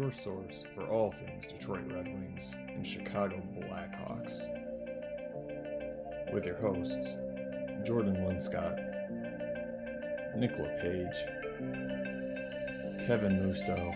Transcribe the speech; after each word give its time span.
your 0.00 0.12
source 0.12 0.62
for 0.74 0.86
all 0.86 1.10
things 1.10 1.50
Detroit 1.50 1.82
Red 1.90 2.06
Wings 2.06 2.54
and 2.68 2.86
Chicago 2.86 3.42
Blackhawks. 3.56 4.46
With 6.32 6.44
your 6.44 6.56
hosts, 6.56 7.16
Jordan 7.84 8.14
Linscott, 8.16 8.76
Nick 10.36 10.52
LePage, 10.52 11.16
Kevin 13.06 13.40
Musto, 13.42 13.92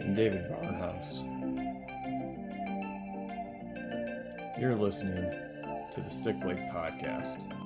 and 0.00 0.16
David 0.16 0.50
Barnhouse. 0.50 1.22
You're 4.58 4.74
listening 4.74 5.30
to 5.94 6.00
the 6.00 6.10
Stick 6.10 6.40
Blade 6.40 6.58
Podcast. 6.72 7.59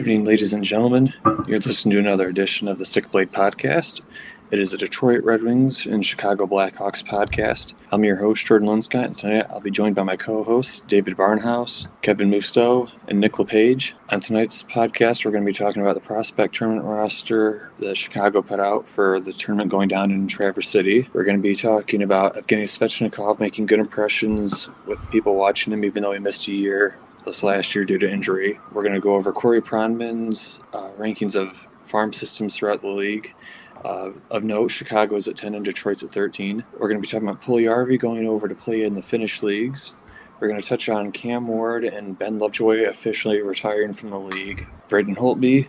Good 0.00 0.08
evening, 0.08 0.24
ladies 0.24 0.54
and 0.54 0.64
gentlemen. 0.64 1.12
You're 1.46 1.58
listening 1.58 1.92
to 1.92 1.98
another 1.98 2.26
edition 2.26 2.68
of 2.68 2.78
the 2.78 2.86
Stick 2.86 3.10
Blade 3.10 3.32
Podcast. 3.32 4.00
It 4.50 4.58
is 4.58 4.72
a 4.72 4.78
Detroit 4.78 5.22
Red 5.22 5.42
Wings 5.42 5.84
and 5.84 6.04
Chicago 6.04 6.46
Blackhawks 6.46 7.04
podcast. 7.04 7.74
I'm 7.92 8.02
your 8.02 8.16
host, 8.16 8.46
Jordan 8.46 8.68
Linscott, 8.68 9.04
and 9.04 9.14
tonight 9.14 9.46
I'll 9.50 9.60
be 9.60 9.70
joined 9.70 9.96
by 9.96 10.02
my 10.02 10.16
co 10.16 10.42
hosts, 10.42 10.80
David 10.80 11.18
Barnhouse, 11.18 11.86
Kevin 12.00 12.30
Musto, 12.30 12.90
and 13.08 13.20
Nick 13.20 13.38
LePage. 13.38 13.94
On 14.08 14.20
tonight's 14.20 14.62
podcast, 14.62 15.26
we're 15.26 15.32
going 15.32 15.44
to 15.44 15.52
be 15.52 15.52
talking 15.52 15.82
about 15.82 15.96
the 15.96 16.00
prospect 16.00 16.54
tournament 16.54 16.86
roster 16.86 17.70
that 17.80 17.98
Chicago 17.98 18.40
put 18.40 18.58
out 18.58 18.88
for 18.88 19.20
the 19.20 19.34
tournament 19.34 19.70
going 19.70 19.88
down 19.88 20.10
in 20.10 20.26
Traverse 20.26 20.70
City. 20.70 21.10
We're 21.12 21.24
going 21.24 21.36
to 21.36 21.42
be 21.42 21.54
talking 21.54 22.02
about 22.02 22.38
Evgeny 22.38 22.62
Svechnikov 22.62 23.38
making 23.38 23.66
good 23.66 23.78
impressions 23.78 24.70
with 24.86 24.98
people 25.10 25.34
watching 25.34 25.74
him, 25.74 25.84
even 25.84 26.02
though 26.02 26.12
he 26.12 26.18
missed 26.18 26.48
a 26.48 26.52
year 26.52 26.96
last 27.42 27.74
year 27.74 27.84
due 27.84 27.98
to 27.98 28.10
injury. 28.10 28.58
We're 28.72 28.82
going 28.82 28.94
to 28.94 29.00
go 29.00 29.14
over 29.14 29.32
Corey 29.32 29.62
Pronman's 29.62 30.58
uh, 30.72 30.90
rankings 30.98 31.36
of 31.36 31.66
farm 31.84 32.12
systems 32.12 32.56
throughout 32.56 32.80
the 32.80 32.88
league. 32.88 33.34
Uh, 33.84 34.10
of 34.30 34.44
note, 34.44 34.68
Chicago 34.68 35.16
is 35.16 35.26
at 35.26 35.36
10 35.36 35.54
and 35.54 35.64
Detroit's 35.64 36.02
at 36.02 36.12
13. 36.12 36.62
We're 36.72 36.88
going 36.88 37.00
to 37.00 37.00
be 37.00 37.08
talking 37.08 37.28
about 37.28 37.42
Puljujarvi 37.42 37.98
going 37.98 38.26
over 38.26 38.46
to 38.46 38.54
play 38.54 38.82
in 38.82 38.94
the 38.94 39.02
Finnish 39.02 39.42
leagues. 39.42 39.94
We're 40.38 40.48
going 40.48 40.60
to 40.60 40.66
touch 40.66 40.88
on 40.88 41.12
Cam 41.12 41.48
Ward 41.48 41.84
and 41.84 42.18
Ben 42.18 42.38
Lovejoy 42.38 42.84
officially 42.88 43.42
retiring 43.42 43.92
from 43.92 44.10
the 44.10 44.18
league. 44.18 44.66
Braden 44.88 45.16
Holtby 45.16 45.68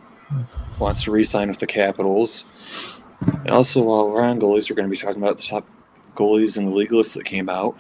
wants 0.80 1.04
to 1.04 1.12
re-sign 1.12 1.50
with 1.50 1.59
the 1.59 1.67
Capitals. 1.67 3.02
And 3.22 3.50
also, 3.50 3.84
while 3.84 4.09
we're 4.09 4.22
on 4.22 4.39
goalies, 4.39 4.70
we're 4.70 4.76
going 4.76 4.88
to 4.88 4.92
be 4.92 4.98
talking 4.98 5.22
about 5.22 5.38
the 5.38 5.44
top 5.44 5.67
goalies 6.16 6.58
in 6.58 6.66
the 6.66 6.76
league 6.76 6.92
list 6.92 7.14
that 7.16 7.26
came 7.26 7.50
out. 7.50 7.78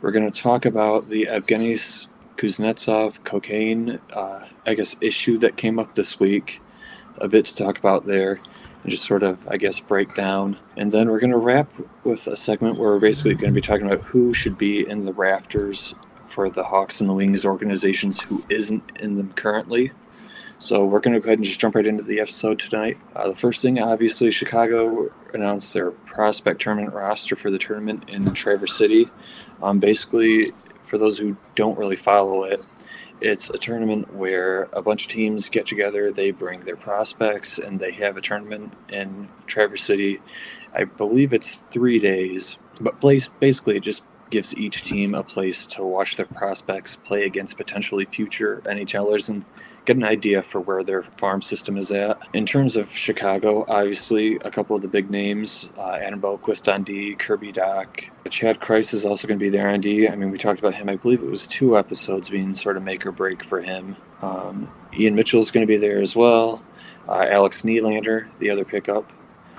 We're 0.00 0.10
going 0.10 0.30
to 0.30 0.36
talk 0.36 0.64
about 0.64 1.08
the 1.08 1.26
Evgeny 1.26 2.08
Kuznetsov 2.36 3.22
cocaine, 3.24 3.98
uh, 4.12 4.46
I 4.66 4.74
guess, 4.74 4.96
issue 5.00 5.38
that 5.38 5.56
came 5.56 5.78
up 5.78 5.94
this 5.94 6.18
week. 6.18 6.60
A 7.18 7.28
bit 7.28 7.44
to 7.44 7.54
talk 7.54 7.78
about 7.78 8.06
there 8.06 8.36
and 8.82 8.90
just 8.90 9.04
sort 9.04 9.22
of, 9.22 9.46
I 9.48 9.56
guess, 9.56 9.80
break 9.80 10.14
down. 10.14 10.56
And 10.76 10.90
then 10.90 11.10
we're 11.10 11.20
going 11.20 11.30
to 11.30 11.36
wrap 11.36 11.70
with 12.04 12.26
a 12.26 12.36
segment 12.36 12.78
where 12.78 12.90
we're 12.90 13.00
basically 13.00 13.34
going 13.34 13.52
to 13.52 13.60
be 13.60 13.66
talking 13.66 13.86
about 13.86 14.00
who 14.02 14.34
should 14.34 14.58
be 14.58 14.88
in 14.88 15.04
the 15.04 15.12
rafters 15.12 15.94
for 16.26 16.50
the 16.50 16.64
Hawks 16.64 17.00
and 17.00 17.08
the 17.08 17.14
Wings 17.14 17.44
organizations 17.44 18.24
who 18.26 18.44
isn't 18.48 18.82
in 18.98 19.16
them 19.16 19.32
currently. 19.34 19.92
So 20.58 20.84
we're 20.84 21.00
going 21.00 21.14
to 21.14 21.20
go 21.20 21.26
ahead 21.26 21.38
and 21.38 21.44
just 21.44 21.60
jump 21.60 21.74
right 21.74 21.86
into 21.86 22.04
the 22.04 22.20
episode 22.20 22.58
tonight. 22.58 22.96
Uh, 23.16 23.28
the 23.28 23.34
first 23.34 23.62
thing, 23.62 23.80
obviously, 23.80 24.30
Chicago 24.30 25.10
announced 25.34 25.74
their 25.74 25.90
prospect 25.90 26.60
tournament 26.60 26.94
roster 26.94 27.34
for 27.36 27.50
the 27.50 27.58
tournament 27.58 28.08
in 28.08 28.32
Traverse 28.32 28.76
City. 28.76 29.08
Um, 29.60 29.80
basically, 29.80 30.44
for 30.92 30.98
those 30.98 31.16
who 31.16 31.34
don't 31.54 31.78
really 31.78 31.96
follow 31.96 32.44
it, 32.44 32.62
it's 33.22 33.48
a 33.48 33.56
tournament 33.56 34.12
where 34.12 34.68
a 34.74 34.82
bunch 34.82 35.06
of 35.06 35.10
teams 35.10 35.48
get 35.48 35.64
together, 35.64 36.12
they 36.12 36.32
bring 36.32 36.60
their 36.60 36.76
prospects, 36.76 37.58
and 37.58 37.80
they 37.80 37.92
have 37.92 38.18
a 38.18 38.20
tournament 38.20 38.74
in 38.90 39.26
Traverse 39.46 39.82
City. 39.82 40.20
I 40.74 40.84
believe 40.84 41.32
it's 41.32 41.64
three 41.70 41.98
days, 41.98 42.58
but 42.78 43.00
place 43.00 43.26
basically 43.40 43.78
it 43.78 43.84
just 43.84 44.04
gives 44.28 44.54
each 44.54 44.84
team 44.84 45.14
a 45.14 45.22
place 45.22 45.64
to 45.68 45.82
watch 45.82 46.16
their 46.16 46.26
prospects 46.26 46.94
play 46.94 47.24
against 47.24 47.56
potentially 47.56 48.04
future 48.04 48.60
NHLers 48.66 49.30
and 49.30 49.46
get 49.84 49.96
an 49.96 50.04
idea 50.04 50.42
for 50.42 50.60
where 50.60 50.84
their 50.84 51.02
farm 51.02 51.42
system 51.42 51.76
is 51.76 51.90
at. 51.90 52.18
In 52.34 52.46
terms 52.46 52.76
of 52.76 52.90
Chicago, 52.90 53.64
obviously, 53.68 54.36
a 54.36 54.50
couple 54.50 54.76
of 54.76 54.82
the 54.82 54.88
big 54.88 55.10
names 55.10 55.70
uh, 55.76 55.98
Adam 56.00 56.20
Boqvist 56.20 56.72
on 56.72 56.82
D, 56.82 57.14
Kirby 57.14 57.52
Dach. 57.52 58.08
Chad 58.30 58.60
Krys 58.60 58.94
is 58.94 59.04
also 59.04 59.26
going 59.26 59.38
to 59.38 59.42
be 59.42 59.50
there 59.50 59.68
on 59.68 59.80
D. 59.80 60.08
I 60.08 60.14
mean, 60.14 60.30
we 60.30 60.38
talked 60.38 60.60
about 60.60 60.74
him, 60.74 60.88
I 60.88 60.96
believe 60.96 61.22
it 61.22 61.30
was 61.30 61.46
two 61.46 61.76
episodes 61.76 62.30
being 62.30 62.54
sort 62.54 62.76
of 62.76 62.82
make 62.82 63.04
or 63.04 63.12
break 63.12 63.42
for 63.42 63.60
him. 63.60 63.96
Um, 64.22 64.70
Ian 64.96 65.14
Mitchell 65.14 65.40
is 65.40 65.50
going 65.50 65.66
to 65.66 65.70
be 65.70 65.76
there 65.76 66.00
as 66.00 66.14
well. 66.14 66.62
Uh, 67.08 67.26
Alex 67.28 67.62
Nylander, 67.62 68.28
the 68.38 68.50
other 68.50 68.64
pickup 68.64 69.12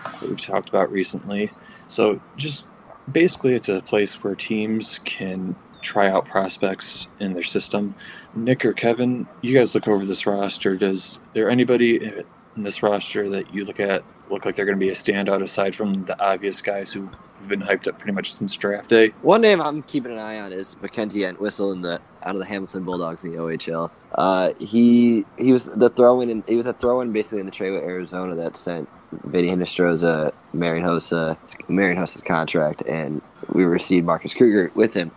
that 0.04 0.22
we've 0.22 0.40
talked 0.40 0.70
about 0.70 0.92
recently. 0.92 1.52
So 1.90 2.22
just 2.38 2.68
basically, 3.12 3.54
it's 3.56 3.70
a 3.70 3.82
place 3.82 4.24
where 4.24 4.36
teams 4.36 5.00
can 5.04 5.56
try 5.84 6.10
out 6.10 6.26
prospects 6.26 7.08
in 7.20 7.34
their 7.34 7.44
system. 7.44 7.96
Nick 8.36 8.66
or 8.66 8.74
Kevin, 8.74 9.28
you 9.42 9.58
guys 9.58 9.76
look 9.76 9.88
over 9.88 10.06
this 10.06 10.26
roster. 10.26 10.76
Does 10.76 11.20
there 11.34 11.50
anybody 11.50 12.24
in 12.56 12.64
this 12.64 12.82
roster 12.82 13.30
that 13.30 13.54
you 13.54 13.66
look 13.66 13.80
at 13.80 14.04
look 14.30 14.46
like 14.46 14.56
they're 14.56 14.66
going 14.66 14.78
to 14.78 14.84
be 14.84 14.90
a 14.90 14.94
standout 14.94 15.44
aside 15.44 15.76
from 15.76 16.06
the 16.06 16.20
obvious 16.24 16.62
guys 16.62 16.92
who 16.94 17.10
have 17.40 17.48
been 17.48 17.62
hyped 17.62 17.88
up 17.88 18.00
pretty 18.00 18.14
much 18.14 18.34
since 18.34 18.56
draft 18.56 18.90
day? 18.90 19.10
One 19.22 19.42
name 19.42 19.62
I'm 19.62 19.84
keeping 19.84 20.12
an 20.12 20.18
eye 20.18 20.40
on 20.40 20.52
is 20.52 20.76
Mackenzie 20.82 21.26
Entwistle 21.26 21.72
in 21.72 21.82
the 21.82 22.00
out 22.24 22.36
of 22.36 22.40
the 22.40 22.46
Hamilton 22.46 22.84
Bulldogs 22.84 23.24
in 23.24 23.32
the 23.32 23.38
OHL. 23.38 23.92
Uh, 24.16 24.54
he 24.60 25.26
he 25.38 25.52
was 25.52 25.66
the 25.66 25.90
throw 25.90 26.22
in 26.22 26.44
he 26.48 26.56
was 26.56 26.68
a 26.68 26.74
throw 26.74 27.02
in 27.02 27.12
basically 27.12 27.40
in 27.40 27.46
the 27.46 27.52
trade 27.52 27.72
with 27.72 27.84
Arizona 27.84 28.36
that 28.36 28.56
sent 28.56 28.90
Vinny 29.26 29.50
Hinostroza 29.50 30.34
Marian 30.54 30.86
Hossa 30.86 31.38
Marian 31.70 31.98
Hossa's 31.98 32.22
contract 32.22 32.82
and 32.88 33.22
we 33.50 33.66
received 33.66 34.06
Marcus 34.06 34.34
Kruger 34.34 34.72
with 34.76 34.94
him. 34.94 35.12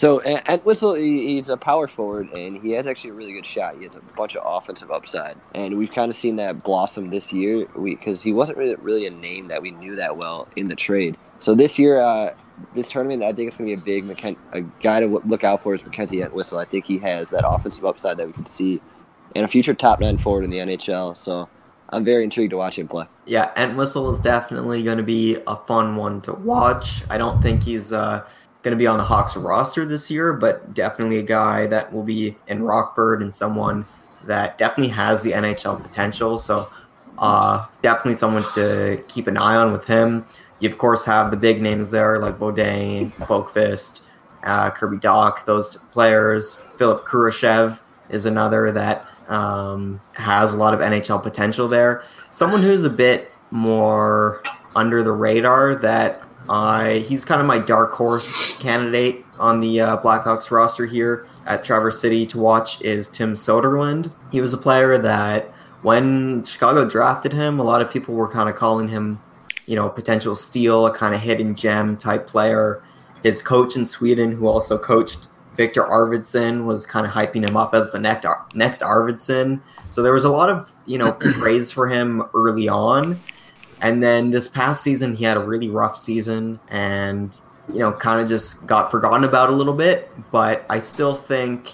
So 0.00 0.22
Entwistle, 0.22 0.94
he's 0.94 1.50
a 1.50 1.58
power 1.58 1.86
forward, 1.86 2.30
and 2.30 2.56
he 2.62 2.70
has 2.70 2.86
actually 2.86 3.10
a 3.10 3.12
really 3.12 3.34
good 3.34 3.44
shot. 3.44 3.74
He 3.74 3.84
has 3.84 3.96
a 3.96 4.00
bunch 4.16 4.34
of 4.34 4.42
offensive 4.46 4.90
upside, 4.90 5.36
and 5.54 5.76
we've 5.76 5.92
kind 5.92 6.10
of 6.10 6.16
seen 6.16 6.36
that 6.36 6.62
blossom 6.64 7.10
this 7.10 7.34
year 7.34 7.66
because 7.84 8.22
he 8.22 8.32
wasn't 8.32 8.56
really, 8.56 8.76
really 8.76 9.04
a 9.04 9.10
name 9.10 9.48
that 9.48 9.60
we 9.60 9.72
knew 9.72 9.96
that 9.96 10.16
well 10.16 10.48
in 10.56 10.68
the 10.68 10.74
trade. 10.74 11.18
So 11.40 11.54
this 11.54 11.78
year, 11.78 12.00
uh, 12.00 12.34
this 12.74 12.88
tournament, 12.88 13.22
I 13.22 13.34
think 13.34 13.48
it's 13.48 13.58
going 13.58 13.68
to 13.68 13.76
be 13.76 13.82
a 13.82 14.00
big 14.00 14.04
McKen- 14.04 14.38
a 14.52 14.62
guy 14.82 15.00
to 15.00 15.06
look 15.06 15.44
out 15.44 15.62
for 15.62 15.74
is 15.74 15.84
Mackenzie 15.84 16.22
Entwistle. 16.22 16.58
I 16.58 16.64
think 16.64 16.86
he 16.86 16.96
has 17.00 17.28
that 17.28 17.46
offensive 17.46 17.84
upside 17.84 18.16
that 18.16 18.26
we 18.26 18.32
can 18.32 18.46
see, 18.46 18.80
and 19.36 19.44
a 19.44 19.48
future 19.48 19.74
top 19.74 20.00
nine 20.00 20.16
forward 20.16 20.44
in 20.44 20.50
the 20.50 20.60
NHL. 20.60 21.14
So 21.14 21.46
I'm 21.90 22.06
very 22.06 22.24
intrigued 22.24 22.52
to 22.52 22.56
watch 22.56 22.78
him 22.78 22.88
play. 22.88 23.04
Yeah, 23.26 23.50
Entwistle 23.54 24.10
is 24.10 24.18
definitely 24.18 24.82
going 24.82 24.96
to 24.96 25.04
be 25.04 25.36
a 25.46 25.56
fun 25.56 25.96
one 25.96 26.22
to 26.22 26.32
watch. 26.32 27.02
I 27.10 27.18
don't 27.18 27.42
think 27.42 27.62
he's 27.62 27.92
uh, 27.92 28.26
going 28.62 28.72
to 28.72 28.78
be 28.78 28.86
on 28.86 28.98
the 28.98 29.04
Hawks 29.04 29.36
roster 29.36 29.84
this 29.84 30.10
year, 30.10 30.32
but 30.32 30.74
definitely 30.74 31.18
a 31.18 31.22
guy 31.22 31.66
that 31.66 31.92
will 31.92 32.02
be 32.02 32.36
in 32.48 32.62
Rockford 32.62 33.22
and 33.22 33.32
someone 33.32 33.84
that 34.26 34.58
definitely 34.58 34.92
has 34.92 35.22
the 35.22 35.32
NHL 35.32 35.82
potential. 35.82 36.38
So 36.38 36.70
uh, 37.18 37.66
definitely 37.82 38.16
someone 38.16 38.44
to 38.54 39.02
keep 39.08 39.26
an 39.26 39.36
eye 39.36 39.56
on 39.56 39.72
with 39.72 39.84
him. 39.84 40.26
You 40.58 40.68
of 40.68 40.76
course 40.76 41.04
have 41.06 41.30
the 41.30 41.36
big 41.36 41.62
names 41.62 41.90
there 41.90 42.18
like 42.18 42.38
Beaudin, 42.38 43.12
Boqvist, 43.12 44.00
uh, 44.44 44.70
Kirby 44.70 44.98
Dach, 44.98 45.44
those 45.46 45.76
players. 45.92 46.54
Philip 46.76 47.06
Kurashev 47.06 47.80
is 48.10 48.26
another 48.26 48.70
that 48.72 49.06
um, 49.28 50.00
has 50.14 50.52
a 50.52 50.56
lot 50.58 50.74
of 50.74 50.80
NHL 50.80 51.22
potential 51.22 51.68
there. 51.68 52.02
Someone 52.30 52.62
who's 52.62 52.84
a 52.84 52.90
bit 52.90 53.30
more 53.50 54.42
under 54.76 55.02
the 55.02 55.12
radar 55.12 55.74
that 55.76 56.22
uh, 56.50 56.94
he's 56.94 57.24
kind 57.24 57.40
of 57.40 57.46
my 57.46 57.58
dark 57.58 57.92
horse 57.92 58.56
candidate 58.58 59.24
on 59.38 59.60
the 59.60 59.80
uh, 59.80 59.96
Blackhawks 59.98 60.50
roster 60.50 60.84
here 60.84 61.28
at 61.46 61.62
Traverse 61.62 62.00
City 62.00 62.26
to 62.26 62.38
watch 62.40 62.82
is 62.82 63.06
Tim 63.06 63.34
Soderlund. 63.34 64.12
He 64.32 64.40
was 64.40 64.52
a 64.52 64.58
player 64.58 64.98
that 64.98 65.54
when 65.82 66.42
Chicago 66.42 66.84
drafted 66.84 67.32
him, 67.32 67.60
a 67.60 67.62
lot 67.62 67.80
of 67.80 67.88
people 67.88 68.14
were 68.14 68.28
kind 68.28 68.48
of 68.48 68.56
calling 68.56 68.88
him, 68.88 69.20
you 69.66 69.76
know, 69.76 69.86
a 69.86 69.90
potential 69.90 70.34
steal, 70.34 70.86
a 70.86 70.92
kind 70.92 71.14
of 71.14 71.20
hidden 71.20 71.54
gem 71.54 71.96
type 71.96 72.26
player. 72.26 72.82
His 73.22 73.42
coach 73.42 73.76
in 73.76 73.86
Sweden, 73.86 74.32
who 74.32 74.48
also 74.48 74.76
coached 74.76 75.28
Viktor 75.54 75.84
Arvidsson, 75.84 76.64
was 76.64 76.84
kind 76.84 77.06
of 77.06 77.12
hyping 77.12 77.48
him 77.48 77.56
up 77.56 77.74
as 77.74 77.92
the 77.92 78.00
next 78.00 78.26
next 78.54 78.80
Arvidsson. 78.80 79.60
So 79.90 80.02
there 80.02 80.12
was 80.12 80.24
a 80.24 80.30
lot 80.32 80.50
of 80.50 80.72
you 80.86 80.98
know 80.98 81.12
praise 81.38 81.70
for 81.70 81.88
him 81.88 82.24
early 82.34 82.68
on. 82.68 83.20
And 83.80 84.02
then 84.02 84.30
this 84.30 84.48
past 84.48 84.82
season, 84.82 85.14
he 85.14 85.24
had 85.24 85.36
a 85.36 85.40
really 85.40 85.68
rough 85.68 85.96
season 85.96 86.60
and, 86.68 87.36
you 87.72 87.78
know, 87.78 87.92
kind 87.92 88.20
of 88.20 88.28
just 88.28 88.66
got 88.66 88.90
forgotten 88.90 89.24
about 89.24 89.50
a 89.50 89.52
little 89.52 89.74
bit. 89.74 90.10
But 90.30 90.66
I 90.68 90.80
still 90.80 91.14
think 91.14 91.70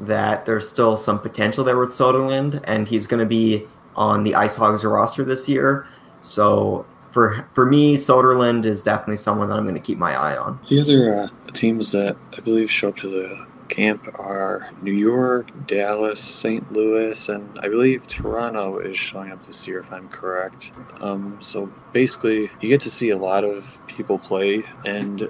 that 0.00 0.44
there's 0.44 0.68
still 0.68 0.96
some 0.96 1.18
potential 1.18 1.64
there 1.64 1.78
with 1.78 1.90
Soderlund, 1.90 2.62
and 2.64 2.86
he's 2.86 3.06
going 3.06 3.20
to 3.20 3.26
be 3.26 3.64
on 3.94 4.24
the 4.24 4.34
Ice 4.34 4.56
Hogs 4.56 4.84
roster 4.84 5.24
this 5.24 5.48
year. 5.48 5.86
So 6.20 6.84
for 7.12 7.48
for 7.54 7.64
me, 7.64 7.96
Soderlund 7.96 8.66
is 8.66 8.82
definitely 8.82 9.16
someone 9.16 9.48
that 9.48 9.56
I'm 9.56 9.64
going 9.64 9.74
to 9.74 9.80
keep 9.80 9.98
my 9.98 10.14
eye 10.14 10.36
on. 10.36 10.60
The 10.68 10.80
other 10.80 11.20
uh, 11.22 11.28
teams 11.52 11.92
that 11.92 12.16
I 12.36 12.40
believe 12.40 12.70
show 12.70 12.88
up 12.90 12.96
to 12.96 13.08
the 13.08 13.46
camp 13.68 14.08
are 14.18 14.68
New 14.82 14.92
York, 14.92 15.50
Dallas, 15.66 16.20
St. 16.20 16.72
Louis, 16.72 17.28
and 17.28 17.58
I 17.60 17.68
believe 17.68 18.06
Toronto 18.06 18.78
is 18.78 18.96
showing 18.96 19.32
up 19.32 19.44
this 19.46 19.66
year, 19.66 19.80
if 19.80 19.92
I'm 19.92 20.08
correct. 20.08 20.70
Um, 21.00 21.38
so 21.40 21.72
basically, 21.92 22.50
you 22.60 22.68
get 22.68 22.80
to 22.82 22.90
see 22.90 23.10
a 23.10 23.18
lot 23.18 23.44
of 23.44 23.80
people 23.86 24.18
play, 24.18 24.64
and 24.84 25.28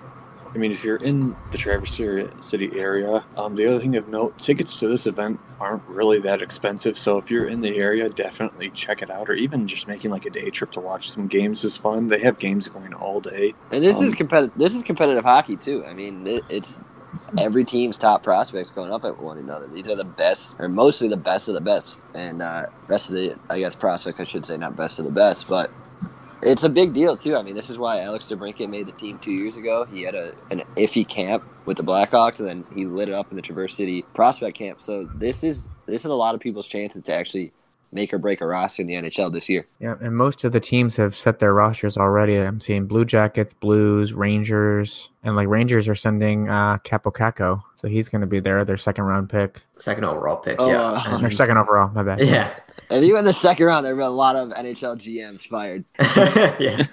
I 0.54 0.58
mean, 0.58 0.72
if 0.72 0.84
you're 0.84 0.96
in 0.96 1.36
the 1.52 1.58
Traverse 1.58 2.00
City 2.40 2.70
area, 2.74 3.26
um, 3.36 3.56
the 3.56 3.66
other 3.66 3.78
thing 3.78 3.94
of 3.96 4.08
note, 4.08 4.38
tickets 4.38 4.78
to 4.78 4.88
this 4.88 5.06
event 5.06 5.38
aren't 5.60 5.82
really 5.86 6.18
that 6.20 6.40
expensive. 6.40 6.96
So 6.96 7.18
if 7.18 7.30
you're 7.30 7.46
in 7.46 7.60
the 7.60 7.76
area, 7.76 8.08
definitely 8.08 8.70
check 8.70 9.02
it 9.02 9.10
out, 9.10 9.28
or 9.28 9.34
even 9.34 9.68
just 9.68 9.86
making 9.86 10.12
like 10.12 10.24
a 10.24 10.30
day 10.30 10.48
trip 10.48 10.70
to 10.72 10.80
watch 10.80 11.10
some 11.10 11.26
games 11.26 11.62
is 11.62 11.76
fun. 11.76 12.08
They 12.08 12.20
have 12.20 12.38
games 12.38 12.68
going 12.68 12.94
all 12.94 13.20
day. 13.20 13.52
And 13.70 13.84
this 13.84 13.98
Um, 14.00 14.06
is 14.08 14.14
competitive. 14.14 14.56
This 14.56 14.74
is 14.74 14.82
competitive 14.82 15.24
hockey 15.24 15.56
too. 15.56 15.84
I 15.84 15.92
mean, 15.92 16.26
it, 16.26 16.44
it's 16.48 16.80
every 17.38 17.64
team's 17.64 17.96
top 17.96 18.22
prospects 18.22 18.70
going 18.70 18.92
up 18.92 19.04
at 19.04 19.20
one 19.20 19.38
another. 19.38 19.66
These 19.66 19.88
are 19.88 19.96
the 19.96 20.04
best, 20.04 20.50
or 20.58 20.68
mostly 20.68 21.08
the 21.08 21.16
best 21.16 21.48
of 21.48 21.54
the 21.54 21.60
best, 21.60 21.98
and 22.14 22.42
uh, 22.42 22.66
rest 22.88 23.08
of 23.08 23.14
the, 23.14 23.36
I 23.50 23.58
guess, 23.58 23.74
prospects. 23.74 24.20
I 24.20 24.24
should 24.24 24.44
say, 24.44 24.56
not 24.56 24.76
best 24.76 24.98
of 24.98 25.04
the 25.04 25.10
best, 25.10 25.48
but 25.48 25.70
it's 26.42 26.64
a 26.64 26.68
big 26.68 26.94
deal 26.94 27.16
too. 27.16 27.36
I 27.36 27.42
mean, 27.42 27.54
this 27.54 27.70
is 27.70 27.78
why 27.78 28.00
Alex 28.00 28.26
DeBrincat 28.26 28.68
made 28.68 28.86
the 28.86 28.92
team 28.92 29.18
two 29.18 29.34
years 29.34 29.56
ago. 29.56 29.84
He 29.84 30.02
had 30.02 30.14
a 30.14 30.34
an 30.50 30.62
iffy 30.76 31.06
camp 31.06 31.44
with 31.64 31.76
the 31.76 31.84
Blackhawks, 31.84 32.38
and 32.38 32.48
then 32.48 32.64
he 32.74 32.86
lit 32.86 33.08
it 33.08 33.14
up 33.14 33.30
in 33.30 33.36
the 33.36 33.42
Traverse 33.42 33.74
City 33.74 34.02
prospect 34.14 34.56
camp. 34.56 34.80
So 34.80 35.08
this 35.14 35.42
is 35.42 35.68
this 35.86 36.02
is 36.02 36.10
a 36.10 36.14
lot 36.14 36.34
of 36.34 36.40
people's 36.40 36.66
chances 36.66 37.02
to 37.04 37.14
actually 37.14 37.52
make 37.92 38.12
or 38.12 38.18
break 38.18 38.40
a 38.40 38.46
roster 38.46 38.82
in 38.82 38.88
the 38.88 38.94
NHL 38.94 39.32
this 39.32 39.48
year. 39.48 39.66
Yeah, 39.80 39.94
and 40.00 40.16
most 40.16 40.44
of 40.44 40.52
the 40.52 40.60
teams 40.60 40.96
have 40.96 41.14
set 41.14 41.38
their 41.38 41.54
rosters 41.54 41.96
already. 41.96 42.36
I'm 42.36 42.60
seeing 42.60 42.86
Blue 42.86 43.04
Jackets, 43.04 43.54
Blues, 43.54 44.12
Rangers, 44.12 45.10
and 45.22 45.36
like 45.36 45.48
Rangers 45.48 45.88
are 45.88 45.94
sending 45.94 46.48
uh 46.48 46.78
Kaapo 46.78 47.12
Kakko, 47.12 47.62
so 47.74 47.88
he's 47.88 48.08
going 48.08 48.20
to 48.20 48.26
be 48.26 48.40
there. 48.40 48.64
Their 48.64 48.76
second 48.76 49.04
round 49.04 49.30
pick, 49.30 49.60
Second 49.76 50.04
overall 50.04 50.36
pick. 50.36 50.56
Oh, 50.58 50.68
yeah. 50.68 51.02
uh, 51.06 51.20
or 51.22 51.30
second 51.30 51.58
overall. 51.58 51.90
My 51.90 52.02
bad. 52.02 52.20
yeah. 52.20 52.58
If 52.90 53.04
you 53.04 53.14
win 53.14 53.24
the 53.24 53.32
second 53.32 53.66
round, 53.66 53.84
there 53.84 53.94
have 53.94 53.98
been 53.98 54.06
a 54.06 54.10
lot 54.10 54.36
of 54.36 54.50
NHL 54.50 54.98
GMs 54.98 55.46
fired. 55.46 55.84
yeah. 56.60 56.86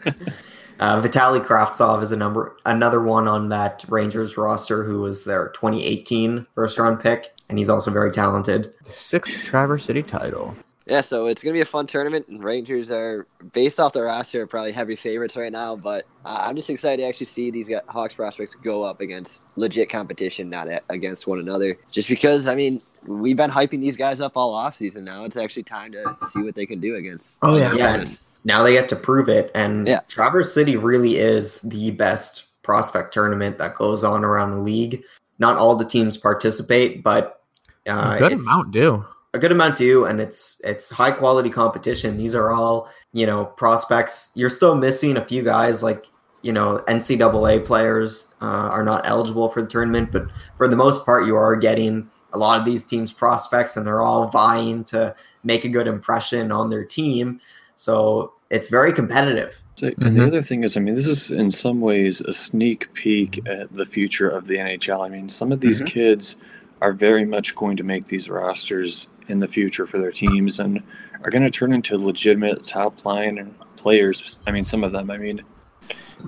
Uh, 0.79 1.01
Vitaly 1.01 1.43
Kravtsov 1.43 2.01
is 2.01 2.11
a 2.11 2.17
number 2.17 2.57
another 2.65 3.01
one 3.01 3.27
on 3.27 3.49
that 3.49 3.85
Rangers 3.87 4.37
roster 4.37 4.83
who 4.83 4.99
was 5.01 5.23
their 5.23 5.49
2018 5.49 6.45
first 6.55 6.77
round 6.79 6.99
pick, 6.99 7.31
and 7.49 7.57
he's 7.57 7.69
also 7.69 7.91
very 7.91 8.11
talented. 8.11 8.73
Sixth 8.83 9.43
Traverse 9.43 9.85
City 9.85 10.03
title. 10.03 10.55
Yeah, 10.85 10.99
so 11.01 11.27
it's 11.27 11.41
gonna 11.41 11.53
be 11.53 11.61
a 11.61 11.65
fun 11.65 11.87
tournament. 11.87 12.27
and 12.27 12.43
Rangers 12.43 12.91
are 12.91 13.25
based 13.53 13.79
off 13.79 13.93
their 13.93 14.03
roster 14.03 14.41
are 14.41 14.47
probably 14.47 14.73
heavy 14.73 14.95
favorites 14.97 15.37
right 15.37 15.51
now, 15.51 15.75
but 15.77 16.03
uh, 16.25 16.43
I'm 16.47 16.55
just 16.57 16.69
excited 16.69 17.01
to 17.01 17.07
actually 17.07 17.27
see 17.27 17.51
these 17.51 17.69
Hawks 17.87 18.15
prospects 18.15 18.53
go 18.55 18.83
up 18.83 18.99
against 18.99 19.41
legit 19.55 19.89
competition, 19.89 20.49
not 20.49 20.67
a- 20.67 20.81
against 20.89 21.25
one 21.25 21.39
another. 21.39 21.77
Just 21.89 22.09
because, 22.09 22.47
I 22.47 22.55
mean, 22.55 22.81
we've 23.05 23.37
been 23.37 23.49
hyping 23.49 23.79
these 23.79 23.95
guys 23.95 24.19
up 24.19 24.33
all 24.35 24.53
off 24.53 24.75
season. 24.75 25.05
Now 25.05 25.23
it's 25.23 25.37
actually 25.37 25.63
time 25.63 25.93
to 25.93 26.17
see 26.29 26.41
what 26.41 26.55
they 26.55 26.65
can 26.65 26.79
do 26.81 26.95
against. 26.97 27.37
Oh, 27.41 27.55
yeah. 27.55 27.73
Yeah. 27.73 27.87
opponents. 27.89 28.21
Now 28.43 28.61
they 28.61 28.73
get 28.73 28.89
to 28.89 28.97
prove 28.97 29.29
it, 29.29 29.51
and 29.55 29.87
Yeah. 29.87 30.01
Traverse 30.09 30.53
City 30.53 30.75
really 30.75 31.15
is 31.17 31.61
the 31.61 31.91
best 31.91 32.43
prospect 32.61 33.13
tournament 33.13 33.57
that 33.59 33.75
goes 33.75 34.03
on 34.03 34.25
around 34.25 34.51
the 34.51 34.59
league. 34.59 35.01
Not 35.39 35.55
all 35.57 35.75
the 35.77 35.85
teams 35.85 36.17
participate, 36.17 37.03
but 37.03 37.41
uh, 37.87 38.15
a 38.15 38.19
good 38.19 38.31
it's- 38.33 38.45
amount 38.45 38.71
do. 38.71 39.05
A 39.33 39.39
good 39.39 39.51
amount 39.51 39.75
do 39.77 40.05
and 40.05 40.19
it's 40.19 40.61
it's 40.63 40.89
high 40.89 41.11
quality 41.11 41.49
competition. 41.49 42.17
These 42.17 42.35
are 42.35 42.51
all 42.51 42.89
you 43.13 43.25
know 43.25 43.45
prospects. 43.45 44.31
You're 44.35 44.49
still 44.49 44.75
missing 44.75 45.17
a 45.17 45.25
few 45.25 45.43
guys 45.43 45.83
like 45.83 46.05
you 46.41 46.51
know 46.53 46.83
ncaa 46.87 47.65
players 47.65 48.27
uh, 48.41 48.45
are 48.45 48.83
not 48.83 49.07
eligible 49.07 49.47
for 49.47 49.61
the 49.61 49.67
tournament 49.67 50.11
but 50.11 50.25
for 50.57 50.67
the 50.67 50.75
most 50.75 51.05
part 51.05 51.25
you 51.25 51.37
are 51.37 51.55
getting 51.55 52.09
a 52.33 52.37
lot 52.37 52.59
of 52.59 52.65
these 52.65 52.83
teams 52.83 53.13
prospects 53.13 53.77
and 53.77 53.87
they're 53.87 54.01
all 54.01 54.27
vying 54.27 54.83
to 54.83 55.15
make 55.43 55.63
a 55.63 55.69
good 55.69 55.87
impression 55.87 56.51
on 56.51 56.69
their 56.69 56.83
team. 56.83 57.39
So 57.75 58.33
it's 58.49 58.67
very 58.67 58.91
competitive. 58.91 59.57
So, 59.75 59.91
and 59.99 60.15
the 60.17 60.25
other 60.27 60.41
thing 60.41 60.63
is, 60.63 60.75
I 60.77 60.79
mean, 60.81 60.93
this 60.95 61.07
is 61.07 61.31
in 61.31 61.49
some 61.49 61.79
ways 61.81 62.21
a 62.21 62.33
sneak 62.33 62.93
peek 62.93 63.41
at 63.47 63.73
the 63.73 63.85
future 63.85 64.29
of 64.29 64.45
the 64.47 64.55
NHL. 64.57 65.03
I 65.03 65.09
mean, 65.09 65.29
some 65.29 65.51
of 65.51 65.61
these 65.61 65.81
Mhm. 65.81 65.87
kids 65.87 66.35
are 66.81 66.91
very 66.91 67.25
much 67.25 67.55
going 67.55 67.77
to 67.77 67.83
make 67.83 68.05
these 68.05 68.29
rosters 68.29 69.07
in 69.27 69.39
the 69.39 69.47
future 69.47 69.87
for 69.87 69.97
their 69.97 70.11
teams 70.11 70.59
and 70.59 70.81
are 71.23 71.29
going 71.31 71.43
to 71.43 71.49
turn 71.49 71.73
into 71.73 71.97
legitimate 71.97 72.63
top 72.65 73.05
line 73.05 73.55
players. 73.75 74.39
I 74.47 74.51
mean, 74.51 74.63
some 74.63 74.83
of 74.83 74.91
them. 74.91 75.09
I 75.09 75.17
mean, 75.17 75.43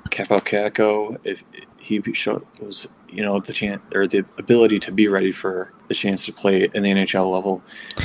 Kaapo 0.09 0.39
Kakko, 0.39 1.17
if 1.23 1.43
he 1.79 2.01
shows, 2.13 2.87
you 3.09 3.21
know, 3.21 3.39
the 3.39 3.53
chance 3.53 3.81
or 3.93 4.07
the 4.07 4.25
ability 4.37 4.79
to 4.79 4.91
be 4.91 5.07
ready 5.07 5.31
for 5.31 5.71
the 5.87 5.93
chance 5.93 6.25
to 6.25 6.33
play 6.33 6.67
in 6.73 6.83
the 6.83 6.91
NHL 6.91 7.31
level, 7.31 7.61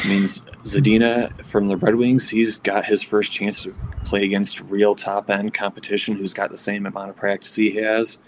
means 0.06 0.42
Zadina 0.64 1.44
from 1.44 1.68
the 1.68 1.76
Red 1.76 1.96
Wings, 1.96 2.28
he's 2.28 2.58
got 2.58 2.84
his 2.84 3.02
first 3.02 3.32
chance 3.32 3.62
to 3.62 3.74
play 4.04 4.24
against 4.24 4.60
real 4.60 4.94
top 4.94 5.30
end 5.30 5.54
competition 5.54 6.16
who's 6.16 6.34
got 6.34 6.50
the 6.50 6.56
same 6.56 6.86
amount 6.86 7.10
of 7.10 7.16
practice 7.16 7.54
he 7.56 7.70
has. 7.72 8.18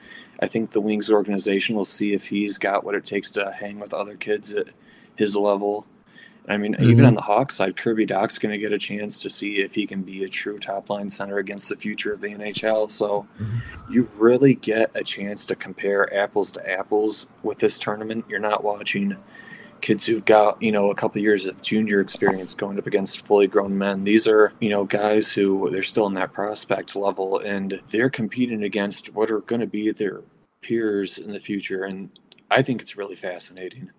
I 0.41 0.49
think 0.49 0.71
the 0.71 0.81
Wings 0.81 1.11
organization 1.11 1.77
will 1.77 1.85
see 1.85 2.15
if 2.15 2.27
he's 2.27 2.59
got 2.59 2.83
what 2.83 2.95
it 2.95 3.05
takes 3.05 3.31
to 3.33 3.53
hang 3.53 3.79
with 3.79 3.95
other 3.95 4.17
kids 4.17 4.53
at 4.53 4.69
his 5.15 5.37
level. 5.37 5.87
I 6.49 6.57
mean, 6.57 6.75
even 6.81 7.05
Mhm. 7.05 7.07
on 7.09 7.15
the 7.15 7.21
Hawks 7.21 7.55
side, 7.57 7.77
Kirby 7.77 8.05
Dach's 8.05 8.39
going 8.39 8.51
to 8.53 8.59
get 8.59 8.73
a 8.73 8.79
chance 8.79 9.17
to 9.19 9.31
see 9.31 9.59
if 9.61 9.75
he 9.75 9.87
can 9.87 10.03
be 10.03 10.25
a 10.25 10.29
true 10.29 10.59
top 10.59 10.91
line 10.91 11.09
center 11.09 11.39
against 11.39 11.69
the 11.69 11.77
future 11.77 12.13
of 12.13 12.21
the 12.21 12.31
NHL. 12.31 12.89
So 12.89 13.27
you 13.89 14.09
really 14.19 14.55
get 14.55 14.91
a 14.95 15.05
chance 15.05 15.47
to 15.47 15.55
compare 15.55 16.13
apples 16.13 16.51
to 16.53 16.71
apples 16.71 17.29
with 17.45 17.59
this 17.59 17.79
tournament. 17.79 18.25
You're 18.29 18.41
not 18.41 18.65
watching 18.65 19.17
kids 19.81 20.07
who've 20.07 20.25
got 20.25 20.63
you 20.63 20.71
know 20.71 20.91
a 20.93 20.95
couple 20.95 21.21
years 21.21 21.47
of 21.47 21.61
junior 21.61 22.01
experience 22.01 22.55
going 22.55 22.79
up 22.79 22.87
against 22.87 23.27
fully 23.27 23.49
grown 23.49 23.77
men 23.77 24.05
these 24.05 24.29
are 24.29 24.53
you 24.61 24.71
know 24.71 24.85
guys 24.85 25.33
who 25.33 25.69
they're 25.71 25.83
still 25.83 26.07
in 26.07 26.15
that 26.15 26.33
prospect 26.33 26.95
level 26.95 27.39
and 27.41 27.81
they're 27.91 28.09
competing 28.09 28.63
against 28.63 29.13
what 29.13 29.29
are 29.29 29.41
going 29.41 29.61
to 29.61 29.67
be 29.67 29.91
their 29.91 30.21
peers 30.61 31.19
in 31.19 31.33
the 31.33 31.41
future 31.41 31.83
and 31.83 32.11
i 32.49 32.63
think 32.63 32.81
it's 32.81 32.97
really 32.97 33.17
fascinating 33.17 33.91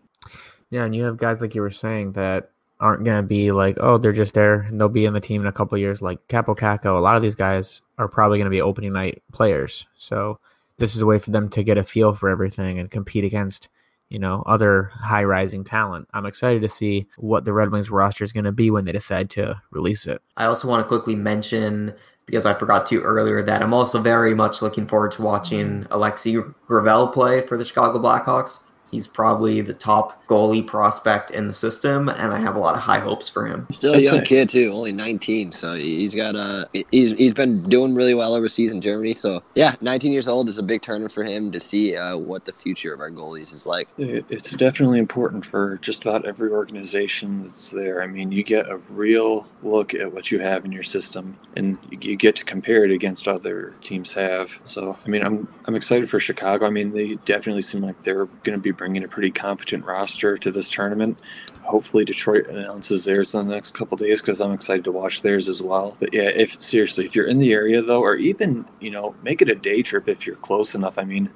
Yeah, 0.74 0.86
and 0.86 0.96
you 0.96 1.04
have 1.04 1.18
guys 1.18 1.40
like 1.40 1.54
you 1.54 1.62
were 1.62 1.70
saying 1.70 2.14
that 2.14 2.50
aren't 2.80 3.04
going 3.04 3.22
to 3.22 3.28
be 3.28 3.52
like, 3.52 3.78
oh, 3.80 4.00
they're 4.00 4.12
just 4.12 4.34
there 4.34 4.62
and 4.62 4.82
they'll 4.82 4.90
be 4.90 5.06
in 5.06 5.14
the 5.14 5.20
team 5.20 5.40
in 5.40 5.48
a 5.48 5.52
couple 5.52 5.78
years. 5.78 6.02
Like 6.02 6.28
Kaapo 6.30 6.58
Kakko, 6.58 6.98
a 6.98 7.00
lot 7.00 7.16
of 7.16 7.22
these 7.22 7.36
guys 7.36 7.84
are 8.00 8.08
probably 8.08 8.40
going 8.40 8.48
to 8.48 8.50
be 8.50 8.60
opening 8.60 8.92
night 8.92 9.22
players. 9.32 9.86
So 9.98 10.40
this 10.78 10.96
is 10.96 11.02
a 11.04 11.06
way 11.06 11.20
for 11.20 11.30
them 11.30 11.48
to 11.50 11.62
get 11.62 11.78
a 11.78 11.84
feel 11.84 12.16
for 12.16 12.28
everything 12.28 12.80
and 12.80 12.90
compete 12.90 13.24
against, 13.24 13.70
you 14.10 14.18
know, 14.18 14.42
other 14.48 14.90
high 14.96 15.24
rising 15.24 15.64
talent. 15.64 16.08
I'm 16.16 16.26
excited 16.26 16.64
to 16.64 16.70
see 16.70 17.06
what 17.18 17.46
the 17.46 17.54
Red 17.54 17.72
Wings 17.72 17.92
roster 17.92 18.24
is 18.24 18.32
going 18.32 18.46
to 18.46 18.52
be 18.52 18.72
when 18.72 18.86
they 18.86 18.94
decide 18.94 19.30
to 19.32 19.62
release 19.70 20.08
it. 20.08 20.24
I 20.38 20.46
also 20.46 20.68
want 20.68 20.84
to 20.84 20.88
quickly 20.88 21.16
mention, 21.16 21.94
because 22.26 22.48
I 22.48 22.56
forgot 22.56 22.88
to 22.88 23.00
earlier, 23.00 23.44
that 23.44 23.62
I'm 23.62 23.76
also 23.76 24.02
very 24.02 24.34
much 24.34 24.64
looking 24.64 24.88
forward 24.88 25.12
to 25.12 25.22
watching 25.22 25.86
Alexis 25.92 26.36
Gravel 26.66 27.10
play 27.10 27.42
for 27.42 27.60
the 27.60 27.64
Chicago 27.64 28.00
Blackhawks. 28.00 28.64
He's 28.94 29.08
probably 29.08 29.60
the 29.62 29.74
top 29.74 30.24
goalie 30.28 30.66
prospect 30.66 31.32
in 31.32 31.48
the 31.48 31.54
system, 31.54 32.10
and 32.10 32.32
I 32.32 32.38
have 32.38 32.56
a 32.56 32.60
lot 32.60 32.76
of 32.76 32.82
high 32.82 33.00
hopes 33.00 33.28
for 33.28 33.46
him. 33.48 33.68
Still 33.72 33.96
a 33.96 34.00
young 34.00 34.18
it. 34.18 34.26
kid 34.26 34.50
too, 34.50 34.72
only 34.72 34.92
19. 34.92 35.52
So 35.52 35.74
he's 35.74 36.14
got 36.14 36.36
uh 36.36 36.66
he's 36.92 37.12
he's 37.14 37.34
been 37.34 37.64
doing 37.70 37.96
really 37.96 38.14
well 38.14 38.36
overseas 38.36 38.72
in 38.72 38.82
Germany. 38.82 39.14
So 39.14 39.42
yeah, 39.56 39.76
19 39.82 40.12
years 40.12 40.28
old 40.28 40.48
is 40.48 40.60
a 40.60 40.64
big 40.64 40.84
tournament 40.84 41.12
for 41.12 41.24
him 41.24 41.52
to 41.52 41.60
see 41.60 41.96
uh, 41.96 42.18
what 42.18 42.46
the 42.46 42.52
future 42.54 42.94
of 42.94 43.00
our 43.00 43.10
goalies 43.10 43.54
is 43.56 43.66
like. 43.66 43.88
It- 43.98 44.26
It's 44.30 44.52
definitely 44.52 45.00
important 45.00 45.46
for 45.46 45.78
just 45.82 46.04
about 46.04 46.26
every 46.26 46.52
organization 46.52 47.44
that's 47.44 47.72
there. 47.72 48.02
I 48.04 48.08
mean, 48.08 48.32
you 48.32 48.44
get 48.44 48.70
a 48.70 48.78
real 48.90 49.48
look 49.64 49.94
at 49.94 50.14
what 50.14 50.32
you 50.32 50.40
have 50.40 50.66
in 50.66 50.72
your 50.72 50.84
system, 50.84 51.38
and 51.56 51.78
you, 51.90 51.98
you 52.02 52.16
get 52.16 52.36
to 52.38 52.46
compare 52.46 52.84
it 52.86 52.92
against 52.92 53.28
other 53.28 53.74
teams 53.82 54.14
have. 54.14 54.52
So, 54.66 54.98
I 55.06 55.10
mean, 55.10 55.24
I'm 55.24 55.48
I'm 55.66 55.76
excited 55.76 56.10
for 56.10 56.20
Chicago. 56.20 56.66
I 56.66 56.70
mean, 56.70 56.92
they 56.94 57.16
definitely 57.26 57.62
seem 57.64 57.82
like 57.82 58.02
they're 58.04 58.26
going 58.26 58.58
to 58.58 58.58
be 58.58 58.72
bringing 58.84 59.06
a 59.06 59.08
pretty 59.08 59.32
competent 59.32 59.86
roster 59.86 60.38
to 60.38 60.52
this 60.52 60.70
tournament. 60.70 61.22
Hopefully, 61.62 62.04
Detroit 62.04 62.48
announces 62.48 63.06
theirs 63.06 63.34
in 63.34 63.48
the 63.48 63.54
next 63.54 63.74
couple 63.74 63.96
days 63.96 64.22
because 64.22 64.42
I'm 64.42 64.52
excited 64.52 64.84
to 64.84 64.92
watch 64.92 65.22
theirs 65.22 65.48
as 65.48 65.62
well. 65.62 65.96
But 66.02 66.14
yeah, 66.14 66.24
if 66.24 66.62
seriously, 66.62 67.06
if 67.06 67.16
you're 67.16 67.28
in 67.28 67.40
the 67.40 67.54
area 67.54 67.82
though, 67.82 68.02
or 68.02 68.16
even 68.16 68.66
you 68.82 68.92
know, 68.92 69.16
make 69.24 69.42
it 69.42 69.50
a 69.50 69.56
day 69.56 69.84
trip 69.84 70.10
if 70.10 70.28
you're 70.28 70.36
close 70.36 70.76
enough. 70.76 70.98
I 70.98 71.06
mean 71.06 71.30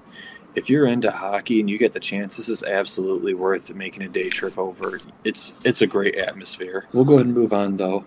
if 0.56 0.70
you're 0.70 0.88
into 0.88 1.10
hockey 1.10 1.62
and 1.62 1.70
you 1.70 1.78
get 1.78 1.94
the 1.94 2.02
chance, 2.02 2.36
this 2.36 2.50
is 2.50 2.64
absolutely 2.64 3.34
worth 3.34 3.74
making 3.74 4.04
a 4.04 4.10
day 4.10 4.30
trip 4.30 4.58
over. 4.58 5.00
It's 5.24 5.54
it's 5.64 5.82
a 5.82 5.88
great 5.88 6.16
atmosphere. 6.16 6.86
We'll 6.92 7.06
go 7.06 7.14
ahead 7.14 7.28
and 7.28 7.36
move 7.36 7.54
on 7.54 7.78
though. 7.78 8.04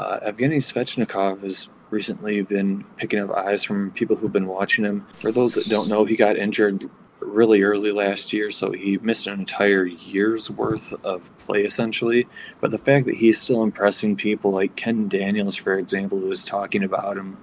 Uh, 0.00 0.18
Evgeny 0.20 0.56
Svechnikov 0.56 1.42
has 1.44 1.68
recently 1.90 2.42
been 2.42 2.84
picking 2.96 3.20
up 3.20 3.30
eyes 3.30 3.62
from 3.62 3.92
people 3.92 4.16
who've 4.16 4.32
been 4.32 4.48
watching 4.48 4.84
him. 4.84 5.06
For 5.12 5.30
those 5.30 5.54
that 5.54 5.68
don't 5.68 5.88
know, 5.88 6.04
he 6.04 6.16
got 6.16 6.36
injured 6.36 6.90
really 7.20 7.62
early 7.62 7.92
last 7.92 8.32
year, 8.32 8.50
so 8.50 8.72
he 8.72 8.98
missed 8.98 9.26
an 9.26 9.38
entire 9.38 9.84
year's 9.84 10.50
worth 10.50 10.92
of 11.04 11.30
play 11.38 11.64
essentially. 11.64 12.26
But 12.60 12.70
the 12.70 12.78
fact 12.78 13.06
that 13.06 13.16
he's 13.16 13.40
still 13.40 13.62
impressing 13.62 14.16
people 14.16 14.50
like 14.50 14.76
Ken 14.76 15.08
Daniels, 15.08 15.56
for 15.56 15.78
example, 15.78 16.18
who 16.18 16.26
was 16.26 16.44
talking 16.44 16.82
about 16.82 17.16
him, 17.16 17.36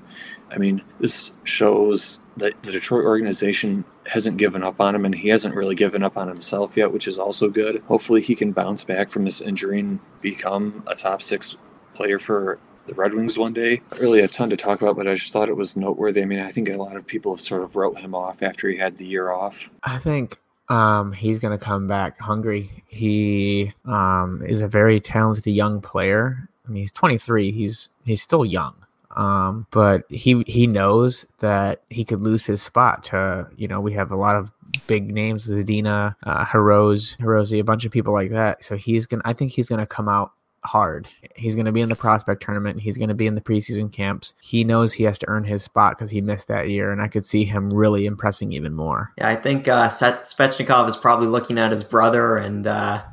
I 0.50 0.58
mean, 0.58 0.82
this 1.00 1.32
shows 1.44 2.20
that 2.38 2.62
the 2.64 2.72
Detroit 2.72 3.06
organization 3.06 3.84
hasn't 4.06 4.38
given 4.38 4.64
up 4.64 4.80
on 4.80 4.96
him, 4.96 5.06
and 5.06 5.14
he 5.14 5.30
hasn't 5.30 5.56
really 5.56 5.76
given 5.76 6.04
up 6.04 6.18
on 6.18 6.28
himself 6.28 6.78
yet, 6.78 6.92
which 6.94 7.08
is 7.08 7.20
also 7.20 7.50
good. 7.50 7.84
Hopefully, 7.88 8.22
he 8.22 8.36
can 8.36 8.54
bounce 8.54 8.84
back 8.84 9.10
from 9.10 9.26
this 9.26 9.42
injury 9.42 9.80
and 9.80 10.00
become 10.22 10.84
a 10.88 10.96
top 10.96 11.22
six 11.22 11.58
player 11.94 12.20
for 12.20 12.60
the 12.88 12.96
Red 12.96 13.14
Wings 13.14 13.38
one 13.38 13.54
day. 13.54 13.82
Not 13.92 14.00
really 14.00 14.22
a 14.22 14.28
ton 14.28 14.50
to 14.50 14.58
talk 14.58 14.82
about, 14.82 14.96
but 14.96 15.08
I 15.08 15.14
just 15.14 15.32
thought 15.32 15.50
it 15.50 15.56
was 15.56 15.76
noteworthy. 15.76 16.22
I 16.22 16.26
mean, 16.26 16.40
I 16.40 16.52
think 16.52 16.70
a 16.70 16.78
lot 16.78 16.96
of 16.96 17.06
people 17.06 17.34
have 17.34 17.42
sort 17.42 17.64
of 17.64 17.76
wrote 17.76 18.00
him 18.00 18.16
off 18.16 18.42
after 18.42 18.70
he 18.70 18.78
had 18.78 18.98
the 18.98 19.06
year 19.06 19.32
off. 19.32 19.70
I 19.84 19.98
think 19.98 20.38
um, 20.70 21.12
he's 21.14 21.40
going 21.40 21.58
to 21.58 21.64
come 21.64 21.88
back 21.88 22.20
hungry. 22.20 22.84
He 22.88 23.74
um, 23.86 24.42
is 24.46 24.62
a 24.62 24.68
very 24.68 25.00
talented 25.00 25.46
young 25.46 25.82
player. 25.82 26.50
I 26.66 26.72
mean, 26.72 26.82
he's 26.82 26.92
23. 26.92 27.52
He's 27.52 27.90
he's 28.06 28.22
still 28.22 28.46
young. 28.46 28.74
Um, 29.16 29.66
but 29.72 30.04
he 30.10 30.44
he 30.46 30.68
knows 30.68 31.26
that 31.40 31.82
he 31.90 32.06
could 32.06 32.22
lose 32.22 32.46
his 32.46 32.62
spot 32.62 33.04
to 33.06 33.48
you 33.58 33.68
know 33.68 33.82
we 33.82 33.92
have 33.94 34.12
a 34.12 34.16
lot 34.16 34.36
of 34.36 34.52
big 34.86 35.12
names 35.12 35.48
Zadina, 35.48 36.16
uh, 36.24 36.46
Hirose, 36.46 37.18
Hirose, 37.18 37.60
a 37.60 37.64
bunch 37.64 37.84
of 37.84 37.92
people 37.92 38.14
like 38.14 38.30
that. 38.30 38.64
So 38.64 38.76
he's 38.78 39.08
gonna 39.08 39.24
I 39.26 39.34
think 39.34 39.52
he's 39.52 39.70
gonna 39.70 39.88
come 39.88 40.08
out 40.08 40.34
hard. 40.68 41.08
He's 41.36 41.56
going 41.56 41.66
to 41.66 41.72
be 41.72 41.82
in 41.82 41.90
the 41.90 41.96
prospect 41.96 42.44
tournament. 42.44 42.80
He's 42.80 42.98
going 42.98 43.10
to 43.10 43.16
be 43.16 43.26
in 43.26 43.36
the 43.36 43.42
preseason 43.42 43.92
camps. 43.92 44.34
He 44.42 44.64
knows 44.64 44.94
he 44.94 45.04
has 45.06 45.18
to 45.20 45.30
earn 45.30 45.44
his 45.44 45.64
spot 45.64 45.98
because 45.98 46.12
he 46.12 46.22
missed 46.22 46.48
that 46.50 46.70
year, 46.70 46.92
and 46.92 47.02
I 47.02 47.08
could 47.08 47.26
see 47.26 47.46
him 47.46 47.74
really 47.74 48.06
impressing 48.06 48.52
even 48.52 48.74
more. 48.74 49.12
Yeah, 49.18 49.30
I 49.30 49.36
think 49.36 49.68
uh, 49.68 49.90
Svechnikov 49.90 50.88
is 50.90 50.98
probably 50.98 51.28
looking 51.28 51.58
at 51.58 51.72
his 51.72 51.84
brother 51.84 52.38
and, 52.38 52.68
uh, 52.68 53.04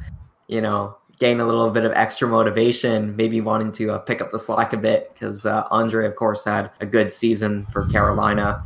you 0.49 0.61
know, 0.61 0.97
gain 1.19 1.41
a 1.41 1.47
little 1.47 1.71
bit 1.71 1.85
of 1.85 1.93
extra 1.93 2.27
motivation, 2.27 3.15
maybe 3.17 3.41
wanting 3.41 3.71
to 3.73 3.93
uh, 3.93 3.99
pick 3.99 4.21
up 4.21 4.33
the 4.33 4.39
slack 4.39 4.73
a 4.73 4.77
bit 4.77 5.13
because 5.15 5.47
uh, 5.47 5.67
Andrei, 5.71 6.07
of 6.07 6.17
course, 6.17 6.45
had 6.45 6.71
a 6.81 6.87
good 6.87 7.13
season 7.13 7.67
for 7.73 7.87
Carolina. 7.87 8.63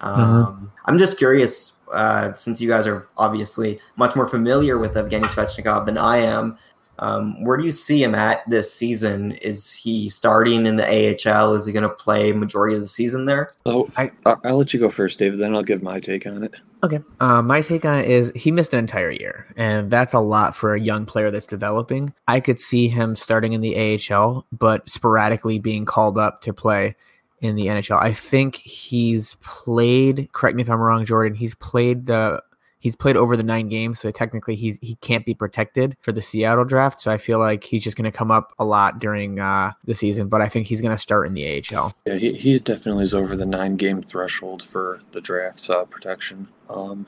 Um, 0.00 0.16
mm-hmm. 0.16 0.66
I'm 0.84 0.98
just 0.98 1.18
curious, 1.18 1.72
uh, 1.92 2.32
since 2.34 2.60
you 2.60 2.68
guys 2.68 2.86
are 2.86 3.08
obviously 3.16 3.80
much 3.96 4.14
more 4.14 4.28
familiar 4.28 4.78
with 4.78 4.94
Evgeny 4.94 5.24
Svechnikov 5.24 5.86
than 5.86 5.98
I 5.98 6.18
am. 6.18 6.56
Um, 7.00 7.42
where 7.44 7.56
do 7.56 7.64
you 7.64 7.72
see 7.72 8.02
him 8.02 8.14
at 8.14 8.48
this 8.48 8.72
season? 8.72 9.32
Is 9.32 9.72
he 9.72 10.08
starting 10.08 10.66
in 10.66 10.76
the 10.76 10.84
AHL? 10.84 11.54
Is 11.54 11.66
he 11.66 11.72
going 11.72 11.82
to 11.82 11.88
play 11.88 12.32
majority 12.32 12.74
of 12.74 12.80
the 12.80 12.88
season 12.88 13.24
there? 13.24 13.52
Oh, 13.66 13.88
I, 13.96 14.10
I'll 14.26 14.58
let 14.58 14.72
you 14.72 14.80
go 14.80 14.90
first, 14.90 15.18
David. 15.18 15.38
Then 15.38 15.54
I'll 15.54 15.62
give 15.62 15.82
my 15.82 16.00
take 16.00 16.26
on 16.26 16.42
it. 16.42 16.56
Okay. 16.82 17.00
Uh, 17.20 17.42
my 17.42 17.60
take 17.60 17.84
on 17.84 18.00
it 18.00 18.06
is 18.06 18.32
he 18.34 18.50
missed 18.50 18.72
an 18.72 18.78
entire 18.78 19.10
year, 19.10 19.46
and 19.56 19.90
that's 19.90 20.14
a 20.14 20.20
lot 20.20 20.54
for 20.54 20.74
a 20.74 20.80
young 20.80 21.06
player 21.06 21.30
that's 21.30 21.46
developing. 21.46 22.12
I 22.28 22.40
could 22.40 22.60
see 22.60 22.88
him 22.88 23.16
starting 23.16 23.52
in 23.52 23.60
the 23.60 23.98
AHL, 24.10 24.46
but 24.52 24.88
sporadically 24.88 25.58
being 25.58 25.84
called 25.84 26.18
up 26.18 26.42
to 26.42 26.52
play 26.52 26.96
in 27.40 27.54
the 27.54 27.66
NHL. 27.66 28.00
I 28.00 28.12
think 28.12 28.56
he's 28.56 29.34
played. 29.36 30.28
Correct 30.32 30.56
me 30.56 30.62
if 30.62 30.70
I'm 30.70 30.80
wrong, 30.80 31.04
Jordan. 31.04 31.36
He's 31.36 31.54
played 31.54 32.06
the 32.06 32.42
he's 32.78 32.96
played 32.96 33.16
over 33.16 33.36
the 33.36 33.42
nine 33.42 33.68
games, 33.68 34.00
so 34.00 34.10
technically 34.10 34.54
he 34.56 34.78
he 34.80 34.94
can't 34.96 35.24
be 35.24 35.34
protected 35.34 35.96
for 36.00 36.12
the 36.12 36.22
Seattle 36.22 36.64
draft. 36.64 37.00
So 37.00 37.10
I 37.10 37.18
feel 37.18 37.38
like 37.38 37.64
he's 37.64 37.82
just 37.82 37.96
going 37.96 38.10
to 38.10 38.16
come 38.16 38.30
up 38.30 38.52
a 38.58 38.64
lot 38.64 38.98
during 38.98 39.38
uh, 39.38 39.72
the 39.84 39.94
season, 39.94 40.28
but 40.28 40.40
I 40.40 40.48
think 40.48 40.66
he's 40.66 40.80
going 40.80 40.94
to 40.94 41.00
start 41.00 41.26
in 41.26 41.34
the 41.34 41.62
AHL. 41.72 41.94
Yeah, 42.06 42.14
he, 42.14 42.32
he 42.34 42.58
definitely 42.58 43.04
is 43.04 43.14
over 43.14 43.36
the 43.36 43.46
nine 43.46 43.76
game 43.76 44.02
threshold 44.02 44.62
for 44.62 45.00
the 45.12 45.20
draft 45.20 45.68
uh, 45.70 45.84
protection. 45.84 46.48
Um, 46.70 47.06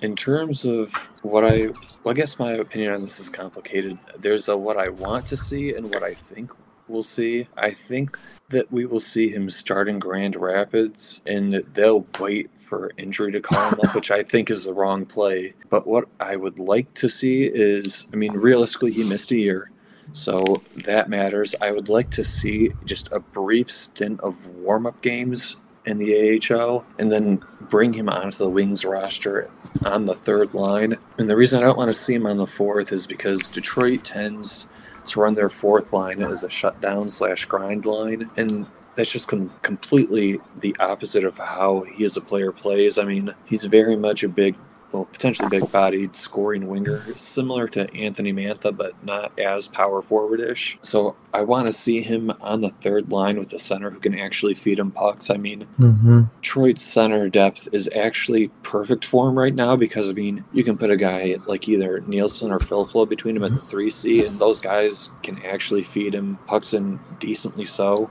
in 0.00 0.16
terms 0.16 0.64
of 0.64 0.92
what 1.22 1.44
I, 1.44 1.68
well, 2.02 2.10
I 2.10 2.12
guess 2.12 2.38
my 2.38 2.52
opinion 2.52 2.92
on 2.92 3.02
this 3.02 3.18
is 3.20 3.30
complicated. 3.30 3.98
There's 4.18 4.48
a 4.48 4.56
what 4.56 4.76
I 4.76 4.88
want 4.88 5.26
to 5.28 5.36
see 5.36 5.74
and 5.74 5.90
what 5.90 6.02
I 6.02 6.14
think 6.14 6.50
we'll 6.88 7.02
see. 7.02 7.48
I 7.56 7.70
think 7.70 8.18
that 8.50 8.70
we 8.70 8.86
will 8.86 9.00
see 9.00 9.30
him 9.30 9.50
start 9.50 9.88
in 9.88 9.98
Grand 9.98 10.36
Rapids 10.36 11.20
and 11.26 11.64
they'll 11.72 12.06
wait 12.20 12.50
for 12.58 12.90
injury 12.96 13.32
to 13.32 13.38
him 13.38 13.80
up, 13.82 13.94
which 13.94 14.10
I 14.10 14.22
think 14.22 14.50
is 14.50 14.64
the 14.64 14.74
wrong 14.74 15.06
play. 15.06 15.54
But 15.68 15.86
what 15.86 16.08
I 16.20 16.36
would 16.36 16.58
like 16.58 16.92
to 16.94 17.08
see 17.08 17.44
is, 17.44 18.06
I 18.12 18.16
mean, 18.16 18.32
realistically, 18.32 18.92
he 18.92 19.04
missed 19.04 19.30
a 19.32 19.36
year. 19.36 19.70
So 20.12 20.42
that 20.84 21.08
matters. 21.08 21.54
I 21.60 21.70
would 21.70 21.88
like 21.88 22.10
to 22.10 22.24
see 22.24 22.72
just 22.84 23.10
a 23.12 23.20
brief 23.20 23.70
stint 23.70 24.20
of 24.20 24.46
warm 24.48 24.86
up 24.86 25.00
games 25.02 25.56
in 25.86 25.98
the 25.98 26.40
AHL 26.52 26.84
and 26.98 27.10
then 27.10 27.42
bring 27.60 27.92
him 27.92 28.08
onto 28.08 28.38
the 28.38 28.48
Wings 28.48 28.84
roster 28.84 29.50
on 29.84 30.06
the 30.06 30.14
third 30.14 30.54
line. 30.54 30.96
And 31.18 31.28
the 31.28 31.36
reason 31.36 31.60
I 31.60 31.66
don't 31.66 31.78
want 31.78 31.90
to 31.90 31.98
see 31.98 32.14
him 32.14 32.26
on 32.26 32.36
the 32.36 32.46
fourth 32.46 32.92
is 32.92 33.06
because 33.06 33.50
Detroit 33.50 34.04
tends 34.04 34.68
to 35.06 35.20
run 35.20 35.34
their 35.34 35.48
fourth 35.48 35.92
line 35.92 36.22
as 36.22 36.44
a 36.44 36.50
shutdown 36.50 37.10
slash 37.10 37.44
grind 37.46 37.86
line. 37.86 38.30
And 38.36 38.66
that's 38.94 39.10
just 39.10 39.28
com- 39.28 39.52
completely 39.62 40.40
the 40.60 40.76
opposite 40.78 41.24
of 41.24 41.36
how 41.38 41.84
he 41.92 42.04
as 42.04 42.16
a 42.16 42.20
player 42.20 42.52
plays. 42.52 42.98
I 42.98 43.04
mean, 43.04 43.34
he's 43.44 43.64
very 43.64 43.96
much 43.96 44.22
a 44.22 44.28
big, 44.28 44.54
well, 44.94 45.06
potentially 45.06 45.48
big 45.48 45.70
bodied 45.72 46.14
scoring 46.14 46.68
winger, 46.68 47.02
similar 47.16 47.66
to 47.66 47.92
Anthony 47.94 48.32
Mantha, 48.32 48.74
but 48.74 48.94
not 49.04 49.36
as 49.38 49.66
power 49.66 50.00
forward 50.00 50.40
ish. 50.40 50.78
So 50.82 51.16
I 51.32 51.40
want 51.40 51.66
to 51.66 51.72
see 51.72 52.00
him 52.00 52.32
on 52.40 52.60
the 52.60 52.70
third 52.70 53.10
line 53.10 53.36
with 53.36 53.52
a 53.52 53.58
center 53.58 53.90
who 53.90 53.98
can 53.98 54.16
actually 54.16 54.54
feed 54.54 54.78
him 54.78 54.92
pucks. 54.92 55.30
I 55.30 55.36
mean, 55.36 55.66
mm-hmm. 55.78 56.22
Detroit's 56.40 56.82
center 56.82 57.28
depth 57.28 57.68
is 57.72 57.90
actually 57.94 58.48
perfect 58.62 59.04
for 59.04 59.28
him 59.28 59.36
right 59.36 59.54
now 59.54 59.74
because, 59.74 60.08
I 60.10 60.12
mean, 60.12 60.44
you 60.52 60.62
can 60.62 60.78
put 60.78 60.90
a 60.90 60.96
guy 60.96 61.38
like 61.46 61.68
either 61.68 61.98
Nielsen 62.00 62.52
or 62.52 62.60
Filppula 62.60 63.08
between 63.08 63.36
him 63.36 63.42
at 63.42 63.50
the 63.50 63.60
3C, 63.76 64.24
and 64.24 64.38
those 64.38 64.60
guys 64.60 65.10
can 65.24 65.44
actually 65.44 65.82
feed 65.82 66.14
him 66.14 66.38
pucks 66.46 66.72
and 66.72 67.00
decently 67.18 67.64
so. 67.64 68.08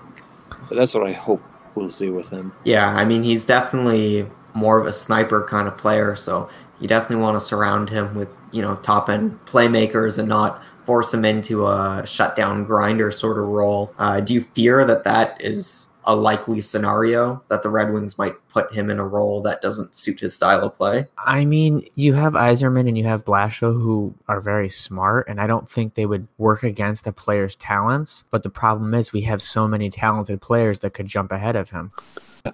But 0.68 0.76
that's 0.76 0.94
what 0.94 1.08
I 1.08 1.14
hope 1.14 1.42
we'll 1.76 1.90
see 1.90 2.10
with 2.10 2.30
him. 2.30 2.52
Yeah, 2.66 2.90
I 2.90 3.06
mean, 3.06 3.24
he's 3.24 3.46
definitely 3.46 4.28
more 4.54 4.80
of 4.80 4.86
a 4.86 4.94
sniper 4.94 5.46
kind 5.50 5.68
of 5.68 5.78
player, 5.78 6.16
so 6.16 6.50
you 6.80 6.88
definitely 6.88 7.24
want 7.24 7.36
to 7.36 7.42
surround 7.42 7.90
him 7.90 8.16
with, 8.16 8.30
you 8.52 8.62
know, 8.62 8.76
top 8.78 9.10
end 9.10 9.40
playmakers 9.46 10.18
and 10.18 10.28
not 10.28 10.62
force 10.86 11.14
him 11.14 11.24
into 11.24 11.66
a 11.68 12.04
shutdown 12.06 12.66
grinder 12.66 13.12
sort 13.12 13.38
of 13.38 13.46
role. 13.46 13.94
Uh, 13.98 14.20
do 14.20 14.34
you 14.34 14.42
fear 14.42 14.84
that 14.86 15.04
that 15.06 15.40
is 15.40 15.86
a 16.06 16.16
likely 16.16 16.62
scenario 16.62 17.42
that 17.48 17.64
the 17.64 17.70
Red 17.70 17.94
Wings 17.94 18.18
might 18.18 18.34
put 18.50 18.74
him 18.74 18.90
in 18.90 19.00
a 19.00 19.08
role 19.08 19.42
that 19.42 19.62
doesn't 19.62 19.96
suit 19.96 20.20
his 20.20 20.36
style 20.36 20.64
of 20.64 20.76
play? 20.76 21.08
I 21.18 21.46
mean, 21.46 21.88
you 21.96 22.14
have 22.14 22.34
Yzerman 22.34 22.88
and 22.88 22.98
you 22.98 23.06
have 23.06 23.26
Blashill 23.26 23.74
who 23.74 24.14
are 24.28 24.42
very 24.42 24.70
smart, 24.70 25.28
and 25.30 25.40
I 25.40 25.48
don't 25.48 25.70
think 25.70 25.94
they 25.94 26.06
would 26.06 26.28
work 26.38 26.64
against 26.64 27.08
a 27.08 27.14
player's 27.14 27.56
talents. 27.56 28.26
But 28.32 28.44
the 28.44 28.50
problem 28.50 28.94
is, 28.94 29.14
we 29.14 29.22
have 29.22 29.42
so 29.42 29.68
many 29.68 29.90
talented 29.90 30.42
players 30.42 30.80
that 30.80 30.94
could 30.94 31.08
jump 31.08 31.32
ahead 31.32 31.56
of 31.56 31.70
him. 31.70 31.92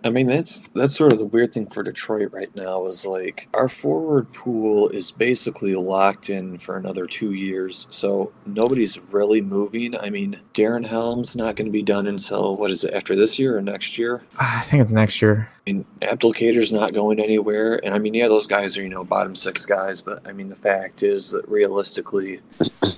I 0.04 0.12
mean, 0.12 0.28
that's 0.28 0.62
that's 0.76 0.96
sort 0.96 1.14
of 1.14 1.18
the 1.18 1.26
weird 1.26 1.52
thing 1.52 1.68
for 1.68 1.82
Detroit 1.82 2.32
right 2.32 2.56
now 2.56 2.86
is 2.86 3.08
like 3.08 3.48
our 3.56 3.68
forward 3.68 4.32
pool 4.34 4.88
is 4.90 5.10
basically 5.10 5.74
locked 5.74 6.30
in 6.30 6.60
for 6.60 6.78
another 6.78 7.08
two 7.08 7.34
years, 7.34 7.88
so 7.90 8.32
nobody's 8.46 9.00
really 9.12 9.42
moving. 9.42 9.98
I 9.98 10.12
mean, 10.12 10.40
Darren 10.54 10.86
Helm's 10.86 11.36
not 11.36 11.56
going 11.56 11.66
to 11.66 11.72
be 11.72 11.82
done 11.82 12.06
until 12.06 12.56
what 12.56 12.70
is 12.70 12.84
it 12.84 12.94
after 12.94 13.16
this 13.16 13.40
year 13.40 13.58
or 13.58 13.62
next 13.64 13.98
year? 13.98 14.22
I 14.38 14.62
think 14.62 14.84
it's 14.84 14.94
next 14.94 15.24
year. 15.24 15.50
I 15.66 15.72
mean, 15.72 15.86
Abdelkader's 16.04 16.72
not 16.72 16.94
going 16.94 17.20
anywhere, 17.20 17.84
and 17.84 17.96
I 17.96 17.98
mean, 17.98 18.14
yeah, 18.14 18.28
those 18.28 18.46
guys 18.46 18.78
are 18.78 18.84
you 18.84 18.90
know 18.90 19.04
bottom 19.04 19.34
six 19.34 19.66
guys, 19.66 20.04
but 20.04 20.22
I 20.28 20.34
mean, 20.34 20.50
the 20.50 20.56
fact 20.56 21.02
is 21.02 21.32
that 21.32 21.50
realistically, 21.50 22.42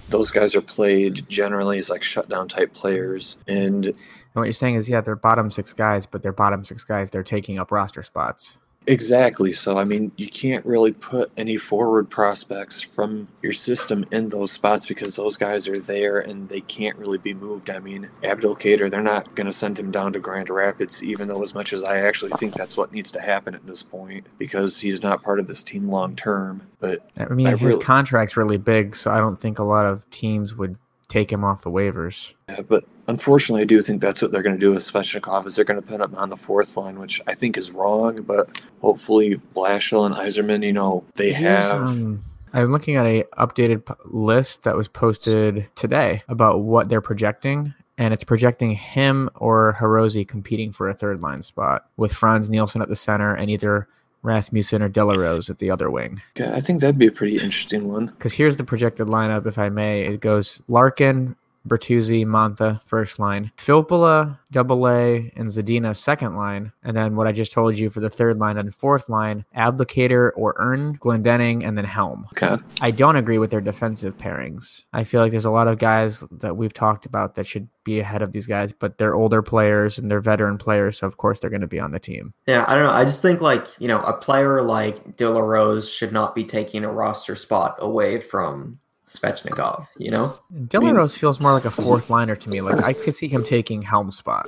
those 0.10 0.29
guys 0.29 0.57
are 0.57 0.62
played 0.62 1.25
generally 1.29 1.77
as 1.77 1.89
like 1.89 2.03
shutdown 2.03 2.50
type 2.50 2.74
players, 2.74 3.39
and 3.48 3.93
what 4.34 4.44
you're 4.46 4.54
saying 4.54 4.76
is, 4.76 4.90
yeah, 4.90 5.02
they're 5.02 5.16
bottom 5.16 5.52
six 5.52 5.74
guys, 5.74 6.06
but 6.06 6.24
they're 6.24 6.32
bottom 6.32 6.64
six 6.64 6.84
guys. 6.84 7.10
They're 7.10 7.24
taking 7.24 7.60
up 7.60 7.72
roster 7.72 8.04
spots. 8.04 8.56
Exactly. 8.88 9.54
So, 9.54 9.78
I 9.78 9.84
mean, 9.84 10.12
you 10.16 10.28
can't 10.28 10.66
really 10.66 10.92
put 10.92 11.32
any 11.38 11.58
forward 11.58 12.10
prospects 12.10 12.82
from 12.82 13.28
your 13.44 13.52
system 13.52 14.04
in 14.12 14.30
those 14.30 14.52
spots 14.52 14.88
because 14.88 15.16
those 15.16 15.38
guys 15.38 15.68
are 15.68 15.80
there 15.80 16.18
and 16.18 16.50
they 16.50 16.62
can't 16.62 16.98
really 16.98 17.20
be 17.20 17.36
moved. 17.36 17.70
I 17.70 17.78
mean, 17.78 18.10
Abdelkader, 18.24 18.90
they're 18.90 19.04
not 19.04 19.36
going 19.36 19.46
to 19.46 19.52
send 19.52 19.78
him 19.78 19.92
down 19.92 20.14
to 20.14 20.20
Grand 20.20 20.50
Rapids, 20.50 21.04
even 21.04 21.28
though, 21.28 21.44
as 21.44 21.54
much 21.54 21.74
as 21.74 21.84
I 21.84 22.00
actually 22.00 22.32
think 22.40 22.56
that's 22.56 22.76
what 22.76 22.92
needs 22.92 23.12
to 23.12 23.22
happen 23.22 23.54
at 23.54 23.68
this 23.68 23.84
point, 23.84 24.26
because 24.40 24.80
he's 24.80 25.04
not 25.04 25.22
part 25.22 25.40
of 25.40 25.46
this 25.46 25.62
team 25.62 25.88
long 25.88 26.16
term. 26.16 26.64
But 26.80 27.08
I 27.18 27.26
mean, 27.26 27.48
I 27.48 27.52
his 27.52 27.74
really, 27.74 27.84
contract's 27.84 28.36
really 28.36 28.58
big, 28.58 28.96
so 28.96 29.12
I 29.12 29.20
don't 29.20 29.40
think 29.40 29.60
a 29.60 29.64
lot 29.64 29.86
of 29.86 30.10
teams 30.10 30.56
would 30.56 30.76
take 31.12 31.32
him 31.32 31.44
off 31.44 31.62
the 31.62 31.70
waivers. 31.70 32.34
Yeah, 32.50 32.62
but 32.62 32.86
unfortunately, 33.08 33.62
I 33.62 33.65
do 33.65 33.82
think 33.82 34.01
that's 34.01 34.22
what 34.22 34.32
they're 34.32 34.41
going 34.41 34.56
to 34.56 34.60
do 34.60 34.72
with 34.72 34.84
Svechnikov 34.84 35.46
is 35.46 35.56
they're 35.56 35.65
going 35.65 35.82
to 35.82 35.88
put 35.88 36.01
him 36.01 36.15
on 36.15 36.30
the 36.30 36.38
fourth 36.38 36.75
line, 36.77 36.98
which 37.00 37.22
I 37.27 37.36
think 37.36 37.58
is 37.58 37.72
wrong. 37.72 38.22
But 38.22 38.62
hopefully, 38.82 39.39
Blashill 39.56 40.06
and 40.06 40.15
Yzerman, 40.15 40.65
you 40.65 40.74
know, 40.74 41.03
they 41.15 41.34
Here's, 41.34 41.63
have. 41.63 41.82
Um, 41.82 42.24
I'm 42.53 42.72
looking 42.72 42.96
at 42.96 43.06
a 43.06 43.24
updated 43.38 43.84
list 44.06 44.63
that 44.63 44.75
was 44.75 44.88
posted 44.88 45.68
today 45.75 46.24
about 46.27 46.62
what 46.62 46.89
they're 46.89 47.01
projecting, 47.01 47.74
and 47.98 48.13
it's 48.13 48.24
projecting 48.24 48.72
him 48.72 49.30
or 49.36 49.75
Hirose 49.80 50.27
competing 50.27 50.72
for 50.72 50.89
a 50.89 50.94
third 50.94 51.22
line 51.22 51.44
spot 51.44 51.86
with 51.98 52.13
Franz 52.13 52.50
Nielsen 52.50 52.82
at 52.82 52.89
the 52.89 52.96
center 52.96 53.34
and 53.34 53.50
either 53.50 53.88
Rasmussen 54.24 54.82
or 54.82 54.90
De 54.90 55.04
La 55.04 55.16
Rose 55.16 55.50
at 55.50 55.60
the 55.60 55.72
other 55.72 55.90
wing. 55.90 56.22
Yeah, 56.36 56.56
I 56.56 56.62
think 56.62 56.82
that'd 56.82 56.98
be 56.98 57.08
a 57.08 57.12
pretty 57.12 57.36
interesting 57.36 57.88
one. 57.88 58.08
Because 58.08 58.34
here's 58.34 58.58
the 58.58 58.63
projected 58.63 59.08
lineup, 59.08 59.46
if 59.46 59.58
I 59.58 59.70
may. 59.70 60.01
It 60.04 60.20
goes 60.22 60.62
Larkin, 60.68 61.36
Bertuzzi, 61.68 62.25
Mantha, 62.25 62.82
first 62.86 63.20
line. 63.20 63.51
Filppula, 63.58 64.38
double 64.51 64.88
A, 64.88 65.32
and 65.36 65.48
Zadina, 65.50 65.96
second 65.96 66.36
line. 66.36 66.72
And 66.84 66.96
then 66.96 67.15
what 67.15 67.27
I 67.27 67.32
just 67.32 67.51
told 67.51 67.77
you 67.77 67.89
for 67.89 68.00
the 68.00 68.10
third 68.10 68.39
line 68.39 68.58
and 68.58 68.74
fourth 68.74 69.10
line, 69.10 69.46
Abdelkader 69.56 70.32
or 70.36 70.56
Ehn, 70.56 70.98
Glendening, 71.00 71.65
and 71.65 71.77
then 71.77 71.86
Helm. 71.86 72.27
Okay. 72.36 72.62
I 72.82 72.91
don't 72.91 73.15
agree 73.15 73.38
with 73.38 73.51
their 73.51 73.62
defensive 73.62 74.18
pairings. 74.18 74.84
I 74.94 75.03
feel 75.03 75.22
like 75.22 75.32
there's 75.32 75.46
a 75.46 75.51
lot 75.51 75.68
of 75.68 75.77
guys 75.77 76.24
that 76.32 76.58
we've 76.58 76.74
talked 76.74 77.06
about 77.06 77.36
that 77.36 77.48
should 77.48 77.68
be 77.84 78.00
ahead 78.00 78.22
of 78.22 78.32
these 78.32 78.46
guys, 78.46 78.72
but 78.72 78.98
they're 78.98 79.15
older 79.15 79.41
players 79.41 79.98
and 79.98 80.10
they're 80.10 80.22
veteran 80.22 80.58
players, 80.58 81.00
so 81.00 81.08
of 81.08 81.18
course 81.18 81.39
they're 81.39 81.50
going 81.50 81.62
to 81.62 81.68
be 81.68 81.80
on 81.80 81.91
the 81.91 82.00
team. 82.00 82.34
Yeah, 82.48 82.65
I 82.68 82.75
don't 82.75 82.84
know. 82.84 82.91
I 82.91 83.03
just 83.03 83.22
think 83.22 83.41
like 83.41 83.68
you 83.80 83.88
know 83.88 84.01
a 84.01 84.13
player 84.13 84.62
like 84.62 85.18
De 85.18 85.30
La 85.30 85.39
Rose 85.39 85.89
should 85.89 86.12
not 86.12 86.36
be 86.36 86.44
taking 86.44 86.84
a 86.84 86.91
roster 86.91 87.36
spot 87.36 87.75
away 87.80 88.20
from 88.20 88.80
Svechnikov. 89.12 89.88
You 89.98 90.12
know, 90.12 90.39
De 90.68 90.80
La 90.80 90.91
Rose 90.91 91.18
feels 91.18 91.39
more 91.39 91.51
like 91.51 91.65
a 91.65 91.72
fourth 91.72 92.10
liner 92.10 92.36
to 92.36 92.50
me. 92.50 92.62
Like 92.62 92.84
I 92.84 92.94
could 92.94 93.15
see 93.15 93.27
him 93.27 93.44
taking 93.44 93.82
Helm's 93.82 94.18
spot. 94.18 94.48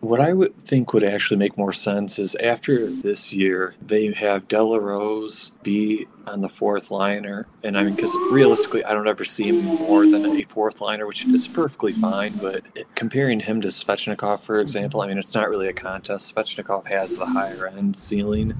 What 0.00 0.20
I 0.20 0.32
would 0.34 0.56
think 0.58 0.92
would 0.92 1.02
actually 1.02 1.38
make 1.38 1.58
more 1.58 1.72
sense 1.72 2.18
is 2.18 2.36
after 2.36 2.86
this 2.86 3.32
year, 3.32 3.74
they 3.82 4.12
have 4.12 4.46
De 4.46 4.62
La 4.62 4.76
Rose 4.76 5.50
be 5.62 6.06
on 6.26 6.42
the 6.42 6.48
fourth 6.48 6.90
liner. 6.90 7.46
And 7.64 7.76
I 7.76 7.82
mean, 7.82 7.94
because 7.94 8.14
realistically, 8.30 8.84
I 8.84 8.92
don't 8.92 9.08
ever 9.08 9.24
see 9.24 9.44
him 9.44 9.64
more 9.64 10.06
than 10.06 10.24
a 10.24 10.42
fourth 10.44 10.80
liner, 10.80 11.06
which 11.06 11.24
is 11.26 11.48
perfectly 11.48 11.92
fine. 11.92 12.34
But 12.34 12.62
comparing 12.94 13.40
him 13.40 13.60
to 13.62 13.68
Svechnikov, 13.68 14.40
for 14.40 14.60
example, 14.60 15.00
I 15.00 15.08
mean, 15.08 15.18
it's 15.18 15.34
not 15.34 15.48
really 15.48 15.68
a 15.68 15.72
contest. 15.72 16.34
Svechnikov 16.34 16.86
has 16.88 17.16
the 17.16 17.26
higher 17.26 17.66
end 17.66 17.96
ceiling. 17.96 18.54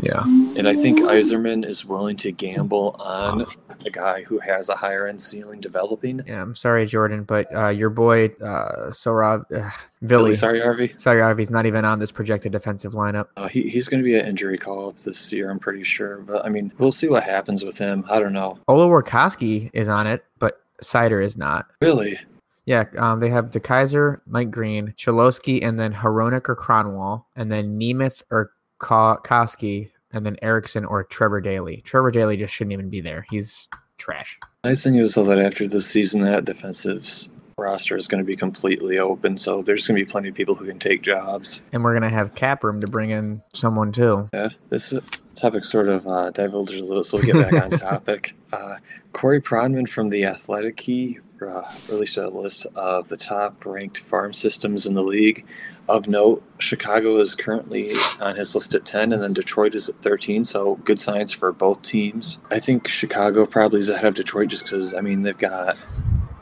Yeah. 0.00 0.22
And 0.22 0.68
I 0.68 0.74
think 0.74 1.00
Yzerman 1.00 1.64
is 1.64 1.84
willing 1.84 2.16
to 2.18 2.32
gamble 2.32 2.96
on 2.98 3.46
a 3.84 3.90
guy 3.90 4.22
who 4.22 4.38
has 4.38 4.68
a 4.68 4.74
higher 4.74 5.06
end 5.06 5.20
ceiling 5.20 5.60
developing. 5.60 6.22
Yeah, 6.26 6.42
I'm 6.42 6.54
sorry, 6.54 6.86
Jordan, 6.86 7.24
but 7.24 7.54
uh, 7.54 7.68
your 7.68 7.90
boy 7.90 8.26
uh, 8.42 8.90
Sorav 8.90 9.44
uh, 9.52 9.70
Villy, 10.04 10.34
sorry, 10.34 10.60
Harvey. 10.60 10.94
sorry, 10.96 11.20
Harvey's 11.20 11.50
not 11.50 11.66
even 11.66 11.84
on 11.84 11.98
this 11.98 12.12
projected 12.12 12.52
defensive 12.52 12.92
lineup. 12.92 13.28
Uh, 13.36 13.48
he, 13.48 13.68
he's 13.68 13.88
going 13.88 14.02
to 14.02 14.04
be 14.04 14.16
an 14.16 14.26
injury 14.26 14.58
call 14.58 14.88
up 14.88 14.98
this 15.00 15.32
year, 15.32 15.50
I'm 15.50 15.58
pretty 15.58 15.82
sure. 15.82 16.18
But 16.18 16.44
I 16.44 16.48
mean, 16.48 16.72
we'll 16.78 16.92
see 16.92 17.08
what 17.08 17.22
happens 17.22 17.64
with 17.64 17.78
him. 17.78 18.04
I 18.08 18.18
don't 18.18 18.32
know. 18.32 18.58
Ola 18.68 18.86
Warkowski 18.86 19.70
is 19.72 19.88
on 19.88 20.06
it, 20.06 20.24
but 20.38 20.60
Seider 20.82 21.24
is 21.24 21.36
not. 21.36 21.66
Really? 21.80 22.18
Yeah, 22.66 22.84
um, 22.98 23.20
they 23.20 23.30
have 23.30 23.50
DeKeyser, 23.50 24.20
Mike 24.26 24.50
Green, 24.50 24.92
Cholowski, 24.98 25.64
and 25.64 25.78
then 25.78 25.94
Hronek 25.94 26.48
or 26.48 26.56
Kronwall, 26.56 27.24
and 27.36 27.50
then 27.50 27.78
Nemeth 27.78 28.24
or 28.32 28.50
Kaski, 28.80 29.90
and 30.12 30.24
then 30.24 30.36
Ericsson 30.42 30.84
or 30.84 31.04
Trevor 31.04 31.40
Daley. 31.40 31.82
Trevor 31.84 32.10
Daley 32.10 32.36
just 32.36 32.54
shouldn't 32.54 32.72
even 32.72 32.88
be 32.88 33.00
there. 33.00 33.26
He's 33.30 33.68
trash. 33.98 34.38
Nice 34.64 34.82
thing 34.84 34.96
is 34.96 35.14
though 35.14 35.24
that 35.24 35.38
after 35.38 35.68
the 35.68 35.80
season, 35.80 36.22
that 36.22 36.44
defensive 36.44 37.28
roster 37.58 37.96
is 37.96 38.06
going 38.06 38.22
to 38.22 38.26
be 38.26 38.36
completely 38.36 38.98
open. 38.98 39.36
So 39.36 39.62
there's 39.62 39.86
going 39.86 39.98
to 39.98 40.04
be 40.04 40.10
plenty 40.10 40.28
of 40.28 40.34
people 40.34 40.54
who 40.54 40.66
can 40.66 40.78
take 40.78 41.02
jobs. 41.02 41.62
And 41.72 41.82
we're 41.82 41.94
gonna 41.94 42.10
have 42.10 42.34
cap 42.34 42.62
room 42.62 42.80
to 42.80 42.86
bring 42.86 43.10
in 43.10 43.42
someone 43.54 43.92
too. 43.92 44.28
Yeah, 44.32 44.50
this 44.68 44.92
uh, 44.92 45.00
topic 45.34 45.64
sort 45.64 45.88
of 45.88 46.06
uh, 46.06 46.30
diverged 46.30 46.74
a 46.74 46.84
little, 46.84 47.04
so 47.04 47.16
we'll 47.16 47.26
get 47.26 47.50
back 47.50 47.62
on 47.62 47.70
topic. 47.78 48.34
Uh, 48.52 48.76
Corey 49.12 49.40
Pronman 49.40 49.88
from 49.88 50.10
the 50.10 50.24
Athletic 50.26 50.76
Key 50.76 51.18
uh, 51.42 51.62
released 51.88 52.16
a 52.16 52.28
list 52.28 52.66
of 52.74 53.08
the 53.08 53.16
top 53.16 53.64
ranked 53.64 53.98
farm 53.98 54.32
systems 54.32 54.86
in 54.86 54.94
the 54.94 55.02
league. 55.02 55.44
Of 55.88 56.08
note, 56.08 56.42
Chicago 56.58 57.18
is 57.20 57.36
currently 57.36 57.92
on 58.20 58.34
his 58.34 58.54
list 58.54 58.74
at 58.74 58.84
10, 58.84 59.12
and 59.12 59.22
then 59.22 59.32
Detroit 59.32 59.74
is 59.74 59.88
at 59.88 59.94
13, 60.02 60.44
so 60.44 60.76
good 60.84 61.00
signs 61.00 61.32
for 61.32 61.52
both 61.52 61.80
teams. 61.82 62.40
I 62.50 62.58
think 62.58 62.88
Chicago 62.88 63.46
probably 63.46 63.78
is 63.78 63.88
ahead 63.88 64.06
of 64.06 64.14
Detroit 64.14 64.48
just 64.48 64.64
because, 64.64 64.94
I 64.94 65.00
mean, 65.00 65.22
they've 65.22 65.38
got 65.38 65.76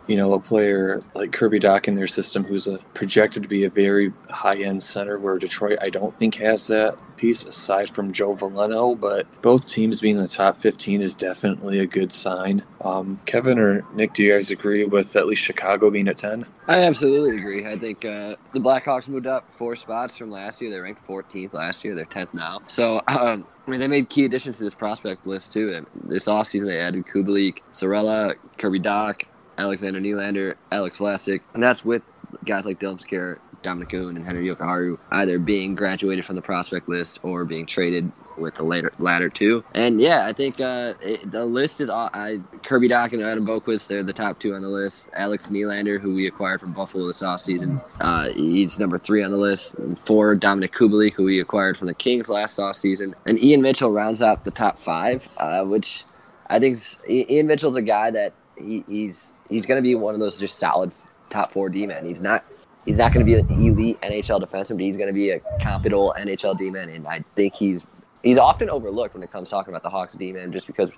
you 0.07 0.17
know, 0.17 0.35
a 0.35 0.41
player 0.41 1.03
like 1.15 1.33
Kirby 1.33 1.61
Dach 1.61 1.89
in 1.89 1.95
their 1.95 2.07
system 2.07 2.45
who's 2.45 2.67
a, 2.67 2.79
projected 2.93 3.43
to 3.43 3.49
be 3.49 3.65
a 3.65 3.71
very 3.71 4.13
high 4.29 4.57
end 4.57 4.83
center, 4.83 5.19
where 5.19 5.39
Detroit 5.39 5.79
I 5.81 5.91
don't 5.91 6.17
think 6.19 6.35
has 6.37 6.67
that 6.69 6.97
piece 7.17 7.45
aside 7.45 7.95
from 7.95 8.13
Joe 8.13 8.35
Veleno, 8.35 8.99
but 8.99 9.27
both 9.43 9.69
teams 9.69 10.01
being 10.01 10.17
in 10.17 10.23
the 10.23 10.29
top 10.29 10.59
15 10.59 11.01
is 11.03 11.15
definitely 11.15 11.79
a 11.79 11.87
good 11.87 12.13
sign. 12.13 12.63
Um, 12.83 13.21
Kevin 13.27 13.59
or 13.59 13.85
Nick, 13.95 14.15
do 14.15 14.23
you 14.23 14.33
guys 14.33 14.51
agree 14.51 14.85
with 14.85 15.17
at 15.17 15.27
least 15.27 15.43
Chicago 15.43 15.91
being 15.91 16.09
at 16.09 16.19
10? 16.19 16.47
I 16.67 16.81
absolutely 16.81 17.37
agree. 17.37 17.67
I 17.67 17.77
think 17.77 18.05
uh, 18.05 18.37
the 18.53 18.61
Blackhawks 18.61 19.09
moved 19.09 19.27
up 19.27 19.51
four 19.53 19.77
spots 19.77 20.17
from 20.17 20.31
last 20.31 20.61
year. 20.61 20.71
They 20.71 20.79
ranked 20.79 21.07
14th 21.07 21.53
last 21.53 21.85
year. 21.85 21.95
They're 21.95 22.05
10th 22.05 22.35
now. 22.35 22.61
So, 22.67 23.01
um, 23.09 23.47
I 23.67 23.71
mean, 23.71 23.81
they 23.81 23.89
made 23.89 24.09
key 24.09 24.25
additions 24.25 24.59
to 24.59 24.65
this 24.65 24.75
prospect 24.75 25.27
list, 25.27 25.53
too. 25.53 25.73
And 25.73 25.87
this 26.05 26.29
offseason, 26.29 26.67
they 26.67 26.79
added 26.79 27.07
Kubalik, 27.07 27.59
Sorella, 27.73 28.35
Kirby 28.59 28.81
Dach, 28.81 29.25
Alexander 29.59 30.01
Nylander, 30.01 30.55
Alex 30.73 30.99
Vlasic. 30.99 31.41
And 31.55 31.63
that's 31.63 31.85
with 31.85 32.03
guys 32.45 32.65
like 32.65 32.81
Dylan 32.81 32.99
Scare, 32.99 33.39
Dominik 33.65 33.91
Kahun, 33.91 34.17
and 34.17 34.25
Henri 34.25 34.47
Jokiharju 34.47 34.99
either 35.11 35.39
being 35.39 35.75
graduated 35.75 36.25
from 36.25 36.37
the 36.37 36.43
prospect 36.43 36.89
list 36.89 37.19
or 37.23 37.45
being 37.45 37.67
traded 37.67 38.13
with 38.37 38.57
the 38.57 38.65
later 38.65 38.93
latter 38.99 39.29
two. 39.29 39.65
And 39.75 40.01
yeah, 40.01 40.27
I 40.27 40.33
think 40.33 40.61
uh, 40.61 40.95
it, 41.01 41.31
the 41.31 41.45
list 41.45 41.81
is 41.81 41.89
all, 41.89 42.11
I 42.13 42.41
Kirby 42.65 42.89
Dach 42.89 43.13
and 43.13 43.23
Adam 43.23 43.47
Boqvist. 43.47 43.87
They're 43.87 44.03
the 44.03 44.13
top 44.13 44.41
two 44.41 44.55
on 44.55 44.63
the 44.63 44.69
list. 44.69 45.11
Alex 45.15 45.49
Nylander, 45.49 46.01
who 46.01 46.15
we 46.15 46.27
acquired 46.27 46.61
from 46.61 46.73
Buffalo 46.73 47.07
this 47.07 47.23
offseason, 47.23 47.83
uh, 48.01 48.31
he's 48.31 48.79
number 48.79 48.99
three 48.99 49.23
on 49.23 49.31
the 49.31 49.37
list. 49.37 49.75
And 49.75 49.99
four, 50.01 50.35
Dominik 50.35 50.73
Kubalik, 50.73 51.13
who 51.13 51.25
we 51.25 51.41
acquired 51.41 51.79
from 51.79 51.87
the 51.87 51.95
Kings 51.95 52.29
last 52.29 52.59
offseason. 52.59 53.15
And 53.25 53.43
Ian 53.43 53.63
Mitchell 53.63 53.93
rounds 53.93 54.21
out 54.21 54.45
the 54.45 54.51
top 54.51 54.81
five, 54.81 55.29
uh, 55.39 55.65
which 55.65 56.05
I 56.51 56.59
think 56.59 56.81
Ian 57.09 57.47
Mitchell's 57.47 57.77
a 57.77 57.83
guy 57.83 58.11
that 58.11 58.33
he, 58.57 58.85
he's 58.89 59.33
he's 59.49 59.65
going 59.65 59.79
to 59.79 59.83
be 59.83 59.95
one 59.95 60.15
of 60.15 60.21
those 60.21 60.39
just 60.39 60.59
solid 60.59 60.91
top 61.31 61.53
four 61.53 61.69
D 61.69 61.87
men. 61.87 62.05
He's 62.05 62.21
not 62.21 62.45
he's 62.85 62.97
not 62.97 63.13
going 63.13 63.25
to 63.25 63.31
be 63.33 63.39
an 63.39 63.51
elite 63.61 64.01
NHL 64.03 64.43
defenseman, 64.43 64.77
but 64.77 64.81
he's 64.81 64.97
going 64.97 65.09
to 65.09 65.13
be 65.13 65.31
a 65.31 65.41
competent 65.63 66.01
NHL 66.17 66.57
D 66.59 66.71
man, 66.71 66.89
and 66.89 67.07
I 67.07 67.25
think 67.37 67.55
he's 67.55 67.83
he's 68.23 68.39
often 68.39 68.71
overlooked 68.71 69.15
when 69.15 69.23
it 69.23 69.31
comes 69.33 69.51
talking 69.51 69.73
about 69.73 69.83
the 69.83 69.91
Hawks 69.91 70.15
D 70.15 70.33
man, 70.33 70.53
just 70.53 70.67
because 70.67 70.91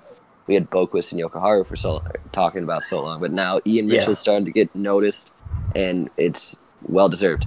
we 0.46 0.54
had 0.54 0.70
Boqvist 0.70 1.12
and 1.12 1.20
Jokiharju 1.20 1.66
for 1.66 1.74
so 1.76 2.02
talking 2.32 2.62
about 2.62 2.84
so 2.84 3.02
long, 3.02 3.20
but 3.20 3.32
now 3.32 3.60
Ian 3.66 3.88
Yeah. 3.88 3.98
Mitchell's 3.98 4.20
starting 4.20 4.44
to 4.44 4.52
get 4.52 4.72
noticed, 4.74 5.30
and 5.74 6.08
it's 6.16 6.56
well 6.88 7.08
deserved. 7.08 7.44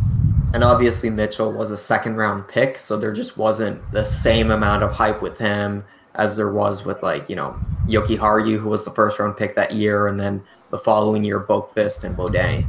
and 0.54 0.64
obviously 0.64 1.10
Mitchell 1.12 1.52
was 1.52 1.70
a 1.72 1.78
second 1.78 2.16
round 2.18 2.48
pick, 2.48 2.78
so 2.78 2.98
there 2.98 3.14
just 3.14 3.38
wasn't 3.38 3.80
the 3.92 4.04
same 4.04 4.50
amount 4.52 4.84
of 4.84 4.92
hype 4.92 5.22
with 5.22 5.38
him 5.38 5.84
as 6.16 6.36
there 6.36 6.52
was 6.52 6.84
with 6.84 7.02
like 7.04 7.30
you 7.30 7.36
know 7.36 7.56
Jokiharju, 7.88 8.60
who 8.60 8.68
was 8.70 8.84
the 8.84 8.92
first 8.92 9.18
round 9.20 9.38
pick 9.38 9.56
that 9.56 9.74
year, 9.74 10.08
and 10.08 10.20
then 10.20 10.44
the 10.72 10.78
following 10.78 11.24
year 11.24 11.40
Boqvist 11.40 12.04
and 12.04 12.18
Beaudin. 12.18 12.68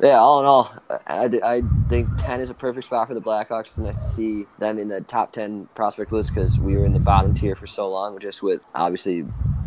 Yeah, 0.00 0.18
all 0.18 0.38
in 0.40 0.46
all, 0.46 0.72
I, 1.08 1.28
I 1.42 1.62
think 1.88 2.08
10 2.18 2.40
is 2.40 2.50
a 2.50 2.54
perfect 2.54 2.84
spot 2.84 3.08
for 3.08 3.14
the 3.14 3.20
Blackhawks. 3.20 3.66
It's 3.66 3.78
nice 3.78 4.00
to 4.00 4.08
see 4.08 4.46
them 4.60 4.78
in 4.78 4.88
the 4.88 5.00
top 5.00 5.32
10 5.32 5.68
prospect 5.74 6.12
list 6.12 6.32
because 6.32 6.58
we 6.58 6.76
were 6.76 6.86
in 6.86 6.92
the 6.92 7.00
bottom 7.00 7.34
tier 7.34 7.56
for 7.56 7.66
so 7.66 7.90
long, 7.90 8.18
just 8.20 8.40
with 8.40 8.64
obviously 8.76 9.24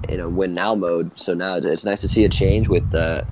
in 0.07 0.19
a 0.21 0.29
win 0.29 0.53
now 0.53 0.73
mode. 0.73 1.11
So 1.19 1.33
now 1.33 1.57
it's 1.57 1.83
nice 1.83 1.99
to 2.01 2.07
see 2.07 2.23
a 2.23 2.29
change 2.29 2.69
with 2.69 2.95
uh, 2.95 3.23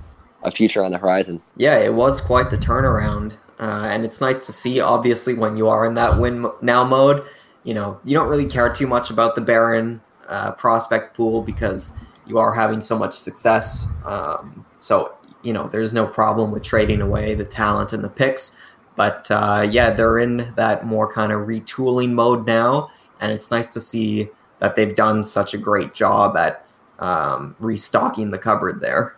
a 0.42 0.50
future 0.50 0.84
on 0.84 0.92
the 0.92 0.98
horizon. 0.98 1.40
Yeah, 1.56 1.78
it 1.78 1.94
was 1.94 2.20
quite 2.20 2.50
the 2.50 2.58
turnaround, 2.58 3.38
uh, 3.58 3.88
and 3.90 4.04
it's 4.04 4.20
nice 4.20 4.40
to 4.40 4.52
see. 4.52 4.80
Obviously, 4.80 5.32
when 5.32 5.56
you 5.56 5.68
are 5.68 5.86
in 5.86 5.94
that 5.94 6.18
win 6.18 6.44
now 6.60 6.84
mode, 6.84 7.24
you 7.64 7.72
know 7.72 7.98
you 8.04 8.14
don't 8.14 8.28
really 8.28 8.46
care 8.46 8.72
too 8.72 8.86
much 8.86 9.10
about 9.10 9.34
the 9.34 9.40
barren 9.40 10.02
uh, 10.28 10.52
prospect 10.52 11.16
pool 11.16 11.42
because 11.42 11.92
you 12.26 12.38
are 12.38 12.52
having 12.52 12.80
so 12.80 12.98
much 12.98 13.14
success. 13.14 13.86
Um, 14.04 14.64
so 14.78 15.14
you 15.42 15.52
know 15.52 15.68
there's 15.68 15.92
no 15.92 16.06
problem 16.06 16.50
with 16.50 16.62
trading 16.62 17.00
away 17.00 17.34
the 17.34 17.44
talent 17.44 17.92
and 17.92 18.04
the 18.04 18.08
picks. 18.08 18.56
But 18.96 19.30
uh, 19.30 19.66
yeah, 19.70 19.90
they're 19.90 20.18
in 20.18 20.52
that 20.56 20.84
more 20.84 21.10
kind 21.10 21.32
of 21.32 21.46
retooling 21.46 22.12
mode 22.12 22.46
now, 22.46 22.90
and 23.20 23.32
it's 23.32 23.50
nice 23.50 23.68
to 23.68 23.80
see 23.80 24.28
that 24.58 24.76
they've 24.76 24.94
done 24.94 25.24
such 25.24 25.54
a 25.54 25.58
great 25.58 25.94
job 25.94 26.36
at 26.36 26.66
um, 26.98 27.56
restocking 27.58 28.30
the 28.30 28.38
cupboard 28.38 28.80
there. 28.80 29.16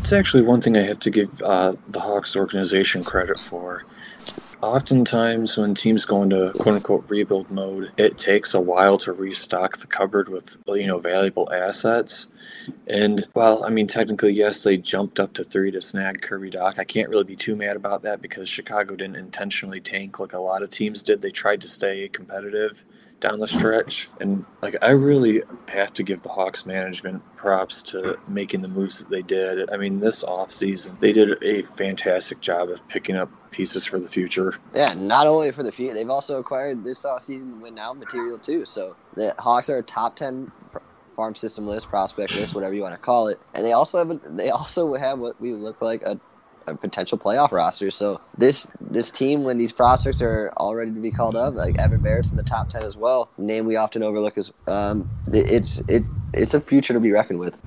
It's 0.00 0.12
actually 0.12 0.42
one 0.42 0.60
thing 0.60 0.76
I 0.76 0.82
have 0.82 0.98
to 1.00 1.10
give 1.10 1.42
uh, 1.42 1.74
the 1.88 2.00
Hawks 2.00 2.34
organization 2.34 3.04
credit 3.04 3.38
for. 3.38 3.84
Oftentimes, 4.60 5.58
when 5.58 5.74
teams 5.74 6.04
go 6.04 6.22
into 6.22 6.52
"quote 6.52 6.76
unquote" 6.76 7.04
rebuild 7.08 7.50
mode, 7.50 7.92
it 7.96 8.16
takes 8.16 8.54
a 8.54 8.60
while 8.60 8.96
to 8.98 9.12
restock 9.12 9.78
the 9.78 9.86
cupboard 9.86 10.28
with 10.28 10.56
you 10.68 10.86
know 10.86 10.98
valuable 10.98 11.52
assets. 11.52 12.28
And 12.86 13.26
well, 13.34 13.64
I 13.64 13.70
mean, 13.70 13.86
technically, 13.86 14.32
yes, 14.32 14.62
they 14.62 14.76
jumped 14.76 15.20
up 15.20 15.32
to 15.34 15.44
three 15.44 15.70
to 15.70 15.80
snag 15.80 16.22
Kirby 16.22 16.50
Dach. 16.50 16.78
I 16.78 16.84
can't 16.84 17.08
really 17.08 17.24
be 17.24 17.36
too 17.36 17.56
mad 17.56 17.76
about 17.76 18.02
that 18.02 18.22
because 18.22 18.48
Chicago 18.48 18.96
didn't 18.96 19.16
intentionally 19.16 19.80
tank 19.80 20.18
like 20.18 20.32
a 20.32 20.38
lot 20.38 20.62
of 20.62 20.70
teams 20.70 21.02
did. 21.02 21.22
They 21.22 21.30
tried 21.30 21.60
to 21.62 21.68
stay 21.68 22.08
competitive 22.08 22.84
down 23.22 23.38
the 23.38 23.48
stretch. 23.48 24.10
And 24.20 24.44
like 24.60 24.76
I 24.82 24.90
really 24.90 25.42
have 25.68 25.94
to 25.94 26.02
give 26.02 26.22
the 26.22 26.28
Hawks 26.28 26.66
management 26.66 27.22
props 27.36 27.80
to 27.82 28.18
making 28.28 28.60
the 28.60 28.68
moves 28.68 28.98
that 28.98 29.08
they 29.08 29.22
did. 29.22 29.70
I 29.70 29.76
mean, 29.78 30.00
this 30.00 30.22
offseason, 30.24 30.98
they 31.00 31.12
did 31.12 31.42
a 31.42 31.62
fantastic 31.62 32.40
job 32.40 32.68
of 32.68 32.86
picking 32.88 33.16
up 33.16 33.30
pieces 33.52 33.86
for 33.86 34.00
the 34.00 34.08
future. 34.08 34.56
Yeah, 34.74 34.92
not 34.94 35.26
only 35.26 35.52
for 35.52 35.62
the 35.62 35.72
future, 35.72 35.94
they've 35.94 36.10
also 36.10 36.38
acquired 36.38 36.84
this 36.84 37.04
offseason 37.04 37.60
win 37.60 37.76
now 37.76 37.92
material 37.94 38.38
too. 38.38 38.66
So 38.66 38.96
the 39.14 39.34
Hawks 39.38 39.70
are 39.70 39.78
a 39.78 39.82
top 39.82 40.16
10 40.16 40.50
pr- 40.72 40.78
farm 41.14 41.34
system 41.34 41.66
list, 41.66 41.88
prospect 41.88 42.34
list, 42.34 42.54
whatever 42.54 42.74
you 42.74 42.82
want 42.82 42.94
to 42.94 43.00
call 43.00 43.28
it. 43.28 43.40
And 43.54 43.64
they 43.64 43.72
also 43.72 43.98
have 43.98 44.10
a, 44.10 44.20
they 44.28 44.50
also 44.50 44.94
have 44.94 45.18
what 45.18 45.40
we 45.40 45.52
look 45.52 45.80
like 45.80 46.02
a, 46.02 46.18
a 46.66 46.74
potential 46.74 47.18
playoff 47.18 47.52
roster. 47.52 47.90
So 47.90 48.20
this 48.36 48.66
this 48.80 49.10
team, 49.10 49.44
when 49.44 49.58
these 49.58 49.72
prospects 49.72 50.22
are 50.22 50.52
all 50.56 50.74
ready 50.74 50.92
to 50.92 51.00
be 51.00 51.10
called 51.10 51.36
up, 51.36 51.54
like 51.54 51.78
Evan 51.78 52.00
Barratt's 52.00 52.30
in 52.30 52.36
the 52.36 52.42
top 52.42 52.70
ten 52.70 52.82
as 52.82 52.96
well, 52.96 53.28
name 53.38 53.66
we 53.66 53.76
often 53.76 54.02
overlook 54.02 54.38
is 54.38 54.52
um, 54.66 55.10
it's 55.32 55.80
it 55.88 56.02
it's 56.32 56.54
a 56.54 56.60
future 56.60 56.92
to 56.92 57.00
be 57.00 57.10
reckoned 57.10 57.38
with. 57.38 57.58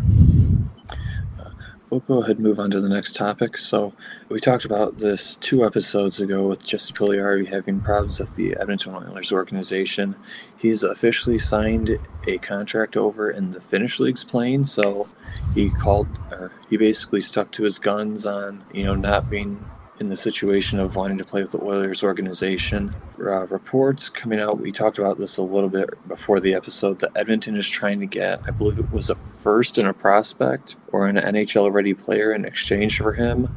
We'll 1.95 2.17
go 2.17 2.23
ahead 2.23 2.35
and 2.35 2.45
move 2.45 2.59
on 2.59 2.71
to 2.71 2.81
the 2.81 2.89
next 2.89 3.15
topic. 3.15 3.55
So, 3.55 3.93
we 4.27 4.41
talked 4.41 4.65
about 4.65 4.97
this 4.97 5.37
two 5.37 5.65
episodes 5.65 6.19
ago 6.19 6.45
with 6.45 6.61
Jesse 6.61 6.91
Puljujarvi 6.91 7.47
having 7.47 7.79
problems 7.79 8.19
with 8.19 8.35
the 8.35 8.53
Edmonton 8.59 8.95
Oilers 8.95 9.31
organization. 9.31 10.13
He's 10.57 10.83
officially 10.83 11.39
signed 11.39 11.97
a 12.27 12.37
contract 12.39 12.97
over 12.97 13.31
in 13.31 13.51
the 13.51 13.61
Finnish 13.61 14.01
leagues 14.01 14.25
playing, 14.25 14.65
so 14.65 15.07
he 15.53 15.69
called, 15.69 16.07
or 16.31 16.51
he 16.69 16.75
basically 16.75 17.21
stuck 17.21 17.49
to 17.51 17.63
his 17.63 17.79
guns 17.79 18.25
on, 18.25 18.65
you 18.73 18.83
know, 18.83 18.95
not 18.95 19.29
being 19.29 19.63
in 19.99 20.09
the 20.09 20.15
situation 20.15 20.79
of 20.79 20.95
wanting 20.95 21.17
to 21.17 21.23
play 21.23 21.41
with 21.41 21.51
the 21.51 21.61
Oilers 21.61 22.03
organization. 22.03 22.93
Uh, 23.19 23.47
reports 23.47 24.09
coming 24.09 24.39
out, 24.39 24.59
we 24.59 24.71
talked 24.71 24.97
about 24.97 25.17
this 25.17 25.37
a 25.37 25.41
little 25.41 25.69
bit 25.69 25.89
before 26.07 26.39
the 26.39 26.53
episode, 26.53 26.99
that 26.99 27.11
Edmonton 27.15 27.55
is 27.55 27.67
trying 27.67 27.99
to 28.01 28.05
get, 28.05 28.41
I 28.45 28.51
believe 28.51 28.77
it 28.77 28.91
was 28.91 29.09
a 29.09 29.15
first 29.15 29.77
and 29.77 29.87
a 29.87 29.93
prospect 29.93 30.75
or 30.91 31.07
an 31.07 31.15
NHL 31.15 31.71
ready 31.71 31.93
player 31.93 32.33
in 32.33 32.45
exchange 32.45 32.97
for 32.97 33.13
him. 33.13 33.55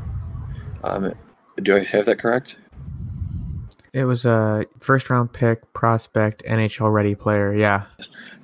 Um, 0.84 1.12
do 1.62 1.76
I 1.76 1.84
have 1.84 2.06
that 2.06 2.18
correct? 2.20 2.56
It 3.92 4.04
was 4.04 4.24
a 4.24 4.64
first 4.78 5.10
round 5.10 5.32
pick, 5.32 5.72
prospect, 5.72 6.44
NHL 6.44 6.92
ready 6.92 7.14
player. 7.14 7.52
Yeah. 7.52 7.84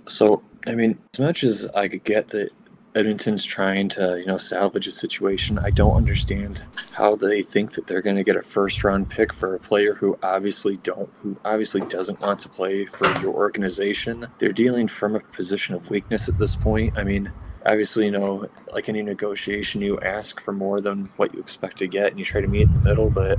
So, 0.07 0.43
I 0.67 0.75
mean, 0.75 0.99
as 1.13 1.21
much 1.21 1.45
as 1.45 1.67
I 1.75 1.87
could 1.87 2.03
get 2.05 2.29
that 2.29 2.51
Edmonton's 2.95 3.45
trying 3.45 3.89
to, 3.91 4.19
you 4.21 4.27
know, 4.27 4.39
salvage 4.39 4.87
a 4.87 4.93
situation. 4.93 5.59
I 5.59 5.71
don't 5.71 5.97
understand 5.97 6.63
how 6.93 7.17
they 7.17 7.43
think 7.43 7.73
that 7.73 7.87
they're 7.87 8.03
going 8.03 8.17
to 8.17 8.23
get 8.25 8.37
a 8.37 8.43
first 8.43 8.85
round 8.85 9.11
pick 9.11 9.33
for 9.33 9.55
a 9.55 9.59
player 9.59 9.95
who 9.95 10.17
obviously 10.23 10.77
don't 10.79 11.11
who 11.23 11.37
obviously 11.45 11.81
doesn't 11.83 12.21
want 12.21 12.39
to 12.41 12.49
play 12.49 12.87
for 12.87 13.07
your 13.21 13.35
organization. 13.35 14.27
They're 14.39 14.53
dealing 14.53 14.87
from 14.87 15.17
a 15.17 15.21
position 15.21 15.75
of 15.75 15.91
weakness 15.91 16.29
at 16.29 16.39
this 16.39 16.55
point. 16.55 16.97
I 16.97 17.03
mean, 17.03 17.33
obviously, 17.67 18.05
you 18.05 18.13
know, 18.13 18.49
like 18.73 18.89
any 18.89 19.03
negotiation, 19.03 19.81
you 19.81 19.99
ask 20.01 20.41
for 20.41 20.53
more 20.53 20.81
than 20.81 21.11
what 21.17 21.35
you 21.35 21.41
expect 21.41 21.79
to 21.79 21.89
get 21.89 22.09
and 22.09 22.19
you 22.19 22.25
try 22.25 22.41
to 22.41 22.49
meet 22.49 22.63
in 22.63 22.73
the 22.75 22.81
middle, 22.81 23.11
but 23.11 23.39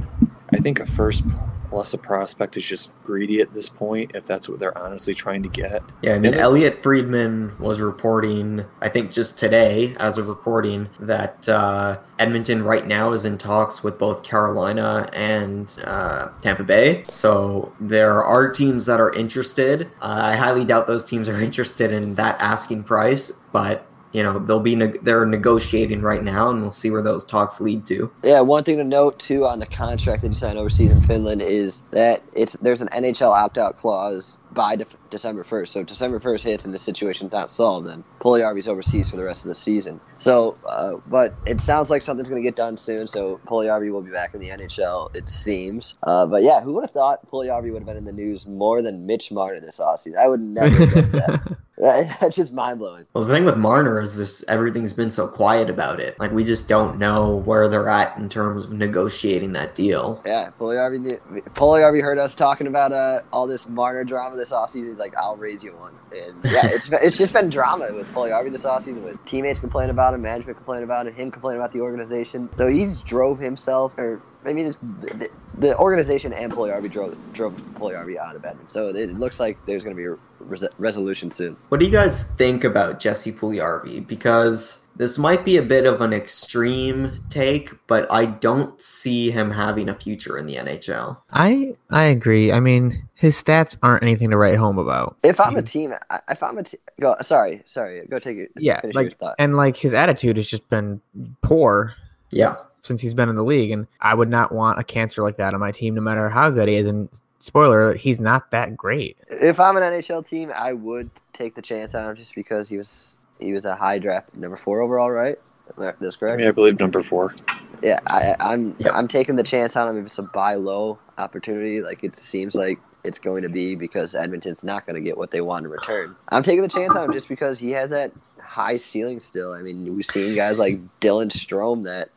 I 0.51 0.57
think 0.57 0.79
a 0.79 0.85
first 0.85 1.23
plus 1.69 1.93
a 1.93 1.97
prospect 1.97 2.57
is 2.57 2.65
just 2.65 2.91
greedy 3.03 3.41
at 3.41 3.53
this 3.53 3.69
point 3.69 4.11
if 4.13 4.25
that's 4.25 4.49
what 4.49 4.59
they're 4.59 4.77
honestly 4.77 5.13
trying 5.13 5.43
to 5.43 5.49
get. 5.49 5.81
Yeah, 6.01 6.15
I 6.15 6.19
mean, 6.19 6.33
Elliotte 6.33 6.81
Friedman 6.81 7.57
was 7.59 7.79
reporting, 7.79 8.65
I 8.81 8.89
think 8.89 9.11
just 9.11 9.37
today 9.37 9.95
as 9.97 10.17
of 10.17 10.27
recording, 10.27 10.89
that 10.99 11.47
uh, 11.49 11.99
Edmonton 12.19 12.63
right 12.63 12.85
now 12.85 13.11
is 13.11 13.25
in 13.25 13.37
talks 13.37 13.83
with 13.83 13.97
both 13.97 14.23
Carolina 14.23 15.09
and 15.13 15.73
uh, 15.83 16.29
Tampa 16.41 16.63
Bay. 16.63 17.03
So 17.09 17.73
there 17.79 18.23
are 18.23 18.49
teams 18.49 18.85
that 18.85 18.99
are 18.99 19.11
interested. 19.13 19.89
Uh, 20.01 20.21
I 20.23 20.35
highly 20.35 20.65
doubt 20.65 20.87
those 20.87 21.05
teams 21.05 21.29
are 21.29 21.39
interested 21.41 21.91
in 21.91 22.15
that 22.15 22.39
asking 22.41 22.83
price, 22.83 23.31
but 23.51 23.85
you 24.15 24.23
know 24.23 24.39
they'll 24.39 24.61
be 24.61 24.75
ne- 24.75 24.97
they're 25.01 25.25
negotiating 25.25 26.01
right 26.01 26.23
now 26.23 26.49
and 26.49 26.61
we'll 26.61 26.71
see 26.71 26.89
where 26.89 27.01
those 27.01 27.25
talks 27.25 27.59
lead 27.59 27.85
to 27.85 28.09
yeah 28.23 28.39
one 28.39 28.63
thing 28.63 28.77
to 28.77 28.83
note 28.83 29.19
too 29.19 29.45
on 29.45 29.59
the 29.59 29.65
contract 29.65 30.21
that 30.21 30.29
you 30.29 30.35
signed 30.35 30.57
overseas 30.57 30.89
in 30.89 31.01
finland 31.03 31.41
is 31.41 31.83
that 31.91 32.23
it's 32.33 32.53
there's 32.61 32.81
an 32.81 32.87
nhl 32.89 33.31
opt-out 33.31 33.75
clause 33.75 34.37
by 34.55 34.77
de- 34.77 34.85
December 35.09 35.43
1st. 35.43 35.67
So 35.67 35.83
December 35.83 36.19
1st 36.19 36.43
hits 36.43 36.65
and 36.65 36.73
the 36.73 36.79
situation's 36.79 37.33
not 37.33 37.51
solved, 37.51 37.87
then 37.87 38.03
Puljujarvi's 38.21 38.67
overseas 38.67 39.09
for 39.09 39.17
the 39.17 39.23
rest 39.23 39.43
of 39.43 39.49
the 39.49 39.55
season. 39.55 39.99
So, 40.17 40.57
uh, 40.65 40.93
but 41.07 41.35
it 41.45 41.61
sounds 41.61 41.89
like 41.89 42.01
something's 42.01 42.29
going 42.29 42.41
to 42.41 42.47
get 42.47 42.55
done 42.55 42.77
soon. 42.77 43.07
So 43.07 43.39
Puljujarvi 43.45 43.91
will 43.91 44.01
be 44.01 44.11
back 44.11 44.33
in 44.33 44.39
the 44.39 44.49
NHL, 44.49 45.13
it 45.15 45.29
seems. 45.29 45.95
Uh, 46.03 46.25
but 46.25 46.41
yeah, 46.41 46.61
who 46.61 46.73
would 46.73 46.85
have 46.85 46.91
thought 46.91 47.29
Puljujarvi 47.29 47.71
would 47.73 47.81
have 47.81 47.85
been 47.85 47.97
in 47.97 48.05
the 48.05 48.13
news 48.13 48.47
more 48.47 48.81
than 48.81 49.05
Mitch 49.05 49.29
Marner 49.29 49.59
this 49.59 49.77
offseason? 49.77 50.17
I 50.17 50.29
would 50.29 50.41
never 50.41 50.85
guess 50.87 51.11
that. 51.11 51.57
That's 51.77 52.35
just 52.35 52.53
mind 52.53 52.79
blowing. 52.79 53.05
Well, 53.13 53.25
the 53.25 53.33
thing 53.33 53.43
with 53.43 53.57
Marner 53.57 53.99
is 53.99 54.15
this 54.15 54.45
everything's 54.47 54.93
been 54.93 55.09
so 55.09 55.27
quiet 55.27 55.69
about 55.69 55.99
it. 55.99 56.17
Like 56.19 56.31
we 56.31 56.45
just 56.45 56.69
don't 56.69 56.97
know 56.97 57.35
where 57.35 57.67
they're 57.67 57.89
at 57.89 58.17
in 58.17 58.29
terms 58.29 58.65
of 58.65 58.71
negotiating 58.71 59.51
that 59.53 59.75
deal. 59.75 60.21
Yeah, 60.25 60.51
Puljujarvi, 60.57 61.19
Puljujarvi 61.49 62.01
heard 62.01 62.17
us 62.17 62.33
talking 62.33 62.67
about 62.67 62.93
uh, 62.93 63.21
all 63.33 63.45
this 63.45 63.67
Marner 63.67 64.05
drama 64.05 64.37
this 64.37 64.51
offseason. 64.51 64.87
He's 64.87 64.97
like, 64.97 65.17
I'll 65.17 65.35
raise 65.35 65.63
you 65.63 65.73
one. 65.73 65.93
And 66.15 66.41
yeah, 66.45 66.65
it's 66.71 66.89
it's 66.89 67.17
just 67.17 67.33
been 67.33 67.49
drama 67.49 67.89
with 67.93 68.07
Puljujarvi 68.13 68.53
this 68.53 68.63
offseason 68.63 69.03
with 69.03 69.23
teammates 69.25 69.59
complaining 69.59 69.91
about 69.91 70.13
him, 70.13 70.21
management 70.21 70.57
complaining 70.57 70.85
about 70.85 71.07
him, 71.07 71.13
him 71.13 71.29
complaining 71.29 71.59
about 71.59 71.73
the 71.73 71.81
organization. 71.81 72.49
So 72.57 72.67
he's 72.67 73.01
drove 73.01 73.37
himself, 73.37 73.91
or 73.97 74.21
I 74.47 74.53
mean, 74.53 74.73
the, 75.01 75.29
the, 75.57 75.77
organization 75.77 76.33
and 76.33 76.51
Puljujarvi 76.51 76.91
drove 76.91 77.33
drove 77.33 77.53
Puljujarvi 77.75 78.17
out 78.17 78.35
of 78.35 78.45
Edmonton. 78.45 78.69
So 78.69 78.89
it 78.89 79.17
looks 79.17 79.39
like 79.39 79.63
there's 79.65 79.83
going 79.83 79.95
to 79.95 80.01
be 80.01 80.05
a 80.05 80.17
res- 80.39 80.69
resolution 80.77 81.31
soon. 81.31 81.57
What 81.69 81.79
do 81.79 81.85
you 81.85 81.91
guys 81.91 82.31
think 82.31 82.63
about 82.63 82.99
Jesse 82.99 83.31
Puljujarvi? 83.31 84.05
Because 84.05 84.77
this 84.97 85.17
might 85.17 85.43
be 85.43 85.57
a 85.57 85.61
bit 85.61 85.85
of 85.85 86.01
an 86.01 86.13
extreme 86.13 87.21
take, 87.29 87.71
but 87.87 88.11
I 88.11 88.25
don't 88.25 88.79
see 88.79 89.29
him 89.29 89.51
having 89.51 89.89
a 89.89 89.93
future 89.93 90.37
in 90.37 90.45
the 90.45 90.55
NHL. 90.55 91.17
I 91.31 91.75
I 91.89 92.03
agree. 92.03 92.51
I 92.51 92.59
mean, 92.59 93.07
his 93.15 93.41
stats 93.41 93.77
aren't 93.83 94.03
anything 94.03 94.29
to 94.29 94.37
write 94.37 94.57
home 94.57 94.77
about. 94.77 95.17
If 95.23 95.39
I'm 95.39 95.55
a 95.57 95.61
team, 95.61 95.93
if 96.29 96.41
I'm 96.41 96.57
a 96.57 96.63
team, 96.63 96.79
go. 97.01 97.15
Sorry, 97.21 97.61
sorry. 97.65 98.05
Go 98.07 98.19
take 98.19 98.37
it. 98.37 98.51
Yeah, 98.57 98.79
like 98.93 99.17
and 99.37 99.55
like 99.55 99.75
his 99.75 99.93
attitude 99.93 100.37
has 100.37 100.47
just 100.47 100.67
been 100.69 101.01
poor. 101.41 101.93
Yeah, 102.31 102.55
since 102.85 103.01
he's 103.01 103.13
been 103.13 103.29
in 103.29 103.35
the 103.35 103.43
league, 103.43 103.71
and 103.71 103.87
I 104.01 104.13
would 104.13 104.29
not 104.29 104.51
want 104.51 104.79
a 104.79 104.83
cancer 104.83 105.21
like 105.23 105.37
that 105.37 105.53
on 105.53 105.59
my 105.59 105.71
team, 105.71 105.95
no 105.95 106.01
matter 106.01 106.29
how 106.29 106.49
good 106.49 106.67
he 106.67 106.75
is. 106.75 106.87
And 106.87 107.09
spoiler, 107.39 107.93
he's 107.93 108.19
not 108.19 108.51
that 108.51 108.75
great. 108.77 109.17
If 109.29 109.59
I'm 109.59 109.77
an 109.77 109.83
NHL 109.83 110.27
team, 110.27 110.51
I 110.53 110.73
would 110.73 111.09
take 111.33 111.55
the 111.55 111.61
chance 111.61 111.95
on 111.95 112.09
him 112.09 112.15
just 112.15 112.35
because 112.35 112.69
he 112.69 112.77
was 112.77 113.13
he 113.39 113.53
was 113.53 113.65
a 113.65 113.75
high 113.75 113.99
draft 113.99 114.37
number 114.37 114.57
four 114.57 114.81
overall, 114.81 115.11
right? 115.11 115.37
That's 115.77 116.15
correct. 116.15 116.41
Yeah, 116.41 116.49
I 116.49 116.51
believe 116.51 116.79
number 116.79 117.01
four. 117.01 117.35
Yeah, 117.81 117.99
I, 118.07 118.35
I'm 118.39 118.75
yeah. 118.79 118.91
I'm 118.93 119.07
taking 119.07 119.35
the 119.35 119.43
chance 119.43 119.75
on 119.75 119.89
him 119.89 119.97
if 119.97 120.05
it's 120.05 120.19
a 120.19 120.23
buy 120.23 120.55
low 120.55 120.99
opportunity, 121.17 121.81
like 121.81 122.03
it 122.03 122.15
seems 122.15 122.55
like 122.55 122.79
it's 123.03 123.19
going 123.19 123.43
to 123.43 123.49
be 123.49 123.75
because 123.75 124.15
Edmonton's 124.15 124.63
not 124.63 124.85
going 124.85 124.95
to 124.95 125.01
get 125.01 125.17
what 125.17 125.31
they 125.31 125.41
want 125.41 125.65
in 125.65 125.71
return. 125.71 126.15
I'm 126.29 126.43
taking 126.43 126.61
the 126.61 126.67
chance 126.67 126.95
on 126.95 127.05
him 127.05 127.13
just 127.13 127.27
because 127.27 127.59
he 127.59 127.71
has 127.71 127.89
that 127.91 128.11
high 128.39 128.77
ceiling 128.77 129.19
still. 129.19 129.53
I 129.53 129.61
mean, 129.61 129.95
we've 129.95 130.05
seen 130.05 130.35
guys 130.35 130.59
like 130.59 130.79
Dylan 130.99 131.29
Strome 131.29 131.83
that 131.83 132.09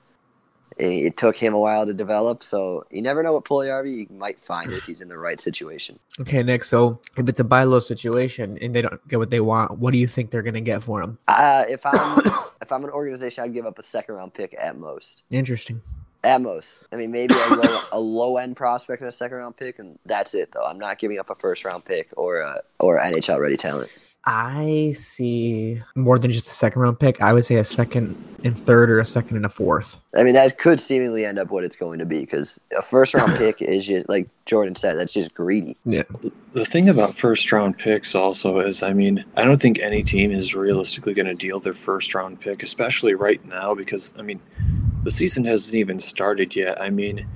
it 0.78 1.16
took 1.16 1.36
him 1.36 1.54
a 1.54 1.58
while 1.58 1.86
to 1.86 1.92
develop. 1.92 2.42
So 2.42 2.86
you 2.90 3.02
never 3.02 3.22
know 3.22 3.32
what 3.32 3.44
Puljujarvi 3.44 4.10
might 4.10 4.40
find 4.40 4.72
if 4.72 4.84
he's 4.86 5.00
in 5.00 5.08
the 5.08 5.18
right 5.18 5.40
situation. 5.40 5.98
Okay, 6.20 6.42
Nick. 6.42 6.64
So 6.64 7.00
if 7.16 7.28
it's 7.28 7.40
a 7.40 7.44
buy 7.44 7.64
low 7.64 7.80
situation 7.80 8.58
and 8.60 8.74
they 8.74 8.82
don't 8.82 9.06
get 9.08 9.18
what 9.18 9.30
they 9.30 9.40
want, 9.40 9.78
what 9.78 9.92
do 9.92 9.98
you 9.98 10.06
think 10.06 10.30
they're 10.30 10.42
going 10.42 10.54
to 10.54 10.60
get 10.60 10.82
for 10.82 11.02
him? 11.02 11.18
Uh, 11.28 11.64
if 11.68 11.84
I'm 11.84 12.18
if 12.62 12.72
I'm 12.72 12.84
an 12.84 12.90
organization, 12.90 13.44
I'd 13.44 13.54
give 13.54 13.66
up 13.66 13.78
a 13.78 13.82
second 13.82 14.14
round 14.14 14.34
pick 14.34 14.54
at 14.58 14.78
most. 14.78 15.22
Interesting. 15.30 15.82
At 16.24 16.42
most. 16.42 16.78
I 16.92 16.96
mean, 16.96 17.12
maybe 17.12 17.34
a 17.34 17.54
low, 17.54 17.80
a 17.92 18.00
low 18.00 18.36
end 18.36 18.56
prospect 18.56 19.02
and 19.02 19.08
a 19.08 19.12
second 19.12 19.38
round 19.38 19.56
pick, 19.56 19.78
and 19.78 19.98
that's 20.06 20.34
it. 20.34 20.52
Though 20.52 20.64
I'm 20.64 20.78
not 20.78 20.98
giving 20.98 21.18
up 21.18 21.30
a 21.30 21.34
first 21.34 21.64
round 21.64 21.84
pick 21.84 22.08
or 22.16 22.40
a 22.40 22.62
or 22.78 22.98
NHL 22.98 23.38
ready 23.38 23.56
talent. 23.56 24.07
I 24.30 24.92
see 24.94 25.80
more 25.94 26.18
than 26.18 26.30
just 26.30 26.48
a 26.48 26.50
second 26.50 26.82
round 26.82 27.00
pick. 27.00 27.22
I 27.22 27.32
would 27.32 27.46
say 27.46 27.54
a 27.54 27.64
second 27.64 28.14
and 28.44 28.58
third 28.58 28.90
or 28.90 28.98
a 28.98 29.04
second 29.06 29.38
and 29.38 29.46
a 29.46 29.48
fourth. 29.48 29.96
I 30.14 30.22
mean, 30.22 30.34
that 30.34 30.58
could 30.58 30.82
seemingly 30.82 31.24
end 31.24 31.38
up 31.38 31.50
what 31.50 31.64
it's 31.64 31.76
going 31.76 31.98
to 32.00 32.04
be 32.04 32.20
because 32.20 32.60
a 32.76 32.82
first 32.82 33.14
round 33.14 33.34
pick 33.38 33.62
is 33.62 33.86
just, 33.86 34.06
like 34.06 34.28
Jordan 34.44 34.74
said, 34.74 34.98
that's 34.98 35.14
just 35.14 35.32
greedy. 35.32 35.78
Yeah. 35.86 36.02
The 36.52 36.66
thing 36.66 36.90
about 36.90 37.14
first 37.14 37.50
round 37.50 37.78
picks 37.78 38.14
also 38.14 38.58
is, 38.58 38.82
I 38.82 38.92
mean, 38.92 39.24
I 39.38 39.44
don't 39.44 39.62
think 39.62 39.78
any 39.78 40.02
team 40.02 40.30
is 40.30 40.54
realistically 40.54 41.14
going 41.14 41.24
to 41.24 41.34
deal 41.34 41.58
their 41.58 41.72
first 41.72 42.14
round 42.14 42.38
pick, 42.38 42.62
especially 42.62 43.14
right 43.14 43.42
now 43.46 43.74
because, 43.74 44.12
I 44.18 44.22
mean, 44.22 44.42
the 45.04 45.10
season 45.10 45.46
hasn't 45.46 45.74
even 45.74 45.98
started 45.98 46.54
yet. 46.54 46.78
I 46.78 46.90
mean, 46.90 47.26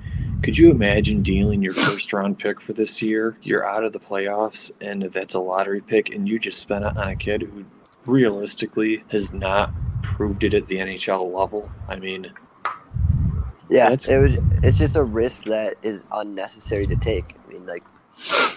could 0.43 0.57
you 0.57 0.69
imagine 0.69 1.21
dealing 1.23 1.61
your 1.63 1.73
first 1.73 2.11
round 2.11 2.37
pick 2.37 2.59
for 2.59 2.73
this 2.73 3.01
year? 3.01 3.37
You're 3.41 3.65
out 3.65 3.85
of 3.85 3.93
the 3.93 3.99
playoffs, 3.99 4.71
and 4.81 5.03
that's 5.03 5.33
a 5.33 5.39
lottery 5.39 5.79
pick, 5.79 6.13
and 6.13 6.27
you 6.27 6.37
just 6.37 6.59
spent 6.59 6.83
it 6.83 6.97
on 6.97 7.07
a 7.07 7.15
kid 7.15 7.43
who 7.43 7.65
realistically 8.05 9.05
has 9.07 9.33
not 9.33 9.73
proved 10.03 10.43
it 10.43 10.53
at 10.53 10.67
the 10.67 10.75
NHL 10.75 11.33
level. 11.33 11.71
I 11.87 11.95
mean, 11.95 12.33
yeah, 13.69 13.91
it 13.91 14.07
was. 14.09 14.37
It's 14.61 14.77
just 14.77 14.97
a 14.97 15.03
risk 15.03 15.45
that 15.45 15.75
is 15.81 16.03
unnecessary 16.11 16.85
to 16.87 16.95
take. 16.97 17.35
I 17.47 17.53
mean, 17.53 17.65
like, 17.65 17.83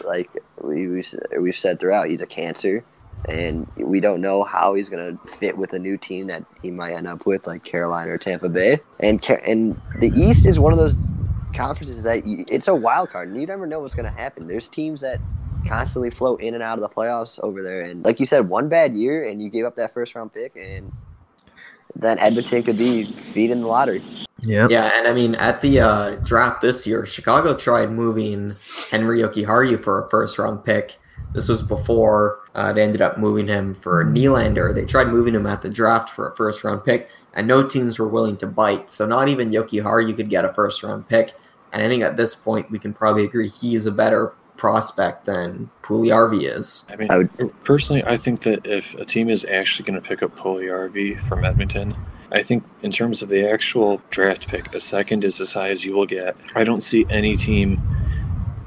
like 0.05 0.29
we 0.61 0.89
we've 1.39 1.57
said 1.57 1.79
throughout, 1.79 2.09
he's 2.09 2.21
a 2.21 2.27
cancer, 2.27 2.85
and 3.29 3.65
we 3.77 4.01
don't 4.01 4.21
know 4.21 4.43
how 4.43 4.75
he's 4.75 4.89
gonna 4.89 5.17
fit 5.39 5.57
with 5.57 5.73
a 5.73 5.79
new 5.79 5.97
team 5.97 6.27
that 6.27 6.45
he 6.63 6.73
might 6.73 6.95
end 6.95 7.07
up 7.07 7.27
with, 7.27 7.47
like 7.47 7.63
Carolina 7.63 8.11
or 8.11 8.19
Tampa 8.19 8.49
Bay. 8.49 8.81
And 8.99 9.25
and 9.47 9.81
the 10.01 10.09
East 10.09 10.47
is 10.47 10.59
one 10.59 10.73
of 10.73 10.81
those 10.81 10.97
conferences 11.57 12.03
that 12.03 12.27
you, 12.27 12.45
it's 12.49 12.69
a 12.69 12.75
wild 12.75 13.11
card, 13.11 13.29
and 13.29 13.41
you 13.41 13.47
never 13.47 13.67
know 13.67 13.81
what's 13.81 13.95
going 13.95 14.11
to 14.11 14.17
happen. 14.17 14.47
There's 14.47 14.69
teams 14.69 15.01
that 15.01 15.21
constantly 15.67 16.11
float 16.11 16.41
in 16.41 16.55
and 16.55 16.63
out 16.63 16.79
of 16.79 16.83
the 16.83 16.89
playoffs 16.89 17.41
over 17.43 17.63
there. 17.63 17.83
And 17.83 18.05
like 18.05 18.21
you 18.21 18.27
said, 18.27 18.49
one 18.49 18.69
bad 18.69 18.95
year 18.95 19.29
and 19.29 19.43
you 19.43 19.49
gave 19.49 19.65
up 19.65 19.75
that 19.77 19.93
first 19.93 20.15
round 20.15 20.33
pick, 20.33 20.57
and 20.57 20.93
then 21.95 22.19
Edmonton 22.19 22.63
could 22.63 22.79
be 22.79 23.05
feeding 23.05 23.63
the 23.63 23.67
lottery. 23.67 24.03
Yeah. 24.41 24.69
Yeah, 24.71 24.93
and 24.95 25.09
I 25.09 25.15
mean, 25.15 25.35
at 25.37 25.63
the 25.63 25.81
uh, 25.81 26.15
draft 26.17 26.61
this 26.61 26.87
year, 26.87 27.07
Chicago 27.07 27.57
tried 27.57 27.91
moving 27.91 28.55
Henri 28.93 29.21
Jokiharju 29.21 29.83
for 29.83 30.05
a 30.05 30.11
first 30.11 30.39
round 30.39 30.65
pick. 30.65 30.97
This 31.33 31.49
was 31.49 31.63
before 31.63 32.41
uh, 32.55 32.73
they 32.73 32.83
ended 32.83 33.03
up 33.03 33.19
moving 33.19 33.49
him 33.49 33.75
for 33.75 34.05
Nylander. 34.05 34.75
They 34.75 34.85
tried 34.85 35.09
moving 35.09 35.35
him 35.35 35.47
at 35.47 35.63
the 35.63 35.69
draft 35.69 36.11
for 36.11 36.31
a 36.31 36.37
first 36.37 36.63
round 36.65 36.85
pick, 36.85 37.09
and 37.35 37.47
no 37.47 37.67
teams 37.67 37.99
were 37.99 38.09
willing 38.09 38.37
to 38.39 38.47
bite. 38.47 38.91
So 38.91 39.07
not 39.07 39.29
even 39.29 39.51
Jokiharju 39.51 40.17
could 40.17 40.31
get 40.31 40.45
a 40.45 40.53
first 40.53 40.83
round 40.83 41.09
pick. 41.09 41.35
And 41.73 41.83
I 41.83 41.89
think 41.89 42.03
at 42.03 42.17
this 42.17 42.35
point, 42.35 42.71
we 42.71 42.79
can 42.79 42.93
probably 42.93 43.25
agree 43.25 43.49
he's 43.49 43.87
a 43.87 43.93
better 43.93 44.33
prospect 44.57 45.27
than 45.27 45.69
Puljujarvi 45.83 46.51
is. 46.57 46.85
I 46.89 46.97
mean, 46.97 47.11
I 47.11 47.19
would- 47.19 47.65
personally, 47.65 48.03
I 48.05 48.17
think 48.17 48.41
that 48.43 48.67
if 48.67 48.95
a 48.95 49.05
team 49.05 49.29
is 49.29 49.45
actually 49.45 49.87
going 49.87 50.01
to 50.01 50.07
pick 50.07 50.23
up 50.23 50.37
Puljujarvi 50.37 51.21
from 51.29 51.45
Edmonton, 51.45 51.95
I 52.33 52.43
think 52.43 52.65
in 52.83 52.91
terms 52.91 53.23
of 53.23 53.29
the 53.29 53.49
actual 53.49 54.01
draft 54.11 54.49
pick, 54.49 54.75
a 54.75 54.81
second 54.81 55.25
is 55.25 55.41
as 55.41 55.53
high 55.53 55.69
as 55.69 55.85
you 55.85 55.95
will 55.95 56.07
get. 56.07 56.37
I 56.55 56.65
don't 56.65 56.83
see 56.83 57.07
any 57.11 57.37
team 57.37 57.81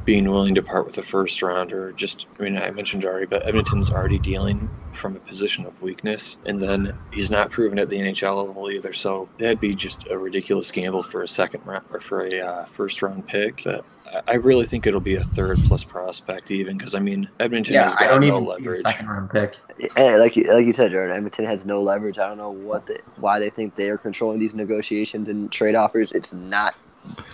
being 0.10 0.32
willing 0.32 0.56
to 0.56 0.64
part 0.64 0.88
with 0.88 0.98
a 0.98 1.04
first 1.04 1.40
rounder. 1.44 1.92
Just, 1.92 2.26
I 2.40 2.42
mean, 2.42 2.58
I 2.58 2.72
mentioned 2.72 3.06
already, 3.06 3.28
but 3.28 3.46
Edmonton's 3.46 3.92
already 3.92 4.18
dealing 4.18 4.68
from 4.92 5.16
a 5.16 5.20
position 5.20 5.68
of 5.68 5.82
weakness, 5.84 6.38
and 6.48 6.60
then 6.60 6.98
he's 7.14 7.30
not 7.30 7.52
proven 7.52 7.78
at 7.78 7.90
the 7.90 7.98
NHL 8.00 8.48
level 8.48 8.72
either. 8.72 8.92
So 8.92 9.30
that'd 9.38 9.60
be 9.60 9.76
just 9.76 10.08
a 10.08 10.18
ridiculous 10.18 10.72
gamble 10.72 11.04
for 11.04 11.22
a 11.22 11.28
second 11.28 11.64
round 11.64 11.86
or 11.94 12.00
for 12.00 12.26
a 12.26 12.40
uh, 12.40 12.66
first 12.66 13.04
round 13.04 13.28
pick. 13.28 13.62
But 13.64 13.86
I- 14.12 14.22
I 14.28 14.34
really 14.38 14.66
think 14.66 14.88
it'll 14.88 15.00
be 15.00 15.18
a 15.18 15.24
third 15.24 15.60
plus 15.66 15.84
prospect, 15.84 16.50
even 16.50 16.76
because 16.76 16.96
I 16.96 17.00
mean, 17.00 17.30
Edmonton 17.40 17.76
Yeah, 17.76 17.84
has 17.84 17.96
I 18.00 18.08
don't 18.08 18.22
no 18.22 18.28
even 18.28 18.46
see 18.48 18.52
a 18.52 18.56
leverage. 18.56 18.82
second 18.88 19.08
round 19.08 19.30
pick. 19.30 19.58
Eh, 19.96 20.18
like 20.18 20.36
you, 20.36 20.52
like 20.52 20.66
you 20.66 20.74
said, 20.74 20.90
Jordan, 20.92 21.16
Edmonton 21.16 21.46
has 21.46 21.68
no 21.68 21.84
leverage. 21.84 22.18
I 22.18 22.28
don't 22.28 22.40
know 22.40 22.50
what 22.50 22.88
they, 22.88 22.98
why 23.18 23.38
they 23.38 23.52
think 23.52 23.76
they 23.76 23.90
are 23.92 24.00
controlling 24.00 24.40
these 24.40 24.56
negotiations 24.56 25.28
and 25.30 25.52
trade 25.52 25.76
offers. 25.76 26.12
It's 26.14 26.34
not. 26.34 26.76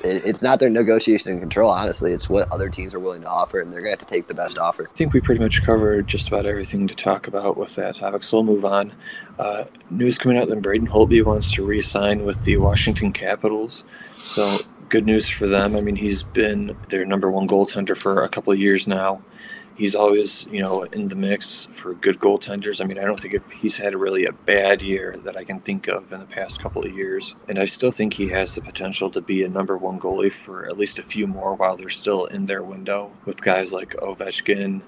It- 0.04 0.26
It's 0.26 0.42
not 0.42 0.60
their 0.60 0.70
negotiation 0.70 1.32
and 1.32 1.40
control. 1.40 1.70
Honestly, 1.70 2.12
it's 2.14 2.30
what 2.30 2.52
other 2.52 2.70
teams 2.70 2.94
are 2.94 3.00
willing 3.00 3.22
to 3.22 3.28
offer, 3.28 3.60
and 3.60 3.72
they're 3.72 3.82
gonna 3.82 3.92
have 3.92 4.00
to 4.00 4.06
take 4.06 4.28
the 4.28 4.34
best 4.34 4.58
offer. 4.58 4.84
I 4.84 4.98
think 4.98 5.14
we 5.14 5.22
pretty 5.22 5.42
much 5.42 5.64
covered 5.64 6.08
just 6.08 6.28
about 6.28 6.46
everything 6.46 6.88
to 6.88 6.96
talk 6.96 7.28
about 7.28 7.58
with 7.58 7.76
that 7.76 7.96
topic, 7.96 8.24
so 8.24 8.38
we'll 8.38 8.56
move 8.56 8.66
on. 8.66 8.94
Uh, 9.40 9.66
news 9.90 10.18
coming 10.18 10.38
out 10.38 10.48
that 10.48 10.62
Braden 10.62 10.88
Holtby 10.88 11.24
wants 11.24 11.52
to 11.54 11.66
re 11.66 11.82
sign 11.82 12.24
with 12.26 12.44
the 12.44 12.58
Washington 12.58 13.12
Capitals. 13.12 13.84
So, 14.24 14.60
good 14.90 15.06
news 15.06 15.28
for 15.28 15.48
them. 15.48 15.76
I 15.76 15.82
mean, 15.82 15.96
he's 15.96 16.24
been 16.24 16.76
their 16.90 17.06
number 17.06 17.30
one 17.30 17.48
goaltender 17.48 17.98
for 17.98 18.24
a 18.24 18.30
couple 18.30 18.54
of 18.54 18.60
years 18.60 18.88
now. 18.88 19.22
He's 19.76 19.94
always, 19.94 20.48
you 20.48 20.64
know, 20.64 20.84
in 20.84 21.10
the 21.10 21.16
mix 21.16 21.66
for 21.74 21.94
good 21.96 22.20
goaltenders. 22.20 22.82
I 22.82 22.86
mean, 22.86 22.98
I 22.98 23.06
don't 23.06 23.20
think 23.20 23.34
if 23.34 23.50
he's 23.52 23.78
had 23.78 23.94
really 23.94 24.26
a 24.26 24.32
bad 24.32 24.82
year 24.82 25.18
that 25.24 25.36
I 25.36 25.44
can 25.44 25.60
think 25.60 25.88
of 25.88 26.12
in 26.14 26.20
the 26.20 26.26
past 26.26 26.62
couple 26.62 26.86
of 26.86 26.94
years. 26.94 27.36
And 27.50 27.60
I 27.60 27.66
still 27.66 27.92
think 27.92 28.14
he 28.14 28.30
has 28.30 28.56
the 28.56 28.62
potential 28.62 29.10
to 29.12 29.22
be 29.22 29.44
a 29.44 29.50
number 29.50 29.78
one 29.78 30.00
goalie 30.00 30.32
for 30.32 30.66
at 30.66 30.78
least 30.78 31.00
a 31.00 31.04
few 31.04 31.28
more 31.28 31.56
while 31.56 31.76
they're 31.76 31.90
still 31.90 32.26
in 32.26 32.46
their 32.46 32.64
window 32.64 33.12
with 33.26 33.42
guys 33.42 33.74
like 33.74 33.96
Ovechkin, 33.96 34.82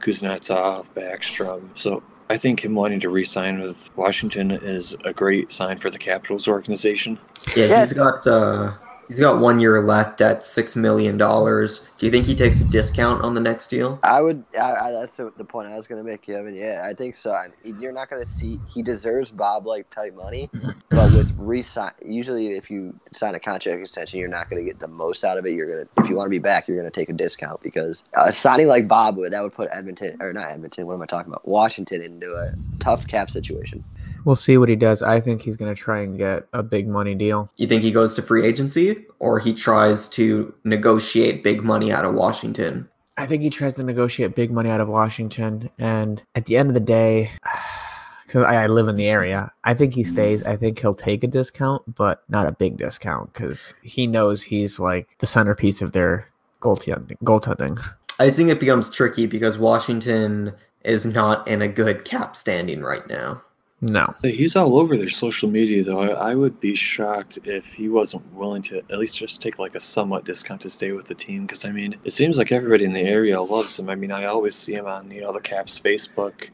Kuznetsov, 0.00 0.90
Backstrom. 0.92 1.68
So 1.74 2.02
I 2.28 2.36
think 2.36 2.64
him 2.64 2.74
wanting 2.74 3.00
to 3.00 3.10
re-sign 3.10 3.60
with 3.60 3.90
Washington 3.96 4.50
is 4.50 4.96
a 5.04 5.12
great 5.12 5.52
sign 5.52 5.78
for 5.78 5.90
the 5.90 5.98
Capitals 5.98 6.48
organization. 6.48 7.18
Yeah, 7.56 7.66
Yeah, 7.66 7.80
he's 7.80 7.92
got 7.92 8.26
uh, 8.26 8.72
he's 9.12 9.20
got 9.20 9.40
one 9.40 9.60
year 9.60 9.82
left 9.82 10.22
at 10.22 10.42
six 10.42 10.74
million 10.74 11.18
dollars. 11.18 11.86
Do 11.98 12.06
you 12.06 12.12
think 12.12 12.24
he 12.24 12.34
takes 12.34 12.60
a 12.60 12.64
discount 12.64 13.22
on 13.22 13.34
the 13.34 13.40
next 13.40 13.68
deal? 13.68 13.98
I 14.02 14.22
would. 14.22 14.42
I, 14.58 14.74
I, 14.74 14.92
that's 14.92 15.16
the, 15.18 15.32
the 15.36 15.44
point 15.44 15.68
I 15.68 15.76
was 15.76 15.86
going 15.86 16.02
to 16.02 16.10
make, 16.10 16.22
Kevin. 16.22 16.54
Yeah, 16.56 16.82
I 16.88 16.94
think 16.94 17.14
so. 17.14 17.32
I 17.32 17.48
mean, 17.62 17.78
you're 17.78 17.92
not 17.92 18.08
going 18.08 18.24
to 18.24 18.28
see. 18.28 18.58
He 18.72 18.82
deserves 18.82 19.30
Bob 19.30 19.66
like 19.66 19.88
type 19.90 20.14
money, 20.14 20.48
but 20.88 21.12
with 21.12 21.34
resign, 21.38 21.92
usually 22.04 22.56
if 22.56 22.70
you 22.70 22.98
sign 23.12 23.34
a 23.34 23.40
contract 23.40 23.82
extension, 23.82 24.18
you're 24.18 24.28
not 24.28 24.48
going 24.48 24.64
to 24.64 24.68
get 24.68 24.80
the 24.80 24.88
most 24.88 25.24
out 25.24 25.36
of 25.36 25.44
it. 25.44 25.52
You're 25.52 25.68
gonna, 25.68 26.04
if 26.04 26.08
you 26.08 26.16
want 26.16 26.26
to 26.26 26.30
be 26.30 26.38
back, 26.38 26.66
you're 26.66 26.78
going 26.78 26.90
to 26.90 27.00
take 27.00 27.10
a 27.10 27.12
discount 27.12 27.62
because 27.62 28.04
uh, 28.16 28.30
signing 28.30 28.66
like 28.66 28.88
Bob 28.88 29.16
would 29.18 29.32
that 29.32 29.42
would 29.42 29.54
put 29.54 29.68
Edmonton 29.72 30.16
or 30.22 30.32
not 30.32 30.50
Edmonton. 30.50 30.86
What 30.86 30.94
am 30.94 31.02
I 31.02 31.06
talking 31.06 31.30
about? 31.30 31.46
Washington 31.46 32.00
into 32.00 32.34
a 32.34 32.54
tough 32.80 33.06
cap 33.06 33.30
situation. 33.30 33.84
We'll 34.24 34.36
see 34.36 34.58
what 34.58 34.68
he 34.68 34.76
does. 34.76 35.02
I 35.02 35.20
think 35.20 35.42
he's 35.42 35.56
going 35.56 35.74
to 35.74 35.80
try 35.80 36.00
and 36.00 36.18
get 36.18 36.46
a 36.52 36.62
big 36.62 36.88
money 36.88 37.14
deal. 37.14 37.50
You 37.56 37.66
think 37.66 37.82
he 37.82 37.90
goes 37.90 38.14
to 38.14 38.22
free 38.22 38.46
agency, 38.46 39.04
or 39.18 39.38
he 39.38 39.52
tries 39.52 40.08
to 40.10 40.54
negotiate 40.64 41.42
big 41.42 41.62
money 41.62 41.92
out 41.92 42.04
of 42.04 42.14
Washington? 42.14 42.88
I 43.16 43.26
think 43.26 43.42
he 43.42 43.50
tries 43.50 43.74
to 43.74 43.82
negotiate 43.82 44.34
big 44.34 44.50
money 44.50 44.70
out 44.70 44.80
of 44.80 44.88
Washington. 44.88 45.70
And 45.78 46.22
at 46.34 46.46
the 46.46 46.56
end 46.56 46.68
of 46.70 46.74
the 46.74 46.80
day, 46.80 47.30
because 48.26 48.44
I, 48.44 48.64
I 48.64 48.66
live 48.68 48.88
in 48.88 48.96
the 48.96 49.08
area, 49.08 49.52
I 49.64 49.74
think 49.74 49.94
he 49.94 50.04
stays. 50.04 50.42
I 50.44 50.56
think 50.56 50.78
he'll 50.78 50.94
take 50.94 51.22
a 51.22 51.26
discount, 51.26 51.82
but 51.94 52.22
not 52.28 52.46
a 52.46 52.52
big 52.52 52.78
discount 52.78 53.32
because 53.32 53.74
he 53.82 54.06
knows 54.06 54.42
he's 54.42 54.80
like 54.80 55.18
the 55.18 55.26
centerpiece 55.26 55.82
of 55.82 55.92
their 55.92 56.26
goaltending. 56.60 57.18
goaltending. 57.24 57.82
I 58.18 58.30
think 58.30 58.50
it 58.50 58.60
becomes 58.60 58.88
tricky 58.88 59.26
because 59.26 59.58
Washington 59.58 60.52
is 60.84 61.04
not 61.04 61.46
in 61.46 61.62
a 61.62 61.68
good 61.68 62.04
cap 62.04 62.36
standing 62.36 62.82
right 62.82 63.06
now. 63.08 63.42
No. 63.84 64.14
He's 64.22 64.54
all 64.54 64.78
over 64.78 64.96
their 64.96 65.08
social 65.08 65.50
media, 65.50 65.82
though. 65.82 66.00
I, 66.00 66.36
would 66.36 66.60
be 66.60 66.76
shocked 66.76 67.40
if 67.42 67.66
he 67.74 67.88
wasn't 67.88 68.32
willing 68.32 68.62
to 68.62 68.78
at 68.78 68.98
least 68.98 69.16
just 69.16 69.42
take 69.42 69.58
like 69.58 69.74
a 69.74 69.80
somewhat 69.80 70.24
discount 70.24 70.60
to 70.60 70.70
stay 70.70 70.92
with 70.92 71.06
the 71.06 71.16
team. 71.16 71.46
Because 71.46 71.64
I 71.64 71.72
mean, 71.72 71.96
it 72.04 72.12
seems 72.12 72.38
like 72.38 72.52
everybody 72.52 72.84
in 72.84 72.92
the 72.92 73.00
area 73.00 73.42
loves 73.42 73.76
him. 73.80 73.90
I 73.90 73.96
mean, 73.96 74.12
I 74.12 74.26
always 74.26 74.54
see 74.54 74.74
him 74.74 74.86
on 74.86 75.10
you 75.10 75.22
know 75.22 75.32
the 75.32 75.40
Caps 75.40 75.80
Facebook 75.80 76.50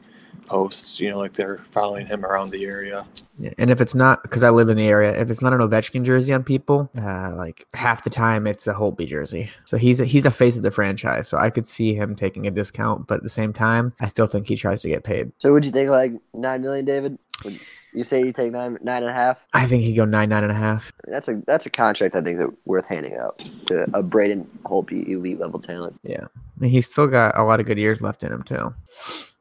posts. 0.49 0.99
You 0.99 1.11
know, 1.11 1.17
like 1.17 1.33
they're 1.33 1.59
following 1.71 2.05
him 2.05 2.25
around 2.25 2.49
the 2.49 2.65
area. 2.65 3.05
Yeah, 3.37 3.51
and 3.57 3.69
if 3.69 3.79
it's 3.79 3.95
not 3.95 4.21
because 4.23 4.43
I 4.43 4.49
live 4.49 4.69
in 4.69 4.75
the 4.75 4.87
area, 4.87 5.19
if 5.19 5.29
it's 5.29 5.41
not 5.41 5.53
an 5.53 5.59
Ovechkin 5.59 6.03
jersey 6.03 6.33
on 6.33 6.43
people, 6.43 6.89
uh, 6.97 7.33
like 7.35 7.65
half 7.73 8.03
the 8.03 8.09
time 8.09 8.47
it's 8.47 8.67
a 8.67 8.73
Holtby 8.73 9.07
jersey. 9.07 9.49
So 9.65 9.77
he's 9.77 10.01
a, 10.01 10.05
he's 10.05 10.25
a 10.25 10.31
face 10.31 10.57
of 10.57 10.63
the 10.63 10.71
franchise. 10.71 11.29
So 11.29 11.37
I 11.37 11.49
could 11.49 11.65
see 11.67 11.93
him 11.93 12.15
taking 12.15 12.47
a 12.47 12.51
discount, 12.51 13.07
but 13.07 13.15
at 13.15 13.23
the 13.23 13.29
same 13.29 13.53
time, 13.53 13.93
I 14.01 14.07
still 14.07 14.27
think 14.27 14.47
he 14.47 14.55
tries 14.57 14.81
to 14.81 14.89
get 14.89 15.03
paid. 15.03 15.31
So 15.37 15.53
would 15.53 15.63
you 15.63 15.71
think 15.71 15.89
like 15.89 16.13
nine 16.33 16.61
million, 16.61 16.83
David? 16.83 17.17
Would 17.45 17.59
you 17.93 18.03
say 18.03 18.23
you 18.23 18.31
take 18.31 18.51
nine 18.51 18.77
nine 18.81 19.03
and 19.03 19.09
a 19.09 19.13
half? 19.13 19.37
I 19.53 19.65
think 19.65 19.83
he'd 19.83 19.95
go 19.95 20.05
nine 20.05 20.29
nine 20.29 20.43
and 20.43 20.51
a 20.51 20.55
half. 20.55 20.91
That's 21.05 21.27
a 21.27 21.41
that's 21.47 21.65
a 21.65 21.69
contract 21.69 22.15
I 22.15 22.21
think 22.21 22.37
that 22.39 22.49
worth 22.65 22.87
handing 22.87 23.15
out 23.15 23.39
to 23.67 23.87
a 23.93 24.03
Braden 24.03 24.49
Holtby 24.63 25.07
elite 25.07 25.39
level 25.39 25.59
talent. 25.59 25.99
Yeah, 26.03 26.27
and 26.61 26.69
he's 26.69 26.89
still 26.89 27.07
got 27.07 27.37
a 27.37 27.43
lot 27.43 27.59
of 27.59 27.65
good 27.65 27.77
years 27.77 28.01
left 28.01 28.23
in 28.23 28.31
him 28.31 28.43
too. 28.43 28.73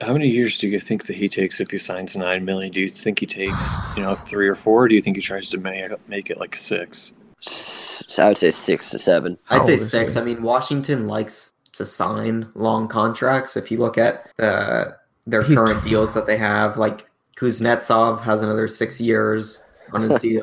How 0.00 0.12
many 0.12 0.28
years 0.28 0.58
do 0.58 0.68
you 0.68 0.80
think 0.80 1.06
that 1.06 1.16
he 1.16 1.28
takes 1.28 1.60
if 1.60 1.70
he 1.70 1.78
signs 1.78 2.16
nine 2.16 2.44
million? 2.44 2.72
Do 2.72 2.80
you 2.80 2.90
think 2.90 3.18
he 3.20 3.26
takes 3.26 3.78
you 3.96 4.02
know 4.02 4.14
three 4.14 4.48
or 4.48 4.54
four? 4.54 4.84
Or 4.84 4.88
do 4.88 4.94
you 4.94 5.02
think 5.02 5.16
he 5.16 5.22
tries 5.22 5.50
to 5.50 5.58
make 5.58 5.90
make 6.08 6.30
it 6.30 6.38
like 6.38 6.56
six? 6.56 7.12
So 7.40 8.24
I 8.24 8.28
would 8.28 8.38
say 8.38 8.50
six 8.50 8.90
to 8.90 8.98
seven. 8.98 9.38
I'd 9.50 9.66
say 9.66 9.76
six. 9.76 10.14
he? 10.14 10.20
I 10.20 10.24
mean, 10.24 10.42
Washington 10.42 11.06
likes 11.06 11.52
to 11.72 11.86
sign 11.86 12.48
long 12.54 12.88
contracts. 12.88 13.56
If 13.56 13.70
you 13.70 13.78
look 13.78 13.96
at 13.98 14.28
uh, 14.38 14.92
their 15.26 15.42
He's 15.42 15.56
current 15.56 15.80
tw- 15.82 15.84
deals 15.84 16.14
that 16.14 16.26
they 16.26 16.36
have, 16.36 16.76
like 16.76 17.07
Kuznetsov 17.38 18.20
has 18.22 18.42
another 18.42 18.66
six 18.68 19.00
years 19.00 19.62
on 19.92 20.08
his 20.08 20.20
deal. 20.22 20.42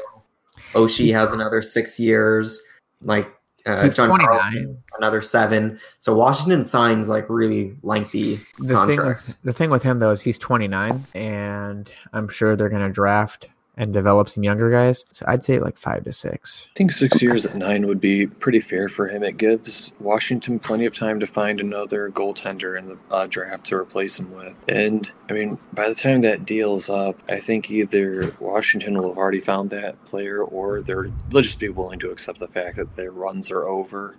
Oshie 0.73 1.11
has 1.11 1.33
another 1.33 1.61
six 1.61 1.99
years. 1.99 2.61
Like 3.01 3.29
uh, 3.65 3.89
John 3.89 4.09
29. 4.09 4.27
Carlson, 4.27 4.83
another 4.97 5.21
seven. 5.21 5.79
So 5.99 6.15
Washington 6.15 6.63
signs 6.63 7.09
like 7.09 7.29
really 7.29 7.75
lengthy 7.83 8.35
The 8.59 8.67
thing, 8.67 8.75
contracts. 8.75 9.27
with, 9.29 9.41
the 9.41 9.53
thing 9.53 9.69
with 9.69 9.83
him 9.83 9.99
though 9.99 10.11
is 10.11 10.21
he's 10.21 10.37
29, 10.37 11.05
and 11.13 11.91
I'm 12.13 12.29
sure 12.29 12.55
they're 12.55 12.69
gonna 12.69 12.89
draft 12.91 13.49
and 13.77 13.93
develop 13.93 14.29
some 14.29 14.43
younger 14.43 14.69
guys. 14.69 15.05
So 15.11 15.25
I'd 15.27 15.43
say 15.43 15.59
like 15.59 15.77
five 15.77 16.03
to 16.05 16.11
six. 16.11 16.67
I 16.71 16.77
think 16.77 16.91
six 16.91 17.21
years 17.21 17.45
at 17.45 17.55
nine 17.55 17.87
would 17.87 17.99
be 17.99 18.27
pretty 18.27 18.59
fair 18.59 18.89
for 18.89 19.07
him. 19.07 19.23
It 19.23 19.37
gives 19.37 19.93
Washington 19.99 20.59
plenty 20.59 20.85
of 20.85 20.95
time 20.95 21.19
to 21.19 21.27
find 21.27 21.59
another 21.59 22.09
goaltender 22.11 22.77
in 22.77 22.89
the 22.89 22.97
uh, 23.11 23.27
draft 23.27 23.65
to 23.65 23.75
replace 23.75 24.19
him 24.19 24.33
with. 24.33 24.63
And 24.67 25.11
I 25.29 25.33
mean, 25.33 25.57
by 25.73 25.89
the 25.89 25.95
time 25.95 26.21
that 26.21 26.45
deal's 26.45 26.89
up, 26.89 27.21
I 27.29 27.39
think 27.39 27.69
either 27.69 28.35
Washington 28.39 28.97
will 28.97 29.09
have 29.09 29.17
already 29.17 29.39
found 29.39 29.69
that 29.71 30.03
player, 30.05 30.43
or 30.43 30.81
they're 30.81 31.11
they'll 31.29 31.41
just 31.41 31.59
be 31.59 31.69
willing 31.69 31.99
to 31.99 32.11
accept 32.11 32.39
the 32.39 32.47
fact 32.47 32.77
that 32.77 32.95
their 32.95 33.11
runs 33.11 33.51
are 33.51 33.67
over. 33.67 34.15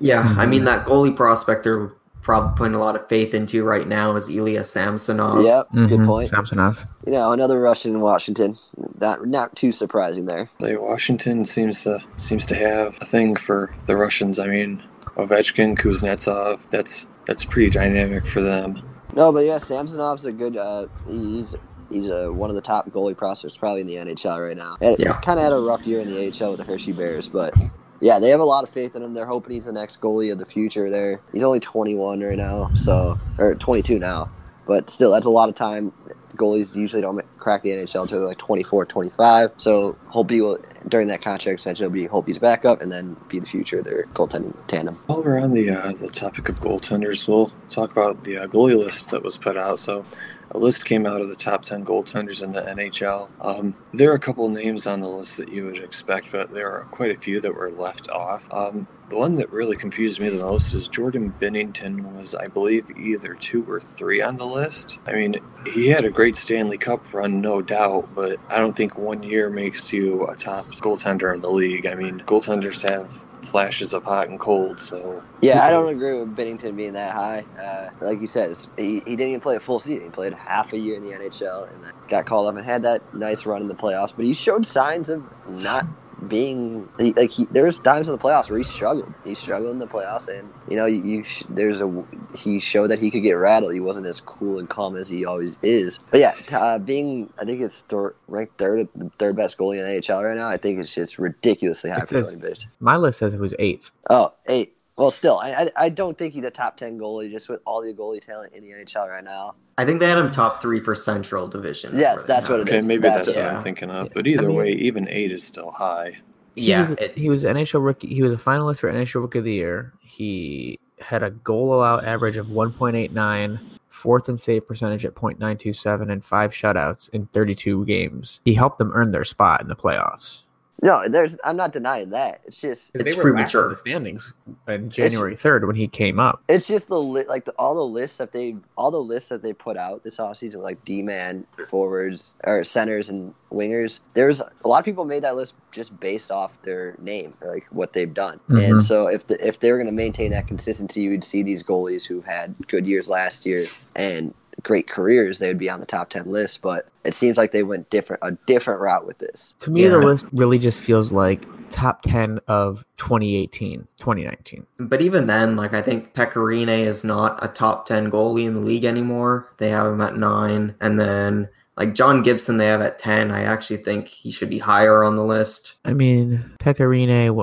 Yeah, 0.00 0.34
I 0.36 0.46
mean 0.46 0.64
that 0.64 0.86
goalie 0.86 1.14
prospect 1.14 1.64
they're 1.64 1.92
probably 2.28 2.54
putting 2.58 2.74
a 2.74 2.78
lot 2.78 2.94
of 2.94 3.08
faith 3.08 3.32
into 3.32 3.64
right 3.64 3.88
now 3.88 4.14
is 4.14 4.28
Ilya 4.28 4.62
Samsonov. 4.62 5.42
Yep, 5.42 5.68
good 5.72 6.00
Mhm, 6.00 6.06
point. 6.06 6.28
Samsonov. 6.28 6.86
You 7.06 7.12
know, 7.14 7.32
another 7.32 7.58
Russian 7.58 7.94
in 7.94 8.00
Washington. 8.02 8.58
Not 9.00 9.26
not 9.26 9.56
too 9.56 9.72
surprising 9.72 10.26
there. 10.26 10.50
Say 10.60 10.76
Washington 10.76 11.46
seems 11.46 11.82
to 11.84 11.98
seems 12.16 12.44
to 12.46 12.54
have 12.54 12.98
a 13.00 13.06
thing 13.06 13.34
for 13.34 13.70
the 13.86 13.96
Russians. 13.96 14.38
I 14.38 14.46
mean, 14.46 14.82
Ovechkin, 15.16 15.78
Kuznetsov. 15.78 16.60
That's 16.68 17.06
that's 17.26 17.46
pretty 17.46 17.70
dynamic 17.70 18.26
for 18.26 18.42
them. 18.42 18.82
No, 19.16 19.32
but 19.32 19.46
yeah, 19.46 19.58
Samsonov's 19.58 20.26
a 20.26 20.32
good. 20.32 20.58
Uh, 20.58 20.86
he's 21.08 21.56
he's 21.90 22.08
a, 22.08 22.30
one 22.30 22.50
of 22.50 22.56
the 22.56 22.62
top 22.62 22.90
goalie 22.90 23.16
prospects 23.16 23.56
probably 23.56 23.80
in 23.80 23.86
the 23.86 23.96
NHL 23.96 24.46
right 24.46 24.54
now. 24.56 24.76
And 24.82 24.98
Yeah. 24.98 25.14
Kind 25.22 25.38
of 25.38 25.44
had 25.44 25.54
a 25.54 25.58
rough 25.58 25.86
year 25.86 26.00
in 26.00 26.08
the 26.10 26.18
AHL 26.28 26.50
with 26.50 26.58
the 26.58 26.64
Hershey 26.64 26.92
Bears, 26.92 27.26
but 27.26 27.54
yeah, 28.00 28.18
they 28.18 28.30
have 28.30 28.40
a 28.40 28.44
lot 28.44 28.64
of 28.64 28.70
faith 28.70 28.94
in 28.94 29.02
him. 29.02 29.14
They're 29.14 29.26
hoping 29.26 29.54
he's 29.54 29.64
the 29.64 29.72
next 29.72 30.00
goalie 30.00 30.32
of 30.32 30.38
the 30.38 30.46
future. 30.46 30.90
There, 30.90 31.20
he's 31.32 31.42
only 31.42 31.60
21 31.60 32.20
right 32.20 32.36
now, 32.36 32.70
so 32.74 33.18
or 33.38 33.54
22 33.54 33.98
now, 33.98 34.30
but 34.66 34.90
still, 34.90 35.10
that's 35.10 35.26
a 35.26 35.30
lot 35.30 35.48
of 35.48 35.54
time. 35.54 35.92
Goalies 36.36 36.76
usually 36.76 37.02
don't 37.02 37.20
crack 37.38 37.62
the 37.62 37.70
NHL 37.70 38.02
until 38.02 38.26
like 38.26 38.38
24, 38.38 38.84
25. 38.84 39.52
So 39.56 39.96
hope 40.06 40.30
he 40.30 40.40
will 40.40 40.58
during 40.86 41.08
that 41.08 41.22
contract 41.22 41.54
extension. 41.54 41.84
He'll 41.84 41.90
be 41.90 42.06
hope 42.06 42.26
he's 42.26 42.38
back 42.38 42.64
up 42.64 42.80
and 42.80 42.92
then 42.92 43.16
be 43.28 43.40
the 43.40 43.46
future 43.46 43.78
of 43.78 43.84
their 43.84 44.04
goaltending 44.12 44.54
tandem. 44.68 44.96
While 45.06 45.22
we're 45.22 45.38
on 45.38 45.52
the 45.52 45.70
uh, 45.70 45.92
the 45.92 46.08
topic 46.08 46.48
of 46.48 46.56
goaltenders, 46.56 47.26
we'll 47.26 47.50
talk 47.70 47.90
about 47.90 48.24
the 48.24 48.38
uh, 48.38 48.46
goalie 48.46 48.76
list 48.76 49.10
that 49.10 49.22
was 49.22 49.36
put 49.36 49.56
out. 49.56 49.80
So 49.80 50.04
a 50.50 50.58
list 50.58 50.84
came 50.84 51.06
out 51.06 51.20
of 51.20 51.28
the 51.28 51.34
top 51.34 51.62
10 51.62 51.84
goaltenders 51.84 52.42
in 52.42 52.52
the 52.52 52.62
NHL. 52.62 53.28
Um, 53.40 53.74
there 53.92 54.10
are 54.10 54.14
a 54.14 54.20
couple 54.20 54.48
names 54.48 54.86
on 54.86 55.00
the 55.00 55.08
list 55.08 55.36
that 55.36 55.52
you 55.52 55.66
would 55.66 55.78
expect, 55.78 56.32
but 56.32 56.50
there 56.50 56.70
are 56.70 56.84
quite 56.90 57.10
a 57.10 57.18
few 57.18 57.40
that 57.40 57.54
were 57.54 57.70
left 57.70 58.08
off. 58.08 58.48
Um, 58.52 58.86
the 59.08 59.16
one 59.16 59.36
that 59.36 59.50
really 59.50 59.76
confused 59.76 60.20
me 60.20 60.28
the 60.28 60.44
most 60.44 60.74
is 60.74 60.88
Jordan 60.88 61.34
Binnington 61.40 62.12
was, 62.14 62.34
I 62.34 62.46
believe, 62.46 62.90
either 62.98 63.34
two 63.34 63.64
or 63.70 63.80
three 63.80 64.20
on 64.20 64.36
the 64.36 64.46
list. 64.46 64.98
I 65.06 65.12
mean, 65.12 65.36
he 65.72 65.88
had 65.88 66.04
a 66.04 66.10
great 66.10 66.36
Stanley 66.36 66.78
Cup 66.78 67.12
run, 67.14 67.40
no 67.40 67.62
doubt, 67.62 68.14
but 68.14 68.38
I 68.48 68.58
don't 68.58 68.76
think 68.76 68.98
one 68.98 69.22
year 69.22 69.48
makes 69.48 69.92
you 69.92 70.26
a 70.26 70.34
top 70.34 70.66
goaltender 70.76 71.34
in 71.34 71.40
the 71.40 71.50
league. 71.50 71.86
I 71.86 71.94
mean, 71.94 72.20
goaltenders 72.26 72.86
have 72.88 73.24
flashes 73.48 73.92
of 73.92 74.04
hot 74.04 74.28
and 74.28 74.38
cold. 74.38 74.80
So 74.80 75.22
yeah, 75.40 75.64
I 75.64 75.70
don't 75.70 75.88
agree 75.88 76.18
with 76.18 76.36
Binnington 76.36 76.76
being 76.76 76.92
that 76.92 77.12
high. 77.12 77.44
Uh, 77.60 77.88
like 78.00 78.20
you 78.20 78.26
said, 78.26 78.56
he, 78.76 78.94
he 79.00 79.16
didn't 79.16 79.28
even 79.28 79.40
play 79.40 79.56
a 79.56 79.60
full 79.60 79.80
season. 79.80 80.04
He 80.04 80.10
played 80.10 80.34
half 80.34 80.72
a 80.72 80.78
year 80.78 80.96
in 80.96 81.02
the 81.02 81.10
NHL 81.10 81.72
and 81.72 81.82
got 82.08 82.26
called 82.26 82.48
up 82.48 82.56
and 82.56 82.64
had 82.64 82.82
that 82.82 83.14
nice 83.14 83.46
run 83.46 83.62
in 83.62 83.68
the 83.68 83.74
playoffs. 83.74 84.12
But 84.14 84.24
he 84.26 84.34
showed 84.34 84.66
signs 84.66 85.08
of 85.08 85.24
not 85.48 85.86
being 86.26 86.88
he, 86.98 87.12
like 87.12 87.30
he, 87.30 87.44
there 87.46 87.64
was 87.64 87.78
times 87.78 88.08
in 88.08 88.12
the 88.16 88.18
playoffs 88.18 88.50
where 88.50 88.58
he 88.58 88.64
struggled. 88.64 89.12
He 89.24 89.34
struggled 89.34 89.70
in 89.72 89.78
the 89.78 89.86
playoffs, 89.86 90.28
and 90.28 90.52
you 90.68 90.76
know, 90.76 90.86
you, 90.86 91.02
you 91.02 91.24
there's 91.48 91.80
a 91.80 92.04
he 92.34 92.58
showed 92.58 92.88
that 92.88 92.98
he 92.98 93.10
could 93.10 93.22
get 93.22 93.32
rattled. 93.32 93.72
He 93.72 93.80
wasn't 93.80 94.06
as 94.06 94.20
cool 94.20 94.58
and 94.58 94.68
calm 94.68 94.96
as 94.96 95.08
he 95.08 95.24
always 95.24 95.56
is. 95.62 95.98
But 96.10 96.20
yeah, 96.20 96.34
uh, 96.52 96.78
being 96.78 97.32
I 97.38 97.44
think 97.44 97.60
it's 97.60 97.82
th- 97.82 98.12
ranked 98.26 98.58
third 98.58 98.88
third 99.18 99.36
best 99.36 99.58
goalie 99.58 99.78
in 99.78 99.84
the 99.84 100.00
NHL 100.00 100.24
right 100.24 100.36
now. 100.36 100.48
I 100.48 100.56
think 100.56 100.80
it's 100.80 100.94
just 100.94 101.18
ridiculously 101.18 101.90
high. 101.90 102.04
Says, 102.04 102.36
my 102.80 102.96
list 102.96 103.18
says 103.18 103.34
it 103.34 103.40
was 103.40 103.54
eighth. 103.58 103.92
Oh, 104.10 104.32
eight. 104.48 104.77
Well, 104.98 105.12
still, 105.12 105.38
I, 105.38 105.50
I, 105.50 105.70
I 105.84 105.88
don't 105.90 106.18
think 106.18 106.34
he's 106.34 106.44
a 106.44 106.50
top 106.50 106.76
ten 106.76 106.98
goalie 106.98 107.30
just 107.30 107.48
with 107.48 107.60
all 107.64 107.80
the 107.80 107.94
goalie 107.94 108.20
talent 108.20 108.52
in 108.52 108.64
the 108.64 108.70
NHL 108.70 109.08
right 109.08 109.22
now. 109.22 109.54
I 109.78 109.84
think 109.84 110.00
they 110.00 110.08
had 110.08 110.18
him 110.18 110.32
top 110.32 110.60
three 110.60 110.80
for 110.80 110.96
Central 110.96 111.46
Division. 111.46 111.96
Yes, 111.96 112.24
that's 112.26 112.48
what 112.48 112.58
it 112.58 112.62
okay, 112.62 112.78
is. 112.78 112.86
maybe 112.86 113.02
that's, 113.02 113.26
that's, 113.26 113.36
what 113.36 113.44
I'm 113.46 113.62
thinking 113.62 113.90
of. 113.90 114.10
But 114.12 114.26
either 114.26 114.46
I 114.46 114.48
mean, 114.48 114.56
way, 114.56 114.70
even 114.72 115.08
eight 115.08 115.30
is 115.30 115.44
still 115.44 115.70
high. 115.70 116.16
He 116.56 116.70
yeah, 116.70 116.80
was, 116.80 116.90
it, 116.90 117.16
he 117.16 117.28
was 117.28 117.44
NHL 117.44 117.84
rookie. 117.84 118.12
He 118.12 118.22
was 118.22 118.32
a 118.32 118.36
finalist 118.36 118.80
for 118.80 118.92
NHL 118.92 119.22
Rookie 119.22 119.38
of 119.38 119.44
the 119.44 119.52
Year. 119.52 119.92
He 120.00 120.80
had 120.98 121.22
a 121.22 121.30
goal 121.30 121.74
allowed 121.74 122.04
average 122.04 122.36
of 122.36 122.48
1.89, 122.48 123.60
fourth 123.88 124.28
in 124.28 124.36
save 124.36 124.66
percentage 124.66 125.06
at 125.06 125.14
.927, 125.14 126.10
and 126.10 126.24
five 126.24 126.50
shutouts 126.50 127.08
in 127.10 127.26
32 127.26 127.86
games. 127.86 128.40
He 128.44 128.52
helped 128.52 128.78
them 128.78 128.90
earn 128.92 129.12
their 129.12 129.24
spot 129.24 129.60
in 129.60 129.68
the 129.68 129.76
playoffs. 129.76 130.42
No, 130.80 131.08
there's. 131.08 131.36
I'm 131.42 131.56
not 131.56 131.72
denying 131.72 132.10
that. 132.10 132.40
It's 132.44 132.60
just 132.60 132.92
it's 132.94 133.16
premature. 133.16 133.70
The 133.70 133.76
standings 133.76 134.32
in 134.68 134.90
January 134.90 135.34
third 135.34 135.66
when 135.66 135.74
he 135.74 135.88
came 135.88 136.20
up. 136.20 136.42
It's 136.48 136.68
just 136.68 136.86
the 136.86 137.00
li- 137.00 137.24
like 137.28 137.46
the, 137.46 137.52
all 137.52 137.74
the 137.74 137.84
lists 137.84 138.18
that 138.18 138.32
they 138.32 138.54
all 138.76 138.92
the 138.92 139.02
lists 139.02 139.28
that 139.30 139.42
they 139.42 139.52
put 139.52 139.76
out 139.76 140.04
this 140.04 140.18
offseason, 140.18 140.62
like 140.62 140.84
D 140.84 141.02
man 141.02 141.44
forwards 141.68 142.34
or 142.44 142.62
centers 142.62 143.08
and 143.08 143.34
wingers. 143.50 144.00
There's 144.14 144.40
a 144.40 144.68
lot 144.68 144.78
of 144.78 144.84
people 144.84 145.04
made 145.04 145.24
that 145.24 145.34
list 145.34 145.54
just 145.72 145.98
based 145.98 146.30
off 146.30 146.62
their 146.62 146.94
name, 147.00 147.34
like 147.42 147.66
what 147.70 147.92
they've 147.92 148.14
done. 148.14 148.38
Mm-hmm. 148.48 148.56
And 148.56 148.84
so 148.84 149.08
if 149.08 149.26
the, 149.26 149.44
if 149.44 149.58
they 149.58 149.72
were 149.72 149.78
going 149.78 149.86
to 149.86 149.92
maintain 149.92 150.30
that 150.30 150.46
consistency, 150.46 151.02
you 151.02 151.10
would 151.10 151.24
see 151.24 151.42
these 151.42 151.64
goalies 151.64 152.06
who 152.06 152.20
had 152.20 152.54
good 152.68 152.86
years 152.86 153.08
last 153.08 153.44
year 153.44 153.66
and 153.96 154.32
great 154.62 154.88
careers, 154.88 155.38
they 155.38 155.48
would 155.48 155.58
be 155.58 155.70
on 155.70 155.80
the 155.80 155.86
top 155.86 156.10
10 156.10 156.30
list. 156.30 156.62
But 156.62 156.86
it 157.04 157.14
seems 157.14 157.36
like 157.36 157.52
they 157.52 157.62
went 157.62 157.90
different 157.90 158.22
a 158.22 158.32
different 158.46 158.80
route 158.80 159.06
with 159.06 159.18
this. 159.18 159.54
To 159.60 159.70
me, 159.70 159.84
yeah. 159.84 159.90
the 159.90 159.98
list 159.98 160.26
really 160.32 160.58
just 160.58 160.80
feels 160.80 161.12
like 161.12 161.44
top 161.70 162.02
10 162.02 162.40
of 162.48 162.84
2018, 162.96 163.86
2019. 163.96 164.66
But 164.78 165.00
even 165.02 165.26
then, 165.26 165.56
like 165.56 165.74
I 165.74 165.82
think 165.82 166.14
Pekka 166.14 166.34
Rinne 166.34 166.86
is 166.86 167.04
not 167.04 167.42
a 167.42 167.48
top 167.48 167.86
10 167.86 168.10
goalie 168.10 168.46
in 168.46 168.54
the 168.54 168.60
league 168.60 168.84
anymore. 168.84 169.52
They 169.58 169.70
have 169.70 169.92
him 169.92 170.00
at 170.00 170.16
nine. 170.16 170.74
And 170.80 170.98
then 170.98 171.48
like 171.76 171.94
John 171.94 172.22
Gibson, 172.22 172.56
they 172.56 172.66
have 172.66 172.82
at 172.82 172.98
10. 172.98 173.30
I 173.30 173.42
actually 173.42 173.78
think 173.78 174.08
he 174.08 174.30
should 174.30 174.50
be 174.50 174.58
higher 174.58 175.04
on 175.04 175.16
the 175.16 175.24
list. 175.24 175.74
I 175.84 175.94
mean, 175.94 176.44
Pekka 176.58 176.80
Rinne 176.80 177.34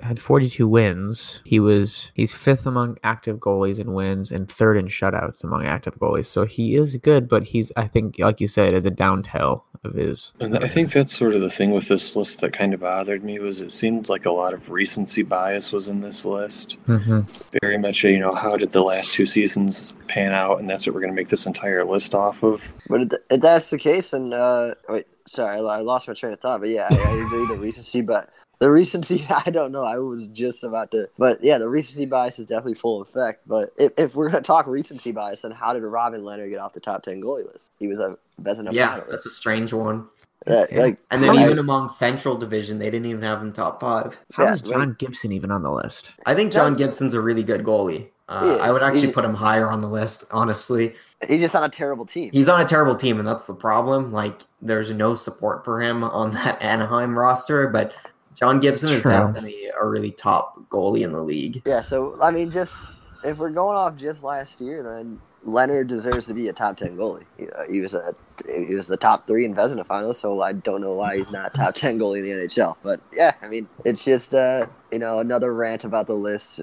had 0.00 0.18
42 0.18 0.66
wins. 0.66 1.40
He 1.44 1.60
was 1.60 2.10
he's 2.14 2.34
fifth 2.34 2.66
among 2.66 2.98
active 3.04 3.38
goalies 3.38 3.78
in 3.78 3.92
wins 3.94 4.32
and 4.32 4.50
third 4.50 4.76
in 4.76 4.86
shutouts 4.86 5.44
among 5.44 5.66
active 5.66 5.94
goalies. 5.98 6.26
So 6.26 6.44
he 6.44 6.74
is 6.74 6.96
good, 6.96 7.28
but 7.28 7.44
he's 7.44 7.72
I 7.76 7.86
think 7.86 8.18
like 8.18 8.40
you 8.40 8.48
said 8.48 8.74
at 8.74 8.82
the 8.82 8.90
downtail 8.90 9.62
of 9.84 9.94
his. 9.94 10.32
And 10.40 10.58
I 10.58 10.68
think 10.68 10.92
that's 10.92 11.14
sort 11.14 11.34
of 11.34 11.40
the 11.40 11.50
thing 11.50 11.70
with 11.70 11.88
this 11.88 12.16
list 12.16 12.40
that 12.40 12.52
kind 12.52 12.74
of 12.74 12.80
bothered 12.80 13.22
me 13.22 13.38
was 13.38 13.60
it 13.60 13.70
seemed 13.70 14.08
like 14.08 14.26
a 14.26 14.32
lot 14.32 14.54
of 14.54 14.70
recency 14.70 15.22
bias 15.22 15.72
was 15.72 15.88
in 15.88 16.00
this 16.00 16.24
list. 16.24 16.78
Mm-hmm. 16.86 17.20
Very 17.62 17.78
much, 17.78 18.02
you 18.04 18.18
know, 18.18 18.34
how 18.34 18.56
did 18.56 18.72
the 18.72 18.82
last 18.82 19.14
two 19.14 19.26
seasons 19.26 19.92
pan 20.08 20.32
out, 20.32 20.58
and 20.58 20.68
that's 20.68 20.86
what 20.86 20.94
we're 20.94 21.00
going 21.00 21.12
to 21.12 21.16
make 21.16 21.28
this 21.28 21.46
entire 21.46 21.84
list 21.84 22.14
off 22.14 22.42
of. 22.42 22.72
But 22.88 23.12
if 23.30 23.40
that's 23.40 23.70
the 23.70 23.78
case, 23.78 24.12
and 24.12 24.34
uh, 24.34 24.74
wait, 24.88 25.06
sorry, 25.26 25.56
I 25.56 25.78
lost 25.80 26.08
my 26.08 26.14
train 26.14 26.32
of 26.32 26.40
thought. 26.40 26.60
But 26.60 26.70
yeah, 26.70 26.88
I, 26.90 26.94
I 26.94 27.26
agree 27.26 27.46
the 27.46 27.60
recency, 27.60 28.00
but 28.00 28.30
the 28.58 28.70
recency 28.70 29.26
i 29.46 29.50
don't 29.50 29.72
know 29.72 29.82
i 29.82 29.98
was 29.98 30.26
just 30.32 30.64
about 30.64 30.90
to 30.90 31.08
but 31.18 31.42
yeah 31.42 31.58
the 31.58 31.68
recency 31.68 32.06
bias 32.06 32.38
is 32.38 32.46
definitely 32.46 32.74
full 32.74 33.02
effect 33.02 33.42
but 33.46 33.72
if, 33.78 33.92
if 33.98 34.14
we're 34.14 34.30
going 34.30 34.42
to 34.42 34.46
talk 34.46 34.66
recency 34.66 35.12
bias 35.12 35.42
then 35.42 35.50
how 35.50 35.72
did 35.72 35.82
robin 35.82 36.22
lehner 36.22 36.48
get 36.48 36.58
off 36.58 36.72
the 36.72 36.80
top 36.80 37.02
10 37.02 37.20
goalie 37.20 37.46
list 37.52 37.72
he 37.78 37.86
was 37.86 37.98
a 37.98 38.16
best 38.38 38.60
Vezina 38.60 38.72
yeah 38.72 38.98
finalist. 38.98 39.10
that's 39.10 39.26
a 39.26 39.30
strange 39.30 39.72
one 39.72 40.06
that, 40.46 40.70
yeah. 40.70 40.82
like, 40.82 40.98
and 41.10 41.22
then 41.22 41.36
even 41.36 41.58
among 41.58 41.88
Central 41.88 42.36
Division, 42.36 42.78
they 42.78 42.90
didn't 42.90 43.06
even 43.06 43.22
have 43.22 43.40
him 43.40 43.52
top 43.52 43.80
five. 43.80 44.18
How 44.32 44.44
yeah, 44.44 44.54
is 44.54 44.60
John 44.60 44.88
right. 44.88 44.98
Gibson 44.98 45.32
even 45.32 45.50
on 45.50 45.62
the 45.62 45.70
list? 45.70 46.12
I 46.26 46.34
think 46.34 46.52
John 46.52 46.74
Gibson's 46.74 47.14
a 47.14 47.20
really 47.20 47.42
good 47.42 47.64
goalie. 47.64 48.08
Uh, 48.28 48.58
I 48.60 48.72
would 48.72 48.82
actually 48.82 49.12
put 49.12 49.24
him 49.24 49.34
higher 49.34 49.70
on 49.70 49.82
the 49.82 49.88
list, 49.88 50.24
honestly. 50.30 50.94
He's 51.28 51.40
just 51.40 51.54
on 51.54 51.64
a 51.64 51.68
terrible 51.68 52.06
team. 52.06 52.30
He's 52.32 52.48
on 52.48 52.60
a 52.60 52.64
terrible 52.64 52.94
team, 52.94 53.18
and 53.18 53.28
that's 53.28 53.46
the 53.46 53.54
problem. 53.54 54.12
Like, 54.12 54.40
there's 54.62 54.90
no 54.90 55.14
support 55.14 55.64
for 55.64 55.80
him 55.80 56.04
on 56.04 56.32
that 56.34 56.60
Anaheim 56.62 57.18
roster, 57.18 57.68
but 57.68 57.94
John 58.34 58.60
Gibson 58.60 58.88
True. 58.88 58.96
is 58.96 59.02
definitely 59.02 59.66
a 59.68 59.86
really 59.86 60.10
top 60.10 60.68
goalie 60.68 61.02
in 61.02 61.12
the 61.12 61.22
league. 61.22 61.62
Yeah, 61.66 61.80
so 61.80 62.20
I 62.22 62.30
mean, 62.30 62.50
just 62.50 62.96
if 63.24 63.38
we're 63.38 63.50
going 63.50 63.76
off 63.76 63.96
just 63.96 64.22
last 64.22 64.60
year, 64.60 64.82
then 64.82 65.20
Leonard 65.44 65.88
deserves 65.88 66.26
to 66.26 66.34
be 66.34 66.48
a 66.48 66.52
top 66.52 66.76
ten 66.76 66.96
goalie. 66.96 67.24
He, 67.38 67.48
uh, 67.48 67.64
he 67.70 67.80
was 67.80 67.94
a 67.94 68.14
he 68.46 68.74
was 68.74 68.88
the 68.88 68.96
top 68.96 69.26
three 69.26 69.44
in 69.44 69.54
Vezina 69.54 69.86
finalist, 69.86 70.16
so 70.16 70.40
I 70.40 70.52
don't 70.52 70.80
know 70.80 70.94
why 70.94 71.16
he's 71.16 71.30
not 71.30 71.54
top 71.54 71.74
ten 71.74 71.98
goalie 71.98 72.18
in 72.18 72.24
the 72.24 72.46
NHL. 72.46 72.76
But 72.82 73.00
yeah, 73.12 73.34
I 73.42 73.48
mean, 73.48 73.68
it's 73.84 74.04
just 74.04 74.34
uh, 74.34 74.66
you 74.90 74.98
know 74.98 75.18
another 75.18 75.52
rant 75.52 75.84
about 75.84 76.06
the 76.06 76.14
list 76.14 76.60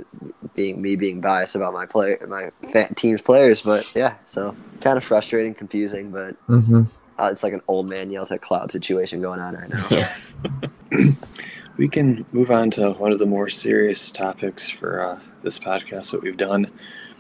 being 0.55 0.81
me 0.81 0.95
being 0.95 1.21
biased 1.21 1.55
about 1.55 1.73
my 1.73 1.85
player 1.85 2.19
my 2.27 2.51
team's 2.95 3.21
players. 3.21 3.61
But 3.61 3.89
yeah, 3.95 4.15
so 4.27 4.55
kind 4.81 4.97
of 4.97 5.03
frustrating, 5.03 5.53
confusing, 5.53 6.11
but. 6.11 6.35
Mm-hmm. 6.47 6.83
Uh, 7.19 7.29
it's 7.31 7.43
like 7.43 7.53
an 7.53 7.61
old 7.67 7.87
man 7.87 8.09
yells 8.09 8.31
at 8.31 8.41
cloud 8.41 8.71
situation 8.71 9.21
going 9.21 9.39
on 9.39 9.53
right 9.53 9.69
now. 9.69 11.11
we 11.81 11.87
can 11.87 12.23
move 12.31 12.51
on 12.51 12.69
to 12.69 12.91
one 12.91 13.11
of 13.11 13.17
the 13.17 13.25
more 13.25 13.47
serious 13.47 14.11
topics 14.11 14.69
for 14.69 15.01
uh, 15.03 15.19
this 15.41 15.57
podcast 15.57 16.11
that 16.11 16.21
we've 16.21 16.37
done. 16.37 16.69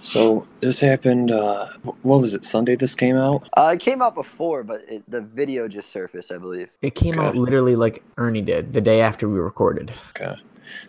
So 0.03 0.45
this 0.59 0.79
happened. 0.79 1.31
Uh, 1.31 1.69
what 2.03 2.21
was 2.21 2.35
it? 2.35 2.45
Sunday. 2.45 2.75
This 2.75 2.93
came 2.93 3.17
out. 3.17 3.49
Uh, 3.57 3.71
it 3.73 3.79
came 3.79 4.03
out 4.03 4.13
before, 4.13 4.63
but 4.63 4.81
it, 4.87 5.01
the 5.09 5.21
video 5.21 5.67
just 5.67 5.89
surfaced, 5.89 6.31
I 6.31 6.37
believe. 6.37 6.69
It 6.83 6.93
came 6.93 7.17
okay. 7.17 7.25
out 7.29 7.35
literally 7.35 7.75
like 7.75 8.03
Ernie 8.17 8.43
did 8.43 8.73
the 8.73 8.81
day 8.81 9.01
after 9.01 9.27
we 9.27 9.39
recorded. 9.39 9.91
Okay. 10.11 10.39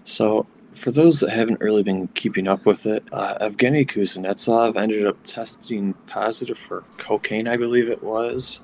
So 0.04 0.46
for 0.74 0.90
those 0.90 1.20
that 1.20 1.30
haven't 1.30 1.60
really 1.60 1.82
been 1.82 2.08
keeping 2.08 2.48
up 2.48 2.66
with 2.66 2.84
it, 2.84 3.02
uh, 3.10 3.38
Evgeny 3.38 3.86
Kuznetsov 3.86 4.76
ended 4.76 5.06
up 5.06 5.16
testing 5.24 5.94
positive 6.08 6.58
for 6.58 6.84
cocaine, 6.98 7.48
I 7.48 7.56
believe 7.56 7.88
it 7.88 8.02
was. 8.02 8.60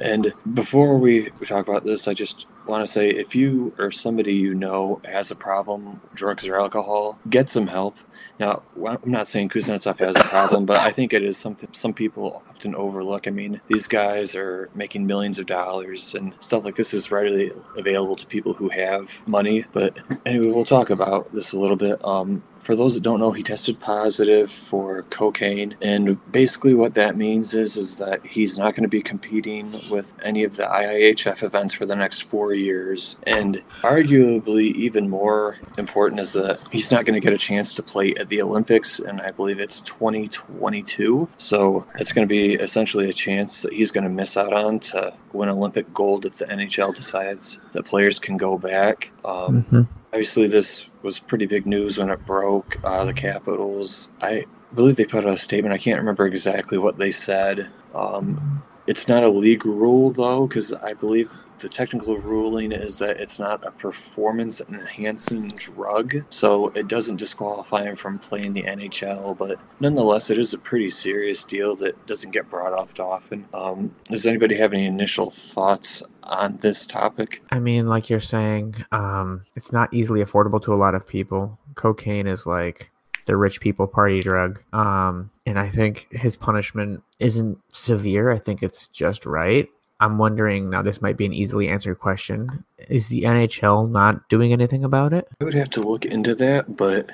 And 0.00 0.32
before 0.54 0.98
we, 0.98 1.30
we 1.38 1.46
talk 1.46 1.68
about 1.68 1.84
this, 1.84 2.08
I 2.08 2.14
just 2.14 2.46
want 2.66 2.84
to 2.86 2.90
say 2.90 3.08
if 3.08 3.34
you 3.34 3.74
or 3.78 3.90
somebody 3.90 4.34
you 4.34 4.54
know 4.54 5.00
has 5.04 5.30
a 5.30 5.34
problem, 5.34 6.00
drugs 6.14 6.46
or 6.46 6.58
alcohol, 6.58 7.18
get 7.28 7.48
some 7.50 7.66
help. 7.66 7.96
Now, 8.38 8.62
I'm 8.86 8.98
not 9.04 9.28
saying 9.28 9.50
Kuznetsov 9.50 9.98
has 9.98 10.16
a 10.16 10.24
problem, 10.24 10.64
but 10.66 10.78
I 10.78 10.90
think 10.90 11.12
it 11.12 11.22
is 11.22 11.36
something 11.36 11.68
some 11.72 11.92
people 11.92 12.42
often 12.48 12.74
overlook. 12.74 13.28
I 13.28 13.30
mean, 13.30 13.60
these 13.68 13.86
guys 13.86 14.34
are 14.34 14.70
making 14.74 15.06
millions 15.06 15.38
of 15.38 15.46
dollars, 15.46 16.14
and 16.14 16.32
stuff 16.40 16.64
like 16.64 16.76
this 16.76 16.94
is 16.94 17.10
readily 17.10 17.52
available 17.76 18.16
to 18.16 18.26
people 18.26 18.52
who 18.54 18.68
have 18.70 19.10
money. 19.26 19.64
But 19.72 19.98
anyway, 20.26 20.46
we'll 20.46 20.64
talk 20.64 20.90
about 20.90 21.32
this 21.32 21.52
a 21.52 21.58
little 21.58 21.76
bit. 21.76 22.02
Um, 22.04 22.42
for 22.62 22.76
those 22.76 22.94
that 22.94 23.02
don't 23.02 23.18
know, 23.20 23.32
he 23.32 23.42
tested 23.42 23.78
positive 23.80 24.50
for 24.50 25.02
cocaine, 25.10 25.74
and 25.82 26.16
basically 26.30 26.74
what 26.74 26.94
that 26.94 27.16
means 27.16 27.54
is 27.54 27.76
is 27.76 27.96
that 27.96 28.24
he's 28.24 28.56
not 28.56 28.74
going 28.74 28.84
to 28.84 28.88
be 28.88 29.02
competing 29.02 29.72
with 29.90 30.14
any 30.22 30.44
of 30.44 30.56
the 30.56 30.62
IIHF 30.64 31.42
events 31.42 31.74
for 31.74 31.86
the 31.86 31.96
next 31.96 32.20
four 32.22 32.54
years, 32.54 33.16
and 33.26 33.60
arguably 33.82 34.72
even 34.74 35.08
more 35.10 35.56
important 35.76 36.20
is 36.20 36.32
that 36.34 36.60
he's 36.70 36.90
not 36.92 37.04
going 37.04 37.14
to 37.20 37.24
get 37.24 37.32
a 37.32 37.38
chance 37.38 37.74
to 37.74 37.82
play 37.82 38.14
at 38.14 38.28
the 38.28 38.40
Olympics, 38.40 38.98
and 39.00 39.20
I 39.20 39.32
believe 39.32 39.58
it's 39.58 39.80
2022. 39.80 41.28
So 41.38 41.84
it's 41.98 42.12
going 42.12 42.26
to 42.26 42.32
be 42.32 42.54
essentially 42.54 43.10
a 43.10 43.12
chance 43.12 43.62
that 43.62 43.72
he's 43.72 43.90
going 43.90 44.04
to 44.04 44.10
miss 44.10 44.36
out 44.36 44.52
on 44.52 44.78
to 44.80 45.12
win 45.32 45.48
Olympic 45.48 45.92
gold 45.92 46.24
if 46.26 46.34
the 46.38 46.46
NHL 46.46 46.94
decides 46.94 47.58
that 47.72 47.84
players 47.84 48.18
can 48.18 48.36
go 48.36 48.56
back. 48.58 49.10
Um, 49.24 49.64
Mhm. 49.64 49.86
Obviously 50.12 50.46
this 50.46 50.88
was 51.02 51.18
pretty 51.18 51.46
big 51.46 51.66
news 51.66 51.98
when 51.98 52.10
it 52.10 52.24
broke 52.26 52.76
uh, 52.84 53.04
the 53.04 53.14
capitals. 53.14 54.10
I 54.20 54.44
believe 54.74 54.96
they 54.96 55.06
put 55.06 55.24
out 55.24 55.32
a 55.32 55.38
statement. 55.38 55.74
I 55.74 55.78
can't 55.78 55.98
remember 55.98 56.26
exactly 56.26 56.76
what 56.76 56.98
they 56.98 57.12
said. 57.12 57.68
Um, 57.94 58.62
it's 58.86 59.08
not 59.08 59.24
a 59.24 59.30
league 59.30 59.64
rule 59.64 60.10
though 60.10 60.48
because 60.48 60.72
i 60.72 60.92
believe 60.92 61.30
the 61.58 61.68
technical 61.68 62.18
ruling 62.18 62.72
is 62.72 62.98
that 62.98 63.20
it's 63.20 63.38
not 63.38 63.64
a 63.64 63.70
performance 63.70 64.60
enhancing 64.60 65.46
drug. 65.46 66.24
So 66.28 66.70
it 66.70 66.88
doesn't 66.88 67.18
disqualify 67.18 67.84
him 67.84 67.94
from 67.94 68.18
playing 68.18 68.52
the 68.52 68.64
nhl 68.64 69.38
but 69.38 69.60
nonetheless 69.78 70.28
it 70.30 70.38
is 70.38 70.52
a 70.52 70.58
pretty 70.58 70.90
serious 70.90 71.44
deal 71.44 71.76
that 71.76 72.06
doesn't 72.06 72.32
get 72.32 72.50
brought 72.50 72.72
up 72.72 72.98
often. 72.98 73.46
Um, 73.54 73.94
does 74.10 74.26
anybody 74.26 74.56
have 74.56 74.72
any 74.72 74.86
initial 74.86 75.30
thoughts 75.30 76.02
on 76.24 76.58
this 76.62 76.86
topic 76.86 77.42
I 77.50 77.58
mean, 77.58 77.86
like 77.86 78.08
you're 78.08 78.20
saying, 78.20 78.76
um, 78.92 79.44
it's 79.54 79.72
not 79.72 79.92
easily 79.92 80.22
affordable 80.22 80.62
to 80.62 80.72
a 80.72 80.76
lot 80.76 80.94
of 80.94 81.06
people. 81.06 81.58
Cocaine 81.74 82.26
is 82.26 82.46
like 82.46 82.90
the 83.26 83.36
rich 83.36 83.60
people 83.60 83.86
party 83.86 84.20
drug. 84.20 84.62
Um, 84.72 85.30
and 85.46 85.58
I 85.58 85.68
think 85.68 86.08
his 86.10 86.36
punishment 86.36 87.02
isn't 87.18 87.58
severe. 87.72 88.30
I 88.30 88.38
think 88.38 88.62
it's 88.62 88.86
just 88.88 89.26
right. 89.26 89.68
I'm 90.02 90.18
wondering 90.18 90.68
now, 90.68 90.82
this 90.82 91.00
might 91.00 91.16
be 91.16 91.26
an 91.26 91.32
easily 91.32 91.68
answered 91.68 92.00
question. 92.00 92.64
Is 92.88 93.06
the 93.06 93.22
NHL 93.22 93.88
not 93.88 94.28
doing 94.28 94.52
anything 94.52 94.82
about 94.82 95.12
it? 95.12 95.28
I 95.40 95.44
would 95.44 95.54
have 95.54 95.70
to 95.70 95.80
look 95.80 96.04
into 96.04 96.34
that, 96.34 96.76
but 96.76 97.12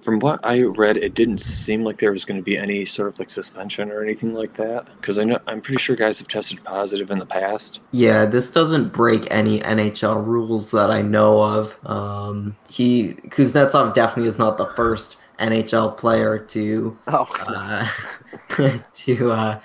from 0.00 0.20
what 0.20 0.40
I 0.42 0.62
read, 0.62 0.96
it 0.96 1.12
didn't 1.12 1.42
seem 1.42 1.84
like 1.84 1.98
there 1.98 2.12
was 2.12 2.24
going 2.24 2.38
to 2.38 2.42
be 2.42 2.56
any 2.56 2.86
sort 2.86 3.08
of 3.08 3.18
like 3.18 3.28
suspension 3.28 3.90
or 3.90 4.02
anything 4.02 4.32
like 4.32 4.54
that. 4.54 4.86
Because 4.96 5.18
I 5.18 5.24
know 5.24 5.38
I'm 5.46 5.60
pretty 5.60 5.78
sure 5.78 5.96
guys 5.96 6.18
have 6.18 6.28
tested 6.28 6.64
positive 6.64 7.10
in 7.10 7.18
the 7.18 7.26
past. 7.26 7.82
Yeah, 7.90 8.24
this 8.24 8.50
doesn't 8.50 8.94
break 8.94 9.26
any 9.30 9.60
NHL 9.60 10.24
rules 10.24 10.70
that 10.70 10.90
I 10.90 11.02
know 11.02 11.42
of. 11.42 11.78
Um, 11.86 12.56
he 12.70 13.16
Kuznetsov 13.28 13.92
definitely 13.92 14.28
is 14.28 14.38
not 14.38 14.56
the 14.56 14.72
first 14.74 15.18
NHL 15.38 15.94
player 15.98 16.38
to 16.38 16.98
Oh, 17.08 17.28
uh, 17.46 18.78
to 18.94 19.30
uh, 19.30 19.60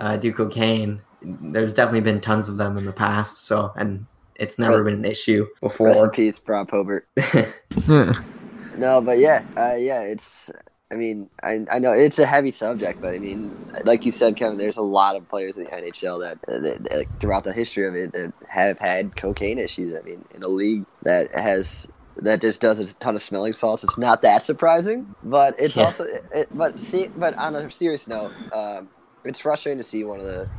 uh, 0.00 0.16
do 0.16 0.32
cocaine. 0.32 1.00
There's 1.24 1.74
definitely 1.74 2.00
been 2.00 2.20
tons 2.20 2.48
of 2.48 2.56
them 2.56 2.76
in 2.76 2.84
the 2.84 2.92
past, 2.92 3.46
so 3.46 3.72
and 3.76 4.06
it's 4.36 4.58
never 4.58 4.82
been 4.84 4.94
an 4.94 5.04
issue 5.04 5.46
rest 5.62 5.62
in 5.62 5.68
before. 5.68 6.10
peace, 6.10 6.40
Bob 6.40 6.68
Probert. 6.68 7.06
No, 8.76 9.00
but 9.00 9.18
yeah, 9.18 9.42
uh, 9.56 9.76
yeah, 9.78 10.02
it's. 10.02 10.50
I 10.90 10.94
mean, 10.94 11.30
I, 11.42 11.64
I 11.70 11.78
know 11.78 11.92
it's 11.92 12.18
a 12.18 12.26
heavy 12.26 12.50
subject, 12.50 13.00
but 13.00 13.14
I 13.14 13.18
mean, 13.18 13.50
like 13.84 14.04
you 14.04 14.12
said, 14.12 14.36
Kevin, 14.36 14.58
there's 14.58 14.76
a 14.76 14.82
lot 14.82 15.16
of 15.16 15.26
players 15.26 15.56
in 15.56 15.64
the 15.64 15.70
NHL 15.70 16.20
that, 16.20 16.38
that, 16.46 16.84
that 16.90 17.06
throughout 17.18 17.44
the 17.44 17.52
history 17.52 17.86
of 17.88 17.94
it 17.94 18.12
that 18.12 18.34
have 18.46 18.78
had 18.78 19.16
cocaine 19.16 19.58
issues. 19.58 19.94
I 19.98 20.02
mean, 20.02 20.26
in 20.34 20.42
a 20.42 20.48
league 20.48 20.84
that 21.02 21.34
has 21.34 21.86
that 22.16 22.42
just 22.42 22.60
does 22.60 22.78
a 22.78 22.94
ton 22.96 23.14
of 23.14 23.22
smelling 23.22 23.52
salts, 23.54 23.84
it's 23.84 23.96
not 23.96 24.20
that 24.20 24.42
surprising. 24.42 25.14
But 25.22 25.54
it's 25.58 25.78
Yeah. 25.78 25.84
also, 25.84 26.04
it, 26.34 26.48
but 26.52 26.78
see, 26.78 27.08
but 27.16 27.34
on 27.38 27.54
a 27.54 27.70
serious 27.70 28.06
note, 28.06 28.36
um, 28.52 28.90
it's 29.24 29.38
frustrating 29.38 29.78
to 29.78 29.84
see 29.84 30.04
one 30.04 30.20
of 30.20 30.26
the 30.26 30.50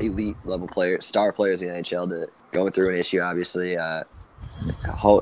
elite 0.00 0.36
level 0.44 0.68
players, 0.68 1.06
star 1.06 1.32
players 1.32 1.62
in 1.62 1.68
the 1.68 1.74
NHL, 1.74 2.08
to 2.08 2.28
going 2.52 2.72
through 2.72 2.90
an 2.90 2.96
issue. 2.96 3.20
Obviously, 3.20 3.76
uh, 3.76 4.04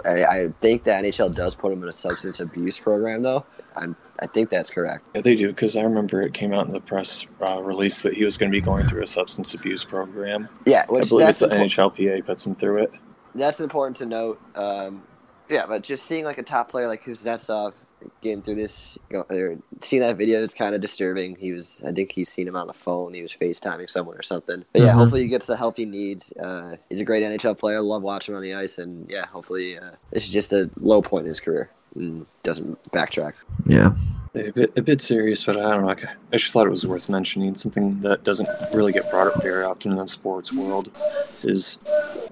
I, 0.04 0.24
I 0.24 0.48
think 0.60 0.84
the 0.84 0.90
NHL 0.90 1.34
does 1.34 1.54
put 1.54 1.72
him 1.72 1.82
in 1.82 1.88
a 1.88 1.92
substance 1.92 2.40
abuse 2.40 2.78
program, 2.78 3.22
though. 3.22 3.44
I'm, 3.76 3.96
I 4.20 4.26
think 4.26 4.50
that's 4.50 4.70
correct. 4.70 5.04
Yeah, 5.14 5.20
they 5.20 5.36
do, 5.36 5.48
because 5.48 5.76
I 5.76 5.82
remember 5.82 6.22
it 6.22 6.34
came 6.34 6.52
out 6.52 6.66
in 6.66 6.72
the 6.72 6.80
press 6.80 7.26
uh, 7.40 7.62
release 7.62 8.02
that 8.02 8.14
he 8.14 8.24
was 8.24 8.36
going 8.36 8.50
to 8.50 8.56
be 8.56 8.60
going 8.60 8.86
through 8.88 9.02
a 9.02 9.06
substance 9.06 9.54
abuse 9.54 9.84
program. 9.84 10.48
Yeah, 10.66 10.84
I 10.88 10.92
which 10.92 11.08
believe 11.08 11.28
it's 11.28 11.40
that's 11.40 11.52
the 11.52 11.58
NHLPA 11.58 12.26
puts 12.26 12.44
him 12.44 12.54
through 12.54 12.78
it. 12.78 12.92
that's 13.34 13.60
important 13.60 13.96
to 13.98 14.06
note. 14.06 14.40
Um, 14.54 15.02
yeah, 15.48 15.66
but 15.66 15.82
just 15.82 16.04
seeing 16.06 16.24
like 16.24 16.38
a 16.38 16.42
top 16.42 16.70
player 16.70 16.88
like 16.88 17.04
Kuznetsov 17.04 17.74
getting 18.22 18.42
through 18.42 18.54
this, 18.56 18.98
you 19.10 19.16
know, 19.18 19.24
or 19.36 19.56
seeing 19.80 20.02
that 20.02 20.16
video 20.16 20.42
is 20.42 20.54
kind 20.54 20.74
of 20.74 20.80
disturbing. 20.80 21.36
He 21.36 21.52
was, 21.52 21.82
I 21.86 21.92
think 21.92 22.12
he's 22.12 22.28
seen 22.28 22.46
him 22.48 22.56
on 22.56 22.66
the 22.66 22.72
phone. 22.72 23.14
He 23.14 23.22
was 23.22 23.32
FaceTiming 23.40 23.90
someone 23.90 24.16
or 24.16 24.22
something. 24.22 24.64
But 24.72 24.82
yeah, 24.82 24.88
Mhm. 24.92 24.94
hopefully 24.94 25.22
he 25.22 25.28
gets 25.28 25.46
the 25.46 25.56
help 25.56 25.76
he 25.76 25.84
needs. 25.86 26.32
Uh, 26.32 26.76
he's 26.88 27.00
a 27.00 27.04
great 27.04 27.22
NHL 27.22 27.54
player. 27.56 27.80
Love 27.82 28.02
watching 28.02 28.32
him 28.32 28.36
on 28.36 28.42
the 28.42 28.54
ice, 28.54 28.78
and 28.78 29.08
yeah, 29.10 29.26
hopefully 29.26 29.78
uh, 29.78 29.90
this 30.12 30.24
is 30.24 30.30
just 30.30 30.52
a 30.52 30.70
low 30.80 31.02
point 31.02 31.24
in 31.24 31.28
his 31.28 31.40
career. 31.40 31.70
And 31.94 32.26
doesn't 32.42 32.80
backtrack. 32.92 33.32
yeah. 33.66 33.92
A 34.34 34.52
bit, 34.52 34.72
a 34.76 34.82
bit 34.82 35.00
serious, 35.00 35.42
but 35.44 35.56
I 35.56 35.70
don't 35.70 35.82
know. 35.82 35.88
I 35.88 35.96
I 36.32 36.36
just 36.36 36.52
thought 36.52 36.66
it 36.66 36.70
was 36.70 36.86
worth 36.86 37.08
mentioning. 37.08 37.54
Something 37.56 37.98
that 38.02 38.22
doesn't 38.24 38.48
really 38.74 38.92
get 38.92 39.10
brought 39.10 39.26
up 39.34 39.42
very 39.42 39.64
often 39.64 39.92
in 39.92 39.98
the 39.98 40.06
sports 40.06 40.52
world 40.52 40.96
is, 41.42 41.78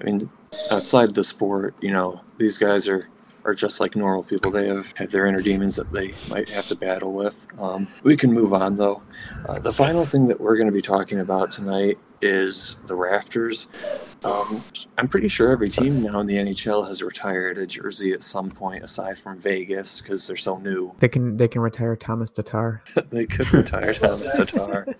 I 0.00 0.04
mean, 0.04 0.30
outside 0.70 1.14
the 1.14 1.24
sport, 1.24 1.74
you 1.80 1.90
know, 1.90 2.20
these 2.36 2.58
guys 2.58 2.86
are 2.86 3.08
are 3.46 3.54
just 3.54 3.80
like 3.80 3.96
normal 3.96 4.24
people. 4.24 4.50
They 4.50 4.66
have, 4.68 4.92
have 4.96 5.10
their 5.10 5.26
inner 5.26 5.40
demons 5.40 5.76
that 5.76 5.90
they 5.92 6.12
might 6.28 6.50
have 6.50 6.66
to 6.66 6.74
battle 6.74 7.12
with. 7.12 7.46
Um, 7.58 7.86
we 8.02 8.16
can 8.16 8.32
move 8.32 8.52
on 8.52 8.74
though. 8.74 9.02
Uh, 9.48 9.58
the 9.60 9.72
final 9.72 10.04
thing 10.04 10.26
that 10.28 10.40
we're 10.40 10.56
going 10.56 10.66
to 10.66 10.72
be 10.72 10.82
talking 10.82 11.20
about 11.20 11.50
tonight 11.52 11.98
is 12.20 12.78
the 12.86 12.94
rafters. 12.94 13.68
Um, 14.24 14.64
I'm 14.98 15.06
pretty 15.06 15.28
sure 15.28 15.50
every 15.50 15.70
team 15.70 16.02
now 16.02 16.18
in 16.20 16.26
the 16.26 16.36
NHL 16.36 16.88
has 16.88 17.02
retired 17.02 17.58
a 17.58 17.66
jersey 17.66 18.12
at 18.12 18.22
some 18.22 18.50
point, 18.50 18.82
aside 18.82 19.18
from 19.18 19.40
Vegas, 19.40 20.00
because 20.00 20.26
they're 20.26 20.36
so 20.36 20.56
new. 20.58 20.92
They 20.98 21.08
can 21.08 21.36
they 21.36 21.46
can 21.46 21.60
retire 21.60 21.94
Tomas 21.94 22.30
Tatar. 22.30 22.82
they 23.10 23.26
could 23.26 23.52
retire 23.52 23.94
Tomas 23.94 24.32
Tatar. 24.32 24.86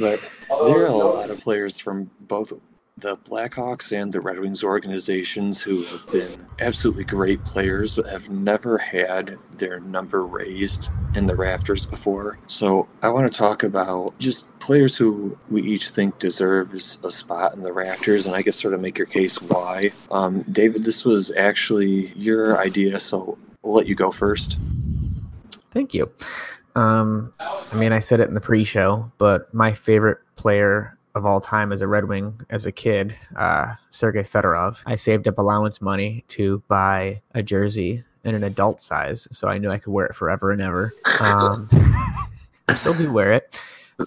But 0.00 0.20
there 0.48 0.84
are 0.84 0.86
a 0.86 0.92
lot 0.92 1.28
of 1.28 1.38
players 1.40 1.78
from 1.78 2.10
both 2.20 2.50
the 2.98 3.16
Blackhawks 3.16 3.90
and 3.90 4.12
the 4.12 4.20
Red 4.20 4.38
Wings 4.38 4.62
organizations 4.62 5.60
who 5.60 5.82
have 5.84 6.06
been 6.12 6.46
absolutely 6.60 7.04
great 7.04 7.42
players 7.44 7.94
but 7.94 8.06
have 8.06 8.28
never 8.28 8.76
had 8.78 9.38
their 9.56 9.80
number 9.80 10.24
raised 10.24 10.90
in 11.14 11.26
the 11.26 11.34
rafters 11.34 11.86
before. 11.86 12.38
So 12.46 12.88
I 13.02 13.08
want 13.08 13.30
to 13.30 13.36
talk 13.36 13.62
about 13.62 14.18
just 14.18 14.46
players 14.58 14.96
who 14.96 15.36
we 15.50 15.62
each 15.62 15.88
think 15.88 16.18
deserves 16.18 16.98
a 17.02 17.10
spot 17.10 17.54
in 17.54 17.62
the 17.62 17.72
rafters 17.72 18.26
and 18.26 18.36
I 18.36 18.42
guess 18.42 18.60
sort 18.60 18.74
of 18.74 18.80
make 18.80 18.98
your 18.98 19.06
case 19.06 19.40
why. 19.40 19.92
Um, 20.10 20.42
David, 20.42 20.84
this 20.84 21.04
was 21.04 21.32
actually 21.32 22.08
your 22.08 22.58
idea, 22.58 23.00
so 23.00 23.38
we'll 23.62 23.74
let 23.74 23.86
you 23.86 23.94
go 23.94 24.10
first. 24.10 24.58
Thank 25.70 25.94
you. 25.94 26.12
Um, 26.74 27.32
I 27.40 27.74
mean, 27.74 27.92
I 27.92 27.98
said 27.98 28.20
it 28.20 28.28
in 28.28 28.34
the 28.34 28.40
pre-show, 28.40 29.10
but 29.18 29.52
my 29.52 29.72
favorite 29.72 30.18
player 30.36 30.98
of 31.14 31.26
all 31.26 31.40
time 31.40 31.72
as 31.72 31.80
a 31.80 31.88
Red 31.88 32.06
Wing 32.06 32.40
as 32.50 32.66
a 32.66 32.72
kid, 32.72 33.16
uh, 33.36 33.74
Sergei 33.90 34.22
Fedorov. 34.22 34.78
I 34.86 34.96
saved 34.96 35.28
up 35.28 35.38
allowance 35.38 35.80
money 35.80 36.24
to 36.28 36.62
buy 36.68 37.20
a 37.34 37.42
jersey 37.42 38.04
in 38.24 38.34
an 38.34 38.44
adult 38.44 38.80
size, 38.80 39.28
so 39.30 39.48
I 39.48 39.58
knew 39.58 39.70
I 39.70 39.78
could 39.78 39.92
wear 39.92 40.06
it 40.06 40.14
forever 40.14 40.52
and 40.52 40.62
ever. 40.62 40.94
Um, 41.20 41.68
I 42.68 42.74
still 42.74 42.94
do 42.94 43.12
wear 43.12 43.32
it. 43.32 43.58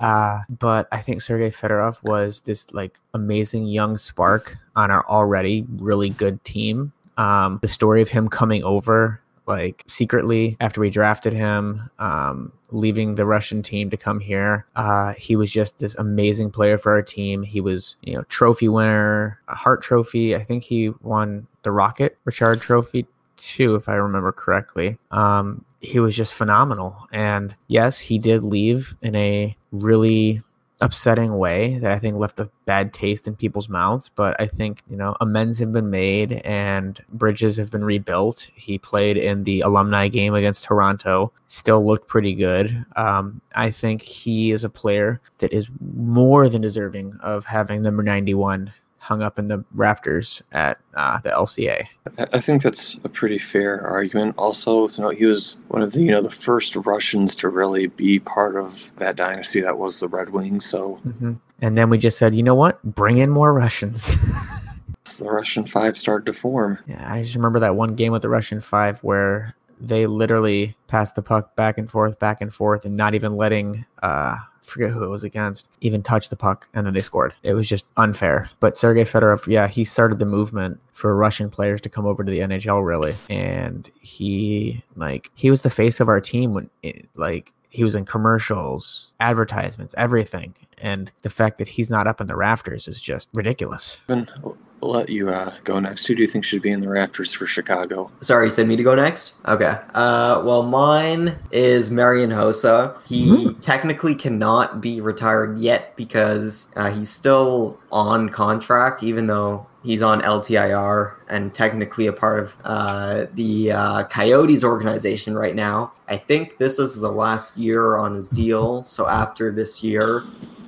Uh, 0.01 0.39
but 0.49 0.88
I 0.91 0.99
think 0.99 1.22
Sergei 1.22 1.51
Fedorov 1.51 2.01
was 2.03 2.41
this 2.41 2.74
like 2.74 2.99
amazing 3.14 3.68
young 3.68 3.97
spark 3.97 4.58
on 4.76 4.91
our 4.91 5.06
already 5.08 5.66
really 5.78 6.10
good 6.10 6.43
team. 6.43 6.91
Um, 7.18 7.60
the 7.62 7.68
story 7.68 8.01
of 8.01 8.10
him 8.10 8.28
coming 8.28 8.64
over 8.64 9.22
like 9.47 9.83
secretly 9.87 10.57
after 10.59 10.81
we 10.81 10.89
drafted 10.89 11.33
him, 11.33 11.89
um, 11.99 12.51
leaving 12.71 13.15
the 13.15 13.25
Russian 13.25 13.61
team 13.61 13.89
to 13.89 13.97
come 13.97 14.19
here. 14.19 14.65
Uh, 14.75 15.13
he 15.13 15.35
was 15.35 15.51
just 15.51 15.77
this 15.77 15.95
amazing 15.95 16.51
player 16.51 16.77
for 16.77 16.91
our 16.91 17.01
team. 17.01 17.43
He 17.43 17.61
was, 17.61 17.95
you 18.01 18.15
know, 18.15 18.23
trophy 18.23 18.69
winner, 18.69 19.39
a 19.47 19.55
Hart 19.55 19.81
Trophy. 19.81 20.35
I 20.35 20.43
think 20.43 20.63
he 20.63 20.89
won 21.01 21.47
the 21.63 21.71
Rocket 21.71 22.17
Richard 22.25 22.61
Trophy 22.61 23.05
too, 23.37 23.75
if 23.75 23.89
I 23.89 23.95
remember 23.95 24.31
correctly. 24.31 24.97
Um, 25.11 25.63
he 25.81 25.99
was 25.99 26.15
just 26.15 26.33
phenomenal. 26.33 27.07
And 27.11 27.55
yes, 27.67 27.99
he 27.99 28.17
did 28.17 28.43
leave 28.43 28.95
in 29.01 29.15
a 29.15 29.55
really 29.71 30.41
upsetting 30.82 31.38
way 31.38 31.78
that 31.80 31.91
I 31.91 31.99
think 31.99 32.17
left 32.17 32.39
a 32.39 32.49
bad 32.65 32.93
taste 32.93 33.28
in 33.28 33.36
people's 33.36 33.69
mouths. 33.69 34.09
But 34.13 34.39
I 34.39 34.47
think, 34.47 34.82
you 34.89 34.97
know, 34.97 35.15
amends 35.21 35.59
have 35.59 35.71
been 35.71 35.89
made 35.89 36.34
and 36.45 36.99
bridges 37.13 37.57
have 37.57 37.71
been 37.71 37.84
rebuilt. 37.84 38.49
He 38.55 38.78
played 38.78 39.17
in 39.17 39.43
the 39.43 39.61
alumni 39.61 40.07
game 40.07 40.34
against 40.34 40.65
Toronto, 40.65 41.32
still 41.47 41.86
looked 41.86 42.07
pretty 42.07 42.34
good. 42.34 42.86
Um, 42.95 43.41
I 43.55 43.71
think 43.71 44.01
he 44.01 44.51
is 44.51 44.63
a 44.63 44.69
player 44.69 45.21
that 45.38 45.53
is 45.53 45.69
more 45.95 46.49
than 46.49 46.61
deserving 46.61 47.13
of 47.21 47.45
having 47.45 47.82
number 47.82 48.03
91 48.03 48.73
hung 49.06 49.22
up 49.22 49.38
in 49.38 49.47
the 49.47 49.64
rafters 49.76 50.41
at 50.51 50.80
uh, 50.95 51.20
the 51.20 51.30
LCA. 51.30 51.86
I- 52.34 52.39
think 52.39 52.64
that's 52.64 52.95
a 53.03 53.10
pretty 53.10 53.38
fair 53.38 53.86
argument. 53.86 54.34
Also, 54.38 54.88
to 54.88 55.01
note, 55.01 55.16
he 55.18 55.26
was 55.26 55.58
one 55.68 55.84
of 55.84 55.91
the 55.91 56.01
you 56.01 56.12
know 56.12 56.22
the 56.24 56.32
first 56.32 56.76
Russians 56.76 57.36
to 57.38 57.49
really 57.49 57.86
be 57.88 58.18
part 58.20 58.56
of 58.56 58.91
that 58.95 59.16
dynasty 59.16 59.62
that 59.62 59.78
was 59.78 59.99
the 59.99 60.08
Red 60.08 60.30
Wings. 60.30 60.66
So 60.66 60.95
hmm 60.95 61.34
And 61.62 61.78
then 61.78 61.89
we 61.91 61.97
just 61.99 62.18
said, 62.18 62.34
you 62.36 62.41
know 62.43 62.56
what? 62.56 62.82
Bring 62.84 63.20
in 63.20 63.30
more 63.30 63.53
Russians. 63.53 64.10
the 65.20 65.30
Russian 65.32 65.66
five 65.66 65.97
started 65.97 66.26
to 66.26 66.34
form. 66.34 66.80
yeah, 66.88 67.06
I 67.14 67.22
just 67.22 67.36
remember 67.36 67.60
that 67.60 67.76
one 67.76 67.93
game 67.95 68.12
with 68.12 68.24
the 68.24 68.30
Russian 68.30 68.60
five 68.60 68.99
where 69.03 69.53
they 69.80 70.08
literally 70.08 70.76
passed 70.88 71.14
the 71.16 71.22
puck 71.22 71.56
back 71.56 71.78
and 71.78 71.89
forth, 71.91 72.18
back 72.18 72.41
and 72.41 72.51
forth, 72.51 72.86
and 72.86 72.95
not 72.97 73.14
even 73.14 73.36
letting 73.38 73.86
uh 74.01 74.38
forget 74.70 74.91
who 74.91 75.03
it 75.03 75.07
was 75.07 75.24
against 75.24 75.70
even 75.82 76.03
touch 76.03 76.30
the 76.30 76.36
puck, 76.36 76.68
and 76.74 76.86
then 76.86 76.93
they 76.93 77.01
scored. 77.01 77.34
It 77.43 77.53
was 77.53 77.68
just 77.68 77.86
unfair. 77.97 78.49
But 78.59 78.78
Sergei 78.78 79.03
Fedorov, 79.03 79.47
yeah, 79.47 79.68
he 79.68 79.84
started 79.84 80.20
the 80.20 80.26
movement 80.26 80.80
for 80.93 81.16
Russian 81.16 81.49
players 81.49 81.82
to 81.82 81.89
come 81.89 82.05
over 82.05 82.24
to 82.24 82.32
the 82.32 82.39
NHL, 82.39 82.86
really, 82.86 83.16
and 83.30 83.89
he 83.99 84.84
like 84.95 85.32
he 85.36 85.51
was 85.51 85.61
the 85.61 85.70
face 85.70 85.99
of 85.99 86.07
our 86.07 86.22
team 86.22 86.53
when 86.53 86.70
it, 86.84 87.07
like 87.16 87.51
he 87.70 87.84
was 87.84 87.95
in 87.95 88.05
commercials, 88.05 89.13
advertisements, 89.20 89.93
everything. 89.97 90.55
And 90.80 91.11
the 91.21 91.30
fact 91.30 91.57
that 91.59 91.67
he's 91.67 91.89
not 91.89 92.07
up 92.07 92.21
in 92.21 92.28
the 92.28 92.36
rafters 92.36 92.88
is 92.88 92.99
just 92.99 93.30
ridiculous. 93.34 93.97
Evan, 94.09 94.30
I'll 94.43 94.89
let 94.89 95.09
you 95.09 95.30
uh, 95.30 95.55
go 95.63 95.80
next. 95.80 96.05
Who 96.05 96.15
do 96.15 96.21
you 96.21 96.28
think 96.28 96.43
should 96.43 96.61
be 96.61 96.71
in 96.71 96.82
the 96.82 96.89
rafters 96.89 97.34
for 97.34 97.47
Chicago? 97.47 98.11
Sorry, 98.19 98.47
you 98.47 98.51
said 98.51 98.67
me 98.67 98.76
to 98.76 98.84
go 98.84 98.93
next? 98.93 99.34
Okay. 99.47 99.78
Uh, 99.93 100.41
well, 100.45 100.63
mine 100.63 101.38
is 101.51 101.89
Marian 101.89 102.30
Hossa. 102.30 102.95
He 103.07 103.53
technically 103.61 104.15
cannot 104.15 104.82
be 104.82 105.01
retired 105.01 105.59
yet 105.59 105.95
because 105.95 106.67
uh, 106.76 106.91
he's 106.91 107.09
still 107.09 107.80
on 107.91 108.30
contract, 108.30 109.01
even 109.01 109.28
though 109.28 109.65
he's 109.84 110.01
on 110.01 110.21
LTIR 110.21 111.13
and 111.30 111.53
technically 111.53 112.07
a 112.07 112.13
part 112.13 112.39
of 112.39 112.57
uh, 112.63 113.26
the 113.34 113.71
uh, 113.71 114.03
Coyotes 114.05 114.63
organization 114.63 115.36
right 115.36 115.55
now. 115.55 115.93
I 116.07 116.17
think 116.17 116.57
this 116.57 116.80
is 116.80 116.99
the 116.99 117.11
last 117.11 117.57
year 117.57 117.97
on 117.97 118.15
his 118.15 118.28
deal. 118.28 118.84
So 118.86 119.07
after 119.07 119.51
this 119.51 119.84
year, 119.84 120.23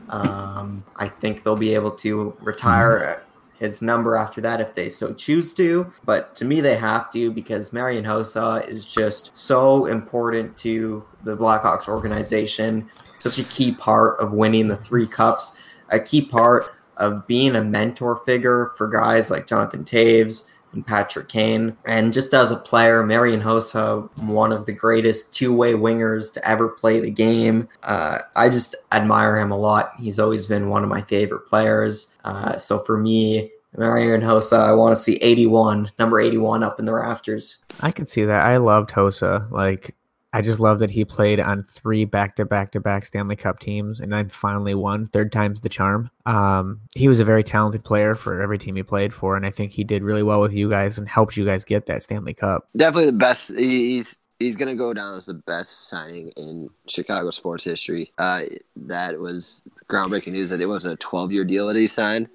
um, 0.09 0.83
I 0.95 1.07
think 1.07 1.43
they'll 1.43 1.55
be 1.55 1.73
able 1.73 1.91
to 1.91 2.35
retire 2.39 3.23
his 3.59 3.81
number 3.81 4.15
after 4.15 4.39
that 4.41 4.61
if 4.61 4.75
they 4.75 4.89
so 4.89 5.13
choose 5.13 5.53
to. 5.55 5.91
But 6.05 6.35
to 6.35 6.45
me, 6.45 6.61
they 6.61 6.75
have 6.75 7.11
to 7.11 7.31
because 7.31 7.73
Marian 7.73 8.05
Hossa 8.05 8.67
is 8.69 8.85
just 8.85 9.35
so 9.35 9.87
important 9.87 10.55
to 10.57 11.03
the 11.23 11.35
Blackhawks 11.35 11.87
organization, 11.87 12.89
such 13.15 13.39
a 13.39 13.43
key 13.45 13.71
part 13.73 14.19
of 14.19 14.31
winning 14.31 14.67
the 14.67 14.77
three 14.77 15.07
cups, 15.07 15.55
a 15.89 15.99
key 15.99 16.21
part 16.21 16.73
of 16.97 17.27
being 17.27 17.55
a 17.55 17.63
mentor 17.63 18.17
figure 18.25 18.71
for 18.75 18.87
guys 18.87 19.29
like 19.29 19.47
Jonathan 19.47 19.83
Toews 19.83 20.47
and 20.77 20.87
Patrick 20.87 21.27
Kane. 21.27 21.75
And 21.85 22.13
just 22.13 22.33
as 22.33 22.51
a 22.51 22.55
player, 22.55 23.03
Marian 23.03 23.41
Hossa, 23.41 24.09
one 24.29 24.53
of 24.53 24.65
the 24.65 24.71
greatest 24.71 25.33
two 25.33 25.53
way 25.53 25.73
wingers 25.73 26.33
to 26.33 26.47
ever 26.47 26.69
play 26.69 26.99
the 27.01 27.11
game. 27.11 27.67
Uh, 27.83 28.19
I 28.35 28.47
just 28.49 28.75
admire 28.93 29.37
him 29.37 29.51
a 29.51 29.57
lot. 29.57 29.93
He's 29.99 30.19
always 30.19 30.45
been 30.45 30.69
one 30.69 30.83
of 30.83 30.89
my 30.89 31.01
favorite 31.01 31.47
players. 31.47 32.15
Uh, 32.23 32.57
so 32.57 32.79
for 32.79 32.97
me, 32.97 33.51
Marian 33.75 34.21
Hossa, 34.21 34.59
I 34.59 34.73
want 34.73 34.95
to 34.95 35.01
see 35.01 35.15
81, 35.15 35.91
number 35.99 36.19
81 36.19 36.63
up 36.63 36.79
in 36.79 36.85
the 36.85 36.93
rafters. 36.93 37.63
I 37.81 37.91
could 37.91 38.07
see 38.07 38.23
that. 38.25 38.45
I 38.45 38.57
loved 38.57 38.91
Hossa. 38.91 39.51
Like, 39.51 39.95
I 40.33 40.41
just 40.41 40.59
love 40.59 40.79
that 40.79 40.89
he 40.89 41.05
played 41.05 41.39
on 41.39 41.63
three 41.63 42.05
back 42.05 42.35
to 42.35 42.45
back 42.45 42.71
to 42.73 42.79
back 42.79 43.05
Stanley 43.05 43.35
Cup 43.35 43.59
teams 43.59 43.99
and 43.99 44.11
then 44.11 44.29
finally 44.29 44.75
won. 44.75 45.05
Third 45.07 45.31
time's 45.31 45.61
the 45.61 45.69
charm. 45.69 46.09
Um, 46.25 46.81
he 46.95 47.07
was 47.07 47.19
a 47.19 47.23
very 47.23 47.43
talented 47.43 47.83
player 47.83 48.13
for 48.13 48.41
every 48.41 48.57
team 48.57 48.75
he 48.75 48.83
played 48.83 49.13
for, 49.13 49.35
and 49.37 49.45
I 49.45 49.51
think 49.51 49.71
he 49.71 49.83
did 49.83 50.03
really 50.03 50.23
well 50.23 50.41
with 50.41 50.53
you 50.53 50.69
guys 50.69 50.97
and 50.97 51.07
helped 51.07 51.37
you 51.37 51.45
guys 51.45 51.63
get 51.63 51.85
that 51.85 52.03
Stanley 52.03 52.33
Cup. 52.33 52.67
Definitely 52.75 53.07
the 53.07 53.17
best. 53.17 53.51
He's 53.55 54.17
he's 54.39 54.55
gonna 54.55 54.75
go 54.75 54.93
down 54.93 55.15
as 55.15 55.25
the 55.25 55.33
best 55.33 55.87
signing 55.87 56.29
in 56.35 56.69
Chicago 56.87 57.31
sports 57.31 57.63
history. 57.63 58.11
Uh, 58.17 58.43
that 58.75 59.17
was 59.19 59.61
groundbreaking 59.89 60.33
news 60.33 60.49
that 60.49 60.61
it 60.61 60.65
was 60.67 60.85
a 60.85 60.97
12 60.97 61.31
year 61.31 61.45
deal 61.45 61.67
that 61.67 61.75
he 61.77 61.87
signed. 61.87 62.27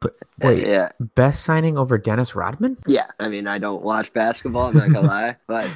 But 0.00 0.16
wait, 0.40 0.66
yeah, 0.66 0.90
best 1.14 1.44
signing 1.44 1.78
over 1.78 1.96
Dennis 1.96 2.34
Rodman? 2.34 2.76
yeah. 2.86 3.06
I 3.20 3.28
mean, 3.28 3.46
I 3.46 3.58
don't 3.58 3.82
watch 3.84 4.12
basketball. 4.12 4.66
I'm 4.66 4.76
not 4.76 4.92
gonna 4.92 5.06
lie, 5.06 5.36
but. 5.46 5.70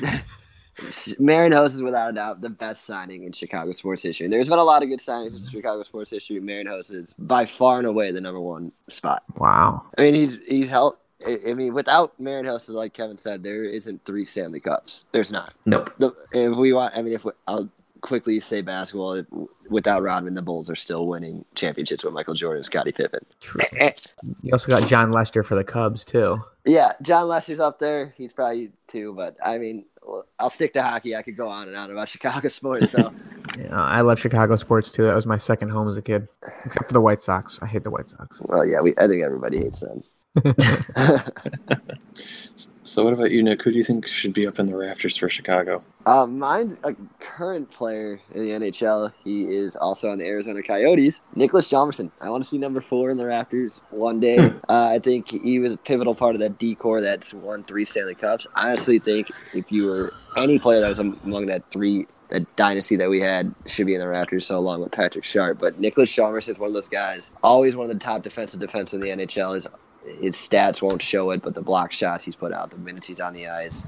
Marian 1.19 1.53
Hossa 1.53 1.77
is 1.77 1.83
without 1.83 2.11
a 2.11 2.13
doubt 2.13 2.41
the 2.41 2.51
best 2.51 2.85
signing 2.85 3.25
in 3.25 3.33
Chicago 3.33 3.73
sports 3.73 4.03
history. 4.03 4.29
There's 4.29 4.49
been 4.49 4.59
a 4.59 4.65
lot 4.65 4.83
of 4.83 4.89
good 4.89 5.01
signings 5.01 5.29
in 5.29 5.33
mm-hmm. 5.35 5.57
Chicago 5.57 5.83
sports 5.83 6.11
history. 6.11 6.41
Marian 6.41 6.67
Hossa 6.67 6.93
is 6.93 7.15
by 7.19 7.47
far 7.47 7.79
and 7.79 7.87
away 7.87 8.13
the 8.13 8.21
number 8.21 8.41
one 8.41 8.73
spot. 8.89 9.23
Wow. 9.37 9.85
I 9.99 10.03
mean, 10.03 10.15
he's 10.15 10.39
he's 10.47 10.69
helped. 10.69 10.99
I 11.27 11.53
mean, 11.53 11.75
without 11.75 12.19
Marian 12.19 12.47
Hossa, 12.47 12.71
like 12.71 12.95
Kevin 12.95 13.19
said, 13.19 13.43
there 13.43 13.65
isn't 13.65 14.05
three 14.07 14.25
Stanley 14.25 14.61
Cups. 14.61 15.05
There's 15.13 15.31
not. 15.31 15.53
Nope. 15.67 15.93
The, 15.99 16.15
if 16.33 16.57
we 16.57 16.73
want, 16.73 16.97
I 16.97 17.03
mean, 17.03 17.13
if 17.13 17.25
we, 17.25 17.33
I'll 17.47 17.69
quickly 18.01 18.41
say 18.41 18.61
basketball, 18.63 19.23
without 19.69 20.03
Rodman, 20.03 20.35
the 20.35 20.43
Bulls 20.43 20.69
are 20.71 20.77
still 20.77 21.07
winning 21.07 21.45
championships 21.55 22.05
with 22.05 22.13
Michael 22.15 22.35
Jordan 22.35 22.59
and 22.59 22.67
Scottie 22.67 22.93
Pippen. 22.93 23.25
You 24.43 24.53
also 24.53 24.69
got 24.69 24.87
Jon 24.89 25.13
Lester 25.13 25.43
for 25.43 25.55
the 25.55 25.65
Cubs 25.65 26.05
too. 26.05 26.43
Yeah, 26.67 26.93
Jon 27.03 27.29
Lester's 27.29 27.61
up 27.61 27.79
there. 27.79 28.13
He's 28.17 28.33
probably 28.33 28.71
two, 28.87 29.15
but 29.15 29.37
I 29.45 29.59
mean, 29.59 29.85
I'll 30.39 30.51
stick 30.51 30.73
to 30.75 30.83
hockey. 30.83 31.17
I 31.17 31.23
could 31.23 31.37
go 31.37 31.49
on 31.49 31.69
and 31.69 31.77
on 31.77 31.91
about 31.91 32.09
Chicago 32.15 32.49
sports. 32.49 32.91
So 32.91 33.13
Yeah, 33.59 33.69
I 33.81 34.01
love 34.03 34.19
Chicago 34.19 34.57
sports 34.57 34.91
too. 34.91 35.05
That 35.05 35.15
was 35.15 35.27
my 35.27 35.37
second 35.37 35.71
home 35.71 35.89
as 35.89 35.97
a 35.97 36.03
kid, 36.03 36.29
except 36.65 36.87
for 36.87 36.93
the 36.93 37.01
White 37.01 37.23
Sox. 37.23 37.59
I 37.63 37.67
hate 37.67 37.85
the 37.85 37.91
White 37.91 38.09
Sox. 38.09 38.41
well, 38.43 38.65
yeah, 38.65 38.81
we 38.81 38.95
I 38.99 39.07
think 39.09 39.25
everybody 39.25 39.59
hates 39.59 39.81
them. 39.81 40.03
So, 42.91 43.05
what 43.05 43.13
about 43.13 43.31
you, 43.31 43.41
Nick? 43.41 43.63
Who 43.63 43.71
do 43.71 43.79
you 43.79 43.85
think 43.85 44.05
should 44.09 44.33
be 44.33 44.49
up 44.49 44.59
in 44.59 44.67
the 44.67 44.75
rafters 44.75 45.17
for 45.17 45.29
Chicago? 45.29 45.81
Uh, 46.07 46.27
mine's 46.27 46.77
a 46.83 46.97
current 47.21 47.71
player 47.71 48.21
in 48.35 48.43
the 48.43 48.51
NHL. 48.51 49.13
He 49.23 49.45
is 49.45 49.77
also 49.77 50.11
on 50.11 50.19
the 50.19 50.25
Arizona 50.27 50.61
Coyotes. 50.61 51.21
Niklas 51.37 51.69
Hjalmarsson. 51.71 52.11
I 52.21 52.31
want 52.31 52.43
to 52.43 52.51
see 52.51 52.59
number 52.59 52.81
four 52.81 53.11
in 53.11 53.17
the 53.17 53.27
rafters 53.27 53.81
one 53.91 54.19
day. 54.19 54.39
uh, 54.39 54.89
I 54.89 54.99
think 54.99 55.31
he 55.31 55.61
was 55.61 55.75
a 55.75 55.77
pivotal 55.77 56.17
part 56.17 56.35
of 56.35 56.41
that 56.41 56.59
decor 56.59 57.01
that's 57.01 57.33
won 57.33 57.63
three 57.63 57.85
Stanley 57.85 58.17
Cups. 58.17 58.49
I 58.57 58.71
honestly 58.71 58.99
think 58.99 59.31
if 59.55 59.71
you 59.71 59.87
were 59.87 60.13
any 60.37 60.59
player 60.59 60.81
that 60.81 60.89
was 60.89 60.99
among 60.99 61.47
that 61.47 61.71
three 61.71 62.09
that 62.31 62.57
dynasty 62.57 62.97
that 62.97 63.09
we 63.09 63.21
had 63.21 63.55
should 63.67 63.87
be 63.87 63.95
in 63.95 64.01
the 64.01 64.09
rafters 64.09 64.47
so 64.47 64.59
along 64.59 64.81
with 64.81 64.91
Patrick 64.91 65.25
Sharp. 65.25 65.61
But 65.61 65.81
Niklas 65.81 66.11
Hjalmarsson 66.11 66.51
is 66.55 66.59
one 66.59 66.69
of 66.71 66.75
those 66.75 66.89
guys, 66.89 67.31
always 67.45 67.77
one 67.77 67.89
of 67.89 67.97
the 67.97 68.05
top 68.05 68.23
defensive 68.23 68.61
defensemen 68.61 68.95
in 68.95 69.19
the 69.19 69.27
NHL. 69.27 69.55
His, 69.55 69.69
his 70.21 70.37
stats 70.37 70.83
won't 70.83 71.03
show 71.03 71.31
it, 71.31 71.43
but 71.43 71.55
the 71.55 71.63
block 71.63 71.93
shots 71.93 72.25
he's 72.25 72.37
put 72.37 72.53
out, 72.53 72.71
the 72.71 72.79
minutes 72.79 73.07
he's 73.07 73.21
on 73.21 73.33
the 73.33 73.49
ice, 73.49 73.87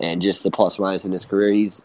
and 0.00 0.20
just 0.22 0.42
the 0.42 0.50
plus 0.50 0.78
minus 0.78 1.04
in 1.04 1.12
his 1.12 1.24
career, 1.24 1.52
he's 1.52 1.82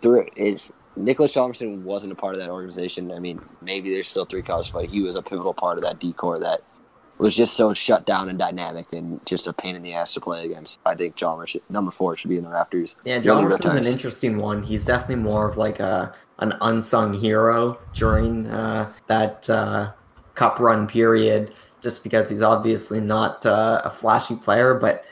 through. 0.00 0.26
If 0.36 0.70
Niklas 0.96 1.32
Hjalmarsson 1.34 1.82
wasn't 1.82 2.12
a 2.12 2.16
part 2.16 2.34
of 2.34 2.40
that 2.40 2.50
organization, 2.50 3.12
I 3.12 3.18
mean, 3.18 3.40
maybe 3.62 3.90
there's 3.90 4.08
still 4.08 4.24
three 4.24 4.42
college, 4.42 4.72
but 4.72 4.86
he 4.86 5.02
was 5.02 5.16
a 5.16 5.22
pivotal 5.22 5.54
part 5.54 5.78
of 5.78 5.84
that 5.84 5.98
decor 5.98 6.38
that 6.40 6.62
was 7.18 7.34
just 7.34 7.54
so 7.54 7.74
shut 7.74 8.06
down 8.06 8.28
and 8.28 8.38
dynamic 8.38 8.86
and 8.92 9.24
just 9.26 9.46
a 9.46 9.52
pain 9.52 9.74
in 9.74 9.82
the 9.82 9.92
ass 9.92 10.14
to 10.14 10.20
play 10.20 10.44
against. 10.44 10.80
I 10.86 10.94
think 10.94 11.16
Chalmers, 11.16 11.50
should, 11.50 11.62
number 11.68 11.90
four, 11.90 12.16
should 12.16 12.30
be 12.30 12.36
in 12.36 12.44
the 12.44 12.50
rafters. 12.50 12.96
Yeah, 13.04 13.18
is 13.18 13.26
an 13.74 13.86
interesting 13.86 14.38
one. 14.38 14.62
He's 14.62 14.84
definitely 14.84 15.22
more 15.22 15.48
of 15.48 15.56
like 15.56 15.80
a 15.80 16.14
an 16.38 16.52
unsung 16.60 17.12
hero 17.12 17.78
during 17.94 18.46
uh, 18.46 18.92
that 19.08 19.50
uh, 19.50 19.92
cup 20.34 20.60
run 20.60 20.86
period, 20.86 21.52
just 21.80 22.02
because 22.02 22.28
he's 22.28 22.42
obviously 22.42 23.00
not 23.00 23.44
uh, 23.46 23.82
a 23.84 23.90
flashy 23.90 24.36
player, 24.36 24.74
but 24.74 25.04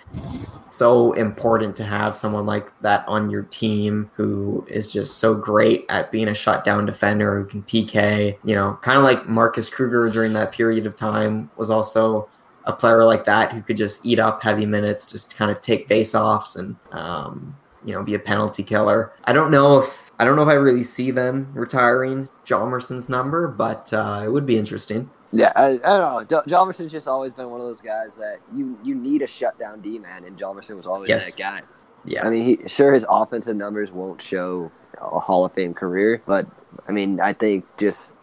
so 0.70 1.12
important 1.14 1.74
to 1.76 1.84
have 1.84 2.16
someone 2.16 2.44
like 2.44 2.70
that 2.80 3.04
on 3.08 3.30
your 3.30 3.42
team 3.44 4.10
who 4.14 4.66
is 4.68 4.86
just 4.86 5.18
so 5.18 5.34
great 5.34 5.86
at 5.88 6.12
being 6.12 6.28
a 6.28 6.34
shutdown 6.34 6.84
defender 6.84 7.40
who 7.40 7.46
can 7.46 7.62
PK. 7.62 8.36
You 8.44 8.54
know, 8.54 8.78
kind 8.82 8.98
of 8.98 9.04
like 9.04 9.28
Marcus 9.28 9.70
Kruger 9.70 10.10
during 10.10 10.32
that 10.34 10.52
period 10.52 10.86
of 10.86 10.96
time 10.96 11.50
was 11.56 11.70
also 11.70 12.28
a 12.64 12.72
player 12.72 13.04
like 13.04 13.24
that 13.24 13.52
who 13.52 13.62
could 13.62 13.76
just 13.76 14.04
eat 14.04 14.18
up 14.18 14.42
heavy 14.42 14.66
minutes, 14.66 15.06
just 15.06 15.36
kind 15.36 15.50
of 15.50 15.60
take 15.60 15.88
face 15.88 16.14
offs 16.14 16.56
and 16.56 16.76
um, 16.92 17.56
you 17.84 17.94
know 17.94 18.02
be 18.02 18.14
a 18.14 18.18
penalty 18.18 18.62
killer. 18.62 19.12
I 19.24 19.32
don't 19.32 19.50
know 19.50 19.78
if 19.78 20.12
I 20.18 20.24
don't 20.24 20.36
know 20.36 20.42
if 20.42 20.48
I 20.48 20.54
really 20.54 20.84
see 20.84 21.10
them 21.10 21.50
retiring 21.54 22.28
Hjalmarsson's 22.44 23.08
number, 23.08 23.48
but 23.48 23.92
uh, 23.92 24.22
it 24.24 24.28
would 24.28 24.46
be 24.46 24.58
interesting. 24.58 25.08
Yeah, 25.32 25.52
I, 25.56 25.78
I 25.84 25.98
don't 25.98 26.30
know. 26.30 26.42
Hjalmarsson's 26.42 26.92
just 26.92 27.08
always 27.08 27.34
been 27.34 27.50
one 27.50 27.60
of 27.60 27.66
those 27.66 27.80
guys 27.80 28.16
that 28.16 28.38
you 28.52 28.78
you 28.82 28.94
need 28.94 29.22
a 29.22 29.26
shutdown 29.26 29.80
D 29.80 29.98
man, 29.98 30.24
and 30.24 30.38
Jalmerson 30.38 30.76
was 30.76 30.86
always 30.86 31.08
Yes. 31.08 31.26
that 31.26 31.36
guy. 31.36 31.62
Yeah, 32.04 32.24
I 32.26 32.30
mean, 32.30 32.44
he 32.44 32.68
sure 32.68 32.92
his 32.94 33.04
offensive 33.08 33.56
numbers 33.56 33.90
won't 33.90 34.22
show 34.22 34.70
a 35.00 35.18
Hall 35.18 35.44
of 35.44 35.52
Fame 35.52 35.74
career, 35.74 36.22
but 36.26 36.46
I 36.88 36.92
mean, 36.92 37.20
I 37.20 37.32
think 37.32 37.64
just 37.76 38.14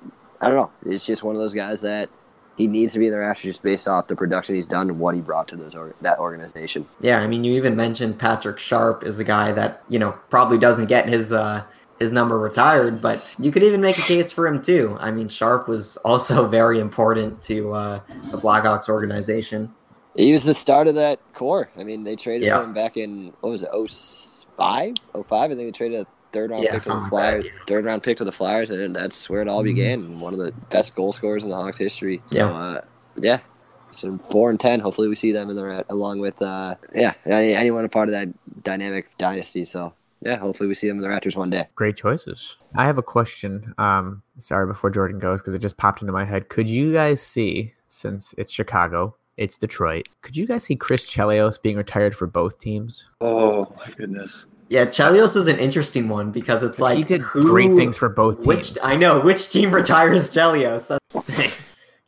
I 0.41 0.47
don't 0.47 0.55
know. 0.55 0.71
It's 0.91 1.05
just 1.05 1.23
one 1.23 1.35
of 1.35 1.41
those 1.41 1.53
guys 1.53 1.81
that 1.81 2.09
he 2.55 2.67
needs 2.67 2.93
to 2.93 2.99
be 2.99 3.07
in 3.07 3.13
the 3.13 3.35
just 3.39 3.63
based 3.63 3.87
off 3.87 4.07
the 4.07 4.15
production 4.15 4.55
he's 4.55 4.67
done 4.67 4.89
and 4.89 4.99
what 4.99 5.15
he 5.15 5.21
brought 5.21 5.47
to 5.47 5.55
those 5.55 5.73
or, 5.73 5.95
that 6.01 6.19
organization. 6.19 6.85
yeah. 7.01 7.19
I 7.19 7.27
mean, 7.27 7.43
you 7.43 7.53
even 7.53 7.75
mentioned 7.75 8.19
Patrick 8.19 8.59
Sharp 8.59 9.03
is 9.03 9.17
a 9.17 9.23
guy 9.23 9.51
that 9.53 9.83
you 9.89 9.97
know 9.99 10.11
probably 10.29 10.57
doesn't 10.57 10.85
get 10.85 11.09
his 11.09 11.31
uh, 11.31 11.63
his 12.03 12.11
number 12.11 12.37
retired, 12.37 13.01
but 13.01 13.25
you 13.39 13.51
could 13.51 13.63
even 13.63 13.81
make 13.81 13.97
a 13.97 14.01
case 14.01 14.31
for 14.31 14.45
him 14.47 14.61
too. 14.61 14.95
I 14.99 15.09
mean, 15.11 15.27
Sharp 15.27 15.67
was 15.67 15.97
also 16.05 16.47
very 16.47 16.79
important 16.79 17.41
to 17.43 17.73
uh, 17.73 17.99
the 18.31 18.37
Blackhawks 18.37 18.89
organization. 18.89 19.73
He 20.15 20.31
was 20.31 20.43
the 20.43 20.53
start 20.53 20.87
of 20.87 20.95
that 20.95 21.19
core. 21.33 21.69
I 21.77 21.83
mean, 21.83 22.03
they 22.03 22.15
traded 22.15 22.43
Yeah. 22.47 22.59
for 22.59 22.65
him 22.65 22.73
back 22.73 22.97
in 22.97 23.33
what 23.41 23.49
was 23.49 23.63
it, 23.63 23.69
05? 23.71 24.93
05? 25.13 25.31
I 25.31 25.47
think 25.47 25.57
they 25.59 25.71
traded 25.71 26.01
a 26.01 26.07
third 26.31 26.51
round 26.51 26.63
Yeah, 26.63 26.73
pick 26.73 26.83
to 26.83 26.89
the 26.89 26.95
like 26.95 27.09
Flyers. 27.09 27.43
that, 27.45 27.49
yeah. 27.51 27.59
Third 27.67 27.85
round 27.85 28.03
pick 28.03 28.17
to 28.17 28.23
the 28.23 28.31
Flyers, 28.31 28.69
and 28.69 28.95
that's 28.95 29.27
where 29.29 29.41
it 29.41 29.47
all 29.47 29.63
began. 29.63 30.19
One 30.19 30.33
of 30.33 30.39
the 30.39 30.51
best 30.69 30.93
goal 30.95 31.13
scorers 31.13 31.43
in 31.43 31.49
the 31.49 31.55
Hawks 31.55 31.77
history. 31.79 32.21
So 32.27 32.37
Yeah. 32.37 32.45
uh, 32.51 32.81
yeah. 33.19 33.39
So 33.91 34.17
four 34.31 34.49
and 34.49 34.59
ten. 34.59 34.79
Hopefully, 34.79 35.07
we 35.07 35.15
see 35.15 35.31
them 35.31 35.49
in 35.51 35.55
the 35.55 35.85
along 35.89 36.19
with 36.19 36.41
uh, 36.41 36.75
yeah 36.95 37.13
anyone 37.25 37.85
a 37.85 37.89
part 37.89 38.09
of 38.09 38.13
that 38.13 38.27
dynamic 38.63 39.07
dynasty. 39.19 39.63
So 39.63 39.93
yeah, 40.25 40.37
hopefully 40.37 40.67
we 40.67 40.73
see 40.73 40.87
them 40.87 40.97
in 40.97 41.03
the 41.03 41.09
rafters 41.09 41.35
one 41.35 41.49
day. 41.49 41.67
Great 41.75 41.95
choices. 41.95 42.57
I 42.75 42.85
have 42.85 42.97
a 42.97 43.03
question. 43.03 43.73
Um, 43.77 44.21
sorry, 44.37 44.67
before 44.67 44.89
Jordan 44.89 45.19
goes, 45.19 45.41
because 45.41 45.53
it 45.53 45.59
just 45.59 45.77
popped 45.77 46.01
into 46.01 46.13
my 46.13 46.25
head. 46.25 46.49
Could 46.49 46.69
you 46.69 46.93
guys 46.93 47.21
see, 47.21 47.73
since 47.89 48.33
it's 48.37 48.51
Chicago, 48.51 49.15
it's 49.37 49.57
Detroit, 49.57 50.07
could 50.21 50.37
you 50.37 50.45
guys 50.45 50.63
see 50.63 50.75
Chris 50.75 51.05
Chelios 51.09 51.61
being 51.61 51.77
retired 51.77 52.15
for 52.15 52.27
both 52.27 52.59
teams? 52.59 53.07
Oh 53.21 53.73
my 53.77 53.91
goodness. 53.95 54.45
Yeah, 54.69 54.85
Chelios 54.85 55.35
is 55.35 55.47
an 55.47 55.59
interesting 55.59 56.07
one 56.07 56.31
because 56.31 56.63
it's 56.63 56.79
like 56.79 56.97
he 56.97 57.03
did 57.03 57.21
who, 57.21 57.41
great 57.41 57.73
things 57.75 57.97
for 57.97 58.09
both 58.09 58.37
teams. 58.37 58.47
Which 58.47 58.77
I 58.83 58.95
know 58.95 59.19
which 59.19 59.49
team 59.49 59.71
retires 59.75 60.29
Chelios. 60.29 60.97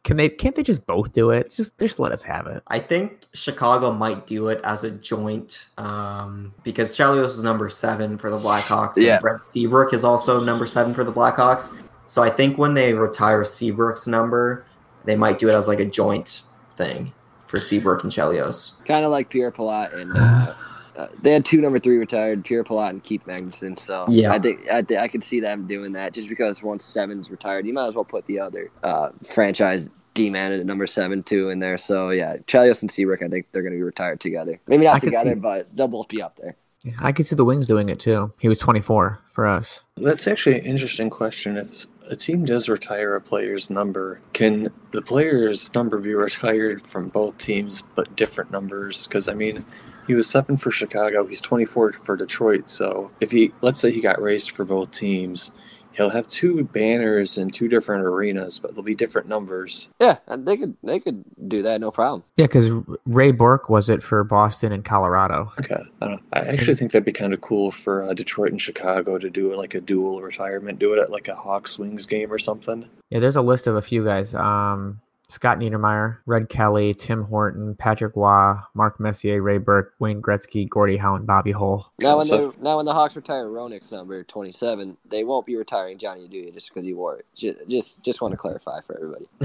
That's 0.05 0.17
the 0.17 0.17
thing. 0.17 0.17
Can 0.17 0.17
they? 0.17 0.29
Can't 0.29 0.55
they 0.55 0.63
just 0.63 0.85
both 0.85 1.11
do 1.13 1.31
it? 1.31 1.51
Just 1.51 1.77
just 1.77 1.99
let 1.99 2.11
us 2.11 2.21
have 2.23 2.47
it. 2.47 2.63
I 2.67 2.79
think 2.79 3.25
Chicago 3.33 3.91
might 3.91 4.27
do 4.27 4.49
it 4.49 4.61
as 4.63 4.83
a 4.83 4.91
joint 4.91 5.67
um, 5.77 6.53
because 6.63 6.91
Chelios 6.91 7.27
is 7.27 7.43
number 7.43 7.69
seven 7.69 8.17
for 8.17 8.29
the 8.29 8.37
Blackhawks. 8.37 8.93
Yeah. 8.97 9.13
And 9.13 9.21
Brent 9.21 9.43
Seabrook 9.43 9.93
is 9.93 10.03
also 10.03 10.43
number 10.43 10.67
seven 10.67 10.93
for 10.93 11.03
the 11.03 11.11
Blackhawks. 11.11 11.75
So 12.07 12.21
I 12.21 12.29
think 12.29 12.57
when 12.57 12.75
they 12.75 12.93
retire 12.93 13.43
Seabrook's 13.43 14.07
number, 14.07 14.65
they 15.05 15.15
might 15.15 15.39
do 15.39 15.49
it 15.49 15.53
as 15.53 15.67
like 15.67 15.79
a 15.79 15.85
joint 15.85 16.43
thing 16.75 17.11
for 17.47 17.59
Seabrook 17.59 18.03
and 18.03 18.11
Chelios. 18.11 18.83
Kind 18.85 19.05
of 19.05 19.11
like 19.11 19.29
Pierre 19.29 19.51
Pilote 19.51 19.93
and. 19.93 20.15
Uh, 20.15 20.53
uh, 20.97 21.07
they 21.21 21.31
had 21.31 21.43
two 21.45 21.59
number 21.61 21.79
three 21.79 21.97
retired, 21.97 22.43
Pierre 22.45 22.63
Pilote 22.63 22.89
and 22.91 23.03
Keith 23.03 23.25
Magnuson. 23.25 23.77
So 23.79 24.05
Yeah. 24.09 24.31
I 24.31 24.39
think 24.39 24.61
I, 24.69 24.81
think 24.81 24.99
I 24.99 25.07
could 25.07 25.23
see 25.23 25.39
them 25.39 25.67
doing 25.67 25.93
that 25.93 26.13
just 26.13 26.29
because 26.29 26.61
once 26.63 26.83
seven's 26.85 27.29
retired, 27.29 27.65
you 27.65 27.73
might 27.73 27.87
as 27.87 27.95
well 27.95 28.05
put 28.05 28.25
the 28.27 28.39
other 28.39 28.71
uh, 28.83 29.09
franchise 29.29 29.89
D 30.13 30.29
man 30.29 30.53
at 30.53 30.65
number 30.65 30.87
seven 30.87 31.23
too 31.23 31.49
in 31.49 31.59
there. 31.59 31.77
So 31.77 32.09
yeah, 32.11 32.37
Chelios 32.47 32.81
and 32.81 32.89
Seabrook, 32.89 33.21
I 33.21 33.27
think 33.27 33.47
they're 33.51 33.61
going 33.63 33.73
to 33.73 33.77
be 33.77 33.83
retired 33.83 34.19
together. 34.21 34.59
Maybe 34.67 34.85
not 34.85 35.01
could 35.01 35.07
together, 35.07 35.33
see- 35.33 35.39
but 35.39 35.75
they'll 35.75 35.87
both 35.89 36.07
be 36.07 36.21
up 36.21 36.37
there. 36.41 36.55
Yeah, 36.83 36.93
I 36.99 37.11
could 37.13 37.25
see 37.25 37.35
the 37.35 37.43
Wings 37.45 37.65
doing 37.65 37.89
it 37.89 37.99
too. 37.99 38.31
He 38.37 38.47
was 38.47 38.59
24 38.59 39.19
for 39.31 39.47
us. 39.47 39.81
That's 39.97 40.27
actually 40.27 40.59
an 40.59 40.65
interesting 40.65 41.09
question. 41.09 41.57
If 41.57 41.87
a 42.11 42.15
team 42.15 42.45
does 42.45 42.69
retire 42.69 43.15
a 43.15 43.21
player's 43.21 43.71
number, 43.71 44.21
can 44.33 44.69
the 44.91 45.01
player's 45.01 45.73
number 45.73 45.97
be 45.97 46.13
retired 46.13 46.85
from 46.85 47.09
both 47.09 47.35
teams 47.39 47.81
but 47.95 48.15
different 48.15 48.51
numbers? 48.51 49.07
Because, 49.07 49.27
I 49.27 49.33
mean, 49.33 49.65
he 50.07 50.13
was 50.13 50.27
seven 50.27 50.57
for 50.57 50.71
Chicago, 50.71 51.25
he's 51.25 51.41
24 51.41 51.93
for 52.03 52.15
Detroit. 52.15 52.69
So 52.69 53.11
if 53.21 53.31
he, 53.31 53.51
let's 53.61 53.79
say 53.79 53.91
he 53.91 54.01
got 54.01 54.21
raised 54.21 54.51
for 54.51 54.65
both 54.65 54.91
teams, 54.91 55.51
he'll 55.95 56.09
have 56.09 56.27
two 56.27 56.63
banners 56.65 57.37
in 57.37 57.49
two 57.49 57.67
different 57.67 58.03
arenas, 58.03 58.59
but 58.59 58.73
they'll 58.73 58.83
be 58.83 58.95
different 58.95 59.27
numbers. 59.27 59.89
Yeah, 59.99 60.17
and 60.27 60.47
they 60.47 60.57
could 60.57 60.75
they 60.83 60.99
could 60.99 61.23
do 61.47 61.61
that 61.63 61.81
no 61.81 61.91
problem. 61.91 62.23
Yeah, 62.37 62.45
because 62.45 62.69
Ray 63.05 63.31
Bourque 63.31 63.69
was 63.69 63.89
it 63.89 64.03
for 64.03 64.23
Boston 64.23 64.71
and 64.71 64.83
Colorado. 64.83 65.51
Okay. 65.59 65.81
I, 66.01 66.07
don't, 66.07 66.21
I 66.33 66.39
actually 66.39 66.75
think 66.75 66.91
that'd 66.91 67.05
be 67.05 67.11
kind 67.11 67.33
of 67.33 67.41
cool 67.41 67.71
for 67.71 68.03
uh, 68.03 68.13
Detroit 68.13 68.51
and 68.51 68.61
Chicago 68.61 69.17
to 69.17 69.29
do 69.29 69.51
it 69.51 69.57
like 69.57 69.73
a 69.73 69.81
dual 69.81 70.21
retirement, 70.21 70.79
do 70.79 70.93
it 70.93 70.99
at 70.99 71.11
like 71.11 71.27
a 71.27 71.35
Hawks 71.35 71.79
Wings 71.79 72.05
game 72.05 72.31
or 72.31 72.39
something. 72.39 72.87
Yeah, 73.09 73.19
there's 73.19 73.35
a 73.35 73.41
list 73.41 73.67
of 73.67 73.75
a 73.75 73.81
few 73.81 74.03
guys. 74.03 74.33
Um, 74.33 74.99
Scott 75.29 75.57
Niedermayer, 75.59 76.17
Red 76.25 76.49
Kelly, 76.49 76.93
Tim 76.93 77.23
Horton, 77.23 77.75
Patrick 77.75 78.15
Roy, 78.15 78.53
Mark 78.73 78.99
Messier, 78.99 79.41
Ray 79.41 79.57
Bourque, 79.57 79.93
Wayne 79.99 80.21
Gretzky, 80.21 80.69
Gordie 80.69 80.97
Howe, 80.97 81.15
and 81.15 81.25
Bobby 81.25 81.51
Hull. 81.51 81.91
Now 81.99 82.17
when 82.17 82.25
So- 82.27 82.53
now 82.61 82.77
when 82.77 82.85
the 82.85 82.93
Hawks 82.93 83.15
retire 83.15 83.45
Roenick's 83.47 83.91
number 83.91 84.23
twenty 84.23 84.51
seven, 84.51 84.97
they 85.09 85.23
won't 85.23 85.45
be 85.45 85.55
retiring 85.55 85.97
Johnny 85.97 86.27
Oduya 86.27 86.53
just 86.53 86.69
because 86.73 86.85
he 86.85 86.93
wore 86.93 87.17
it. 87.17 87.25
Just 87.35 87.59
just, 87.67 88.03
just 88.03 88.21
want 88.21 88.31
to 88.33 88.37
clarify 88.37 88.81
for 88.81 88.95
everybody. 88.97 89.27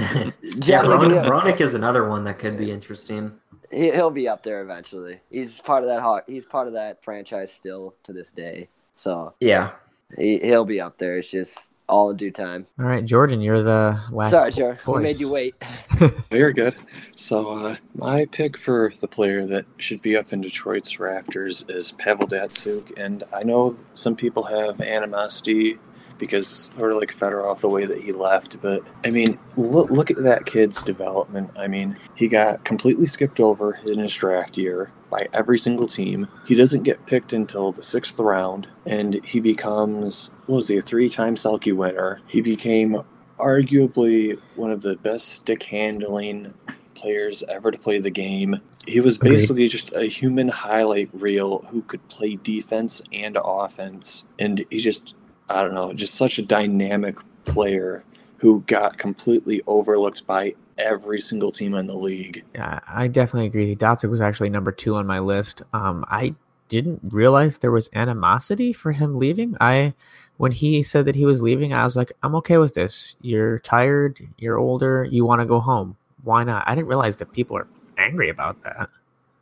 yeah, 0.66 0.82
Roenick, 0.82 1.24
Ronick 1.26 1.60
is 1.60 1.74
another 1.74 2.08
one 2.08 2.24
that 2.24 2.38
could 2.38 2.58
be 2.58 2.70
interesting. 2.70 3.32
he, 3.70 3.90
he'll 3.90 4.10
be 4.10 4.28
up 4.28 4.42
there 4.42 4.62
eventually. 4.62 5.20
He's 5.30 5.60
part 5.60 5.82
of 5.82 5.88
that 5.88 6.00
Hawk. 6.02 6.24
He's 6.26 6.44
part 6.46 6.66
of 6.66 6.74
that 6.74 7.02
franchise 7.02 7.52
still 7.52 7.94
to 8.04 8.12
this 8.12 8.30
day. 8.30 8.68
So 8.96 9.32
Yeah. 9.40 9.70
he 10.18 10.38
he'll 10.40 10.64
be 10.66 10.80
up 10.80 10.98
there. 10.98 11.16
It's 11.18 11.30
just 11.30 11.58
all 11.90 12.10
in 12.10 12.16
due 12.16 12.30
time. 12.30 12.66
All 12.78 12.86
right, 12.86 13.04
Jordan, 13.04 13.40
you're 13.40 13.62
the 13.62 14.00
last. 14.10 14.30
Sorry, 14.30 14.52
Joe. 14.52 14.76
We 14.86 15.02
made 15.02 15.20
you 15.20 15.28
wait. 15.28 15.54
You're 16.30 16.52
good. 16.52 16.76
So, 17.16 17.50
uh, 17.50 17.76
my 17.94 18.24
pick 18.26 18.56
for 18.56 18.92
the 19.00 19.08
player 19.08 19.44
that 19.46 19.66
should 19.78 20.00
be 20.00 20.16
up 20.16 20.32
in 20.32 20.40
Detroit's 20.40 20.98
rafters 20.98 21.64
is 21.68 21.92
Pavel 21.92 22.26
Datsyuk. 22.26 22.96
And 22.96 23.24
I 23.32 23.42
know 23.42 23.76
some 23.94 24.16
people 24.16 24.44
have 24.44 24.80
animosity 24.80 25.78
because 26.20 26.46
sort 26.46 26.92
of 26.92 26.98
like 26.98 27.12
Fedorov, 27.12 27.60
the 27.60 27.68
way 27.68 27.86
that 27.86 27.98
he 27.98 28.12
left. 28.12 28.60
But, 28.62 28.84
I 29.04 29.10
mean, 29.10 29.38
look, 29.56 29.90
look 29.90 30.10
at 30.10 30.22
that 30.22 30.46
kid's 30.46 30.82
development. 30.82 31.50
I 31.56 31.66
mean, 31.66 31.98
he 32.14 32.28
got 32.28 32.64
completely 32.64 33.06
skipped 33.06 33.40
over 33.40 33.80
in 33.86 33.98
his 33.98 34.14
draft 34.14 34.56
year 34.56 34.92
by 35.10 35.26
every 35.32 35.58
single 35.58 35.88
team. 35.88 36.28
He 36.46 36.54
doesn't 36.54 36.84
get 36.84 37.04
picked 37.06 37.32
until 37.32 37.72
the 37.72 37.82
sixth 37.82 38.18
round, 38.20 38.68
and 38.86 39.24
he 39.24 39.40
becomes, 39.40 40.30
what 40.46 40.56
was 40.56 40.68
he, 40.68 40.76
a 40.76 40.82
three 40.82 41.08
time 41.08 41.34
Selke 41.34 41.74
winner. 41.74 42.20
He 42.28 42.40
became 42.40 43.02
arguably 43.38 44.38
one 44.54 44.70
of 44.70 44.82
the 44.82 44.96
best 44.96 45.28
stick 45.28 45.62
handling 45.62 46.54
players 46.94 47.42
ever 47.48 47.70
to 47.70 47.78
play 47.78 47.98
the 47.98 48.10
game. 48.10 48.60
He 48.86 49.00
was 49.00 49.16
basically 49.16 49.68
just 49.68 49.92
a 49.92 50.04
human 50.04 50.48
highlight 50.48 51.08
reel 51.12 51.64
who 51.70 51.82
could 51.82 52.06
play 52.08 52.36
defense 52.36 53.00
and 53.12 53.38
offense. 53.42 54.26
And 54.38 54.64
he 54.70 54.78
just, 54.78 55.14
I 55.50 55.62
don't 55.62 55.74
know, 55.74 55.92
just 55.92 56.14
such 56.14 56.38
a 56.38 56.42
dynamic 56.42 57.16
player 57.44 58.04
who 58.38 58.62
got 58.66 58.96
completely 58.96 59.60
overlooked 59.66 60.26
by 60.26 60.54
every 60.78 61.20
single 61.20 61.52
team 61.52 61.74
in 61.74 61.86
the 61.86 61.96
league. 61.96 62.44
Yeah, 62.54 62.80
I 62.88 63.08
definitely 63.08 63.46
agree. 63.48 63.76
Datsyuk 63.76 64.10
was 64.10 64.20
actually 64.20 64.50
number 64.50 64.72
two 64.72 64.94
on 64.96 65.06
my 65.06 65.18
list. 65.18 65.62
Um, 65.72 66.04
I 66.08 66.34
didn't 66.68 67.00
realize 67.10 67.58
there 67.58 67.70
was 67.70 67.90
animosity 67.92 68.72
for 68.72 68.92
him 68.92 69.18
leaving. 69.18 69.56
I, 69.60 69.92
when 70.38 70.52
he 70.52 70.82
said 70.82 71.04
that 71.04 71.16
he 71.16 71.26
was 71.26 71.42
leaving, 71.42 71.74
I 71.74 71.84
was 71.84 71.96
like, 71.96 72.12
I'm 72.22 72.34
okay 72.36 72.56
with 72.58 72.74
this. 72.74 73.16
You're 73.20 73.58
tired. 73.58 74.26
You're 74.38 74.58
older. 74.58 75.04
You 75.04 75.26
want 75.26 75.40
to 75.40 75.46
go 75.46 75.60
home. 75.60 75.96
Why 76.22 76.44
not? 76.44 76.64
I 76.66 76.74
didn't 76.74 76.88
realize 76.88 77.16
that 77.18 77.32
people 77.32 77.56
are 77.58 77.68
angry 77.98 78.30
about 78.30 78.62
that. 78.62 78.88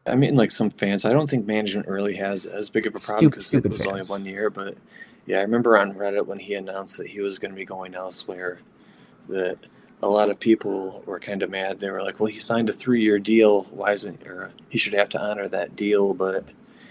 I 0.07 0.15
mean, 0.15 0.35
like 0.35 0.51
some 0.51 0.71
fans, 0.71 1.05
I 1.05 1.13
don't 1.13 1.29
think 1.29 1.47
management 1.47 1.87
really 1.87 2.15
has 2.15 2.47
as 2.47 2.71
big 2.71 2.87
of 2.87 2.97
a 2.97 2.99
problem 2.99 3.31
because 3.31 3.53
it 3.53 3.71
was 3.71 3.85
only 3.85 4.03
one 4.07 4.25
year. 4.25 4.49
But 4.49 4.75
yeah, 5.29 5.39
I 5.39 5.43
remember 5.43 5.79
on 5.79 5.93
Reddit 5.93 6.27
when 6.27 6.39
he 6.39 6.55
announced 6.55 6.97
that 6.97 7.07
he 7.07 7.21
was 7.21 7.39
going 7.39 7.51
to 7.51 7.57
be 7.57 7.67
going 7.67 7.95
elsewhere, 7.95 8.59
that 9.29 9.59
a 10.03 10.09
lot 10.09 10.31
of 10.31 10.41
people 10.41 11.03
were 11.05 11.21
kind 11.21 11.43
of 11.43 11.51
mad. 11.51 11.79
They 11.79 11.91
were 11.91 12.03
like, 12.03 12.19
"Well, 12.19 12.33
he 12.33 12.39
signed 12.39 12.71
a 12.71 12.73
three-year 12.73 13.19
deal. 13.19 13.65
Why 13.65 13.93
isn't 13.93 14.27
or 14.27 14.51
he 14.71 14.79
should 14.79 14.95
have 14.95 15.11
to 15.11 15.21
honor 15.21 15.47
that 15.49 15.77
deal?" 15.77 16.15
But 16.15 16.45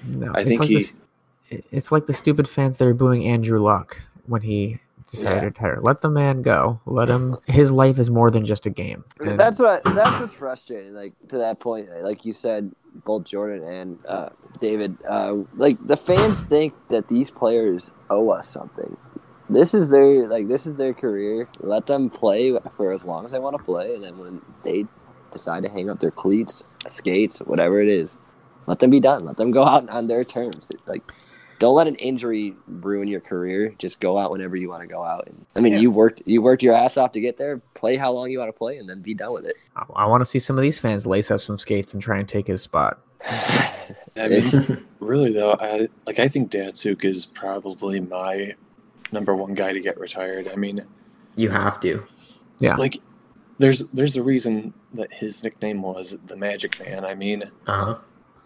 No, 0.08 0.32
I 0.36 0.42
it's 0.42 0.48
think 0.50 0.60
like 0.60 0.70
he. 0.70 0.76
This, 0.76 1.02
it's 1.50 1.92
like 1.92 2.06
the 2.06 2.14
stupid 2.14 2.48
fans 2.48 2.78
that 2.78 2.88
are 2.88 2.94
booing 2.94 3.26
Andrew 3.26 3.60
Luck 3.60 4.02
when 4.28 4.42
he 4.44 4.80
decided 5.10 5.36
Yeah. 5.36 5.40
to 5.40 5.46
retire. 5.48 5.80
Let 5.82 6.02
the 6.02 6.10
man 6.10 6.44
go. 6.44 6.80
Let 6.86 7.10
him. 7.10 7.38
His 7.48 7.72
life 7.72 7.98
is 7.98 8.12
more 8.12 8.30
than 8.30 8.46
just 8.46 8.66
a 8.68 8.70
game. 8.70 9.04
And 9.20 9.40
That's 9.40 9.58
what 9.58 9.82
that's 9.84 10.20
what's 10.20 10.34
frustrating. 10.34 10.94
Like 10.94 11.14
to 11.30 11.38
that 11.40 11.60
point, 11.60 11.90
like 12.04 12.24
you 12.24 12.34
said, 12.34 12.72
both 13.06 13.26
Jordan 13.26 13.64
and 13.64 14.00
uh, 14.08 14.30
David, 14.62 14.98
uh, 15.08 15.38
like 15.56 15.78
the 15.86 15.98
fans 15.98 16.45
think 16.45 16.74
that 16.89 17.08
these 17.08 17.32
players 17.32 17.91
owe 18.10 18.30
us 18.30 18.50
something. 18.50 18.98
This 19.50 19.74
is 19.74 19.89
their 19.89 20.28
like 20.28 20.48
this 20.48 20.68
is 20.68 20.78
their 20.78 20.93
career. 20.93 21.48
Let 21.60 21.88
them 21.88 22.10
play 22.10 22.58
for 22.76 22.91
as 22.93 23.04
long 23.04 23.26
as 23.26 23.32
they 23.32 23.39
want 23.39 23.58
to 23.58 23.64
play, 23.64 23.95
and 23.95 24.04
then 24.04 24.18
when 24.18 24.41
they 24.64 24.86
decide 25.32 25.64
to 25.64 25.70
hang 25.70 25.89
up 25.89 26.00
their 26.00 26.12
cleats, 26.12 26.64
skates, 26.89 27.39
whatever 27.39 27.82
it 27.82 27.89
is, 27.89 28.18
let 28.68 28.80
them 28.80 28.89
be 28.89 29.00
done. 29.00 29.26
Let 29.26 29.38
them 29.38 29.52
go 29.52 29.64
out 29.66 29.89
on 29.89 30.08
their 30.08 30.24
terms. 30.24 30.72
Like. 30.86 31.04
Don't 31.60 31.74
let 31.76 31.88
an 31.88 31.95
injury 31.95 32.53
ruin 32.68 33.08
your 33.08 33.20
career. 33.20 33.74
Just 33.80 33.99
go 33.99 34.18
out 34.18 34.32
whenever 34.32 34.55
you 34.55 34.70
want 34.70 34.82
to 34.82 34.88
go 34.88 35.03
out. 35.03 35.28
And, 35.28 35.45
I 35.55 35.60
mean, 35.60 35.74
Yeah. 35.74 35.80
you 35.80 35.91
worked 35.91 36.22
you 36.26 36.41
worked 36.41 36.62
your 36.62 36.74
ass 36.76 36.97
off 36.97 37.12
to 37.14 37.20
get 37.20 37.38
there. 37.38 37.58
Play 37.74 37.95
how 37.95 38.12
long 38.12 38.30
you 38.30 38.38
want 38.39 38.49
to 38.49 38.58
play, 38.58 38.78
and 38.78 38.88
then 38.88 39.01
be 39.01 39.14
done 39.14 39.34
with 39.34 39.45
it. 39.45 39.55
I, 39.76 39.84
I 39.95 40.05
want 40.05 40.22
to 40.22 40.26
see 40.26 40.39
some 40.39 40.55
of 40.58 40.62
these 40.62 40.80
fans 40.80 41.05
lace 41.08 41.32
up 41.32 41.41
some 41.41 41.58
skates 41.58 41.93
and 41.93 42.01
try 42.03 42.20
and 42.20 42.28
take 42.28 42.45
his 42.47 42.62
spot. 42.62 42.99
I 43.26 44.28
mean, 44.30 44.86
really 44.99 45.32
though, 45.34 45.53
I 45.60 45.88
like 46.05 46.20
I 46.20 46.28
think 46.28 46.51
Datsyuk 46.51 47.03
is 47.03 47.26
probably 47.26 47.99
my 47.99 48.53
number 49.12 49.36
one 49.36 49.53
guy 49.53 49.74
to 49.74 49.80
get 49.80 49.99
retired. 49.99 50.47
I 50.47 50.55
mean, 50.55 50.86
You 51.36 51.49
have 51.49 51.80
to. 51.82 52.05
Yeah. 52.60 52.76
like 52.76 52.99
there's 53.60 53.86
there's 53.88 54.16
a 54.16 54.22
reason 54.24 54.74
that 54.93 55.12
his 55.14 55.43
nickname 55.43 55.82
was 55.82 56.18
the 56.28 56.36
Magic 56.38 56.80
Man. 56.80 57.03
I 57.05 57.16
mean, 57.16 57.49
Uh-huh. 57.66 57.97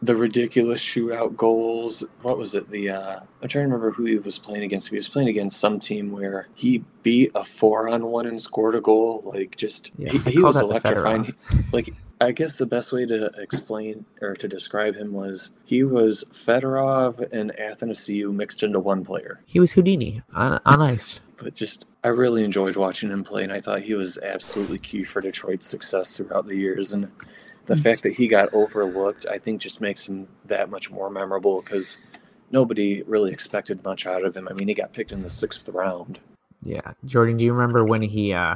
The 0.02 0.16
ridiculous 0.16 0.82
shootout 0.82 1.36
goals. 1.36 2.04
What 2.22 2.38
was 2.38 2.56
it? 2.56 2.70
The 2.70 2.89
uh, 2.89 3.20
I'm 3.41 3.47
trying 3.47 3.64
to 3.64 3.68
remember 3.68 3.91
who 3.91 4.06
he 4.06 4.18
was 4.18 4.39
playing 4.39 4.64
against. 4.64 4.89
He 4.89 4.95
was 4.95 5.08
playing 5.08 5.30
against 5.30 5.60
some 5.60 5.80
team 5.80 6.12
where 6.12 6.47
he 6.56 6.84
beat 7.04 7.32
a 7.36 7.43
four 7.43 7.89
on 7.89 8.06
one 8.08 8.26
and 8.26 8.39
scored 8.39 8.76
a 8.76 8.82
goal. 8.82 9.22
Like 9.24 9.56
just 9.58 9.91
Yeah, 9.97 10.12
he, 10.12 10.18
he 10.32 10.39
was 10.39 10.58
electrifying. 10.58 11.34
Like 11.72 11.93
I 12.20 12.32
guess 12.32 12.58
the 12.58 12.68
best 12.68 12.93
way 12.93 13.06
to 13.08 13.32
explain 13.38 14.06
or 14.22 14.36
to 14.36 14.47
describe 14.47 14.95
him 14.95 15.12
was 15.12 15.52
he 15.66 15.84
was 15.84 16.24
Fedorov 16.32 17.28
and 17.32 17.52
Athanasiou 17.60 18.32
mixed 18.32 18.62
into 18.62 18.80
one 18.80 19.04
player. 19.04 19.41
He 19.47 19.60
was 19.60 19.72
Houdini 19.72 20.22
on, 20.36 20.60
on 20.66 20.82
ice. 20.93 21.20
But 21.38 21.56
just 21.56 21.88
I 22.04 22.10
really 22.10 22.43
enjoyed 22.43 22.76
watching 22.76 23.10
him 23.10 23.24
play, 23.24 23.43
and 23.43 23.52
I 23.52 23.60
thought 23.60 23.82
he 23.82 23.95
was 23.95 24.20
absolutely 24.20 24.78
key 24.78 25.04
for 25.04 25.22
Detroit's 25.22 25.66
success 25.66 26.16
throughout 26.16 26.47
the 26.47 26.56
years. 26.56 26.93
And 26.93 27.12
the 27.66 27.78
fact 27.78 28.03
that 28.03 28.14
he 28.14 28.28
got 28.28 28.53
overlooked, 28.53 29.26
I 29.30 29.38
think, 29.38 29.62
just 29.62 29.82
makes 29.82 30.07
him 30.07 30.28
that 30.45 30.70
much 30.70 30.91
more 30.91 31.09
memorable 31.09 31.62
because 31.62 31.97
nobody 32.51 33.03
really 33.03 33.32
expected 33.32 33.84
much 33.84 34.05
out 34.05 34.26
of 34.26 34.36
him. 34.36 34.47
I 34.49 34.53
mean, 34.53 34.68
he 34.68 34.74
got 34.74 34.93
picked 34.93 35.12
in 35.12 35.22
the 35.22 35.30
sixth 35.30 35.70
round. 35.70 36.20
Yeah, 36.64 36.93
Jordan, 37.05 37.38
do 37.38 37.45
you 37.45 37.53
remember 37.53 37.84
when 37.86 38.01
he 38.01 38.34
uh, 38.34 38.55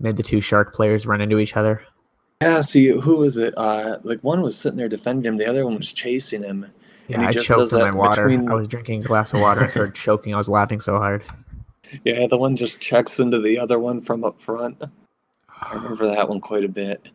made 0.00 0.16
the 0.16 0.22
two 0.22 0.40
Shark 0.40 0.74
players 0.74 1.06
run 1.06 1.20
into 1.20 1.38
each 1.38 1.56
other? 1.56 1.82
Yeah, 2.42 2.60
see, 2.60 2.88
who 2.88 3.16
was 3.16 3.38
it? 3.38 3.54
Uh, 3.56 3.98
like 4.02 4.20
one 4.20 4.42
was 4.42 4.58
sitting 4.58 4.76
there 4.76 4.88
defending 4.88 5.24
him, 5.24 5.36
the 5.38 5.48
other 5.48 5.64
one 5.64 5.76
was 5.76 5.92
chasing 5.92 6.42
him. 6.42 6.66
Yeah, 7.08 7.20
he 7.20 7.26
I 7.26 7.30
just 7.30 7.46
choked 7.46 7.60
does 7.60 7.74
on 7.74 7.92
my 7.92 7.96
water. 7.96 8.28
between- 8.28 8.50
I 8.50 8.54
was 8.54 8.68
drinking 8.68 9.04
a 9.04 9.06
glass 9.06 9.32
of 9.32 9.40
water. 9.40 9.64
I 9.64 9.68
started 9.68 9.94
choking. 9.94 10.34
I 10.34 10.38
was 10.38 10.48
laughing 10.48 10.80
so 10.80 10.96
hard. 10.98 11.22
Yeah, 12.04 12.26
the 12.26 12.36
one 12.36 12.56
just 12.56 12.80
checks 12.80 13.20
into 13.20 13.38
the 13.40 13.58
other 13.58 13.78
one 13.78 14.02
from 14.02 14.24
up 14.24 14.40
front. 14.40 14.82
I 15.48 15.72
remember 15.74 16.08
that 16.08 16.28
one 16.28 16.40
quite 16.40 16.64
a 16.64 16.68
bit. 16.68 17.08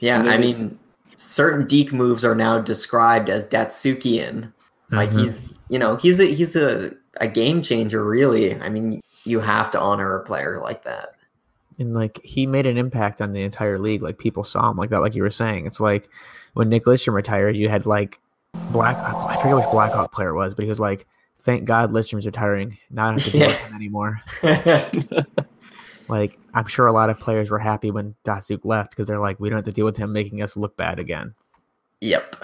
Yeah, 0.00 0.22
I 0.22 0.36
mean, 0.38 0.78
certain 1.16 1.66
Deke 1.66 1.92
moves 1.92 2.24
are 2.24 2.34
now 2.34 2.58
described 2.60 3.30
as 3.30 3.46
Datsyukian. 3.46 4.52
Like 4.90 5.10
Mhm. 5.10 5.20
he's, 5.24 5.52
you 5.68 5.78
know, 5.78 5.96
he's 5.96 6.20
a 6.20 6.26
he's 6.26 6.54
a, 6.56 6.92
a 7.20 7.26
game 7.28 7.62
changer. 7.62 8.04
Really, 8.04 8.54
I 8.60 8.68
mean, 8.68 9.00
you 9.24 9.40
have 9.40 9.70
to 9.72 9.80
honor 9.80 10.14
a 10.16 10.24
player 10.24 10.60
like 10.62 10.84
that. 10.84 11.10
and 11.78 11.92
like 11.94 12.20
he 12.24 12.46
made 12.46 12.66
an 12.66 12.78
impact 12.78 13.20
on 13.20 13.32
the 13.32 13.42
entire 13.42 13.78
league. 13.78 14.00
Like 14.02 14.16
people 14.18 14.44
saw 14.44 14.70
him 14.70 14.76
like 14.78 14.88
that. 14.90 15.00
Like 15.02 15.14
you 15.14 15.22
were 15.22 15.30
saying, 15.30 15.66
it's 15.66 15.80
like 15.80 16.08
when 16.54 16.68
Nick 16.70 16.84
Lidstrom 16.84 17.12
retired, 17.14 17.56
you 17.56 17.68
had 17.68 17.84
like 17.86 18.18
Black. 18.72 18.96
I 18.96 19.36
forget 19.42 19.56
which 19.56 19.70
Blackhawk 19.70 20.12
player 20.12 20.30
it 20.30 20.36
was, 20.36 20.54
but 20.54 20.62
he 20.62 20.68
was 20.70 20.80
like, 20.80 21.06
"Thank 21.40 21.64
God 21.66 21.92
Lidstrom's 21.92 22.24
retiring. 22.24 22.78
Not 22.90 23.12
have 23.14 23.24
to 23.24 23.30
deal 23.30 23.46
with 23.48 23.56
him 23.66 23.74
anymore." 23.74 24.20
Like 26.08 26.38
I'm 26.54 26.66
sure 26.66 26.86
a 26.86 26.92
lot 26.92 27.10
of 27.10 27.18
players 27.18 27.50
were 27.50 27.58
happy 27.58 27.90
when 27.90 28.14
Datsyuk 28.24 28.64
left 28.64 28.90
because 28.90 29.06
they're 29.06 29.18
like, 29.18 29.40
"We 29.40 29.48
don't 29.48 29.58
have 29.58 29.64
to 29.66 29.72
deal 29.72 29.84
with 29.84 29.96
him 29.96 30.12
making 30.12 30.42
us 30.42 30.56
look 30.56 30.76
bad 30.76 30.98
again." 30.98 31.34
yep. 32.00 32.36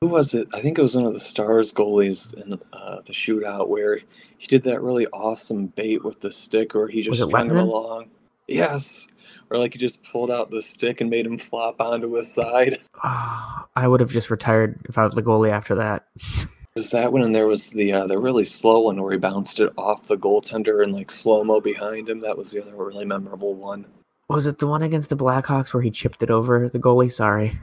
Who 0.00 0.08
was 0.08 0.34
it? 0.34 0.48
I 0.52 0.60
think 0.60 0.78
it 0.78 0.82
was 0.82 0.96
one 0.96 1.06
of 1.06 1.12
the 1.12 1.20
Stars 1.20 1.72
goalies 1.72 2.34
in 2.34 2.58
uh, 2.72 3.02
the 3.02 3.12
shootout 3.12 3.68
where 3.68 4.00
he 4.36 4.46
did 4.48 4.64
that 4.64 4.82
really 4.82 5.06
awesome 5.08 5.66
bait 5.66 6.04
with 6.04 6.20
the 6.20 6.32
stick, 6.32 6.74
where 6.74 6.88
he 6.88 7.02
just 7.02 7.10
Was 7.10 7.20
it 7.20 7.28
strung 7.28 7.50
him 7.50 7.58
along. 7.58 8.10
Yes, 8.48 9.06
or 9.48 9.58
like 9.58 9.74
he 9.74 9.78
just 9.78 10.02
pulled 10.02 10.30
out 10.30 10.50
the 10.50 10.60
stick 10.60 11.00
and 11.00 11.08
made 11.08 11.24
him 11.24 11.38
flop 11.38 11.80
onto 11.80 12.12
his 12.14 12.32
side. 12.32 12.80
Ah, 13.04 13.68
I 13.76 13.86
would 13.86 14.00
have 14.00 14.10
just 14.10 14.30
retired 14.30 14.80
if 14.88 14.98
I 14.98 15.04
was 15.04 15.14
the 15.14 15.22
goalie 15.22 15.52
after 15.52 15.76
that. 15.76 16.06
Was 16.74 16.90
that 16.92 17.12
one? 17.12 17.22
And 17.22 17.34
there 17.34 17.46
was 17.46 17.70
the 17.70 17.92
uh, 17.92 18.06
the 18.06 18.18
really 18.18 18.46
slow 18.46 18.80
one 18.80 19.00
where 19.02 19.12
he 19.12 19.18
bounced 19.18 19.60
it 19.60 19.72
off 19.76 20.04
the 20.04 20.16
goaltender 20.16 20.82
and 20.82 20.92
like 20.94 21.10
slow 21.10 21.44
mo 21.44 21.60
behind 21.60 22.08
him. 22.08 22.20
That 22.20 22.38
was 22.38 22.50
the 22.50 22.62
other 22.62 22.74
really 22.74 23.04
memorable 23.04 23.54
one. 23.54 23.84
Was 24.28 24.46
it 24.46 24.58
the 24.58 24.66
one 24.66 24.82
against 24.82 25.10
the 25.10 25.16
Blackhawks 25.16 25.74
where 25.74 25.82
he 25.82 25.90
chipped 25.90 26.22
it 26.22 26.30
over 26.30 26.68
the 26.68 26.78
goalie? 26.78 27.12
Sorry. 27.12 27.58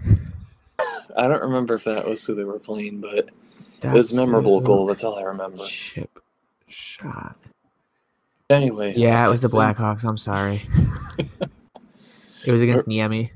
I 1.18 1.28
don't 1.28 1.41
remember 1.41 1.74
if 1.74 1.86
that 1.86 2.05
was 2.05 2.24
who 2.26 2.36
they 2.36 2.43
were 2.43 2.60
playing, 2.60 3.01
but 3.01 3.30
it 3.84 3.91
was 3.91 4.14
a 4.14 4.16
memorable 4.16 4.62
Datsyuk 4.62 4.66
goal. 4.66 4.86
That's 4.86 5.03
all 5.03 5.18
I 5.18 5.24
remember. 5.24 5.66
Chip 5.66 6.20
shot. 6.68 7.36
Anyway, 8.51 8.93
Yeah, 8.95 9.26
it 9.26 9.30
was 9.30 9.41
the 9.41 9.49
Blackhawks. 9.49 10.03
I'm 10.03 10.18
sorry. 10.18 10.62
it 12.45 12.51
was 12.51 12.62
against 12.62 12.88
Niemi. 12.88 13.32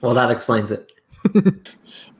Well, 0.00 0.14
that 0.14 0.30
explains 0.30 0.70
it. 0.70 0.92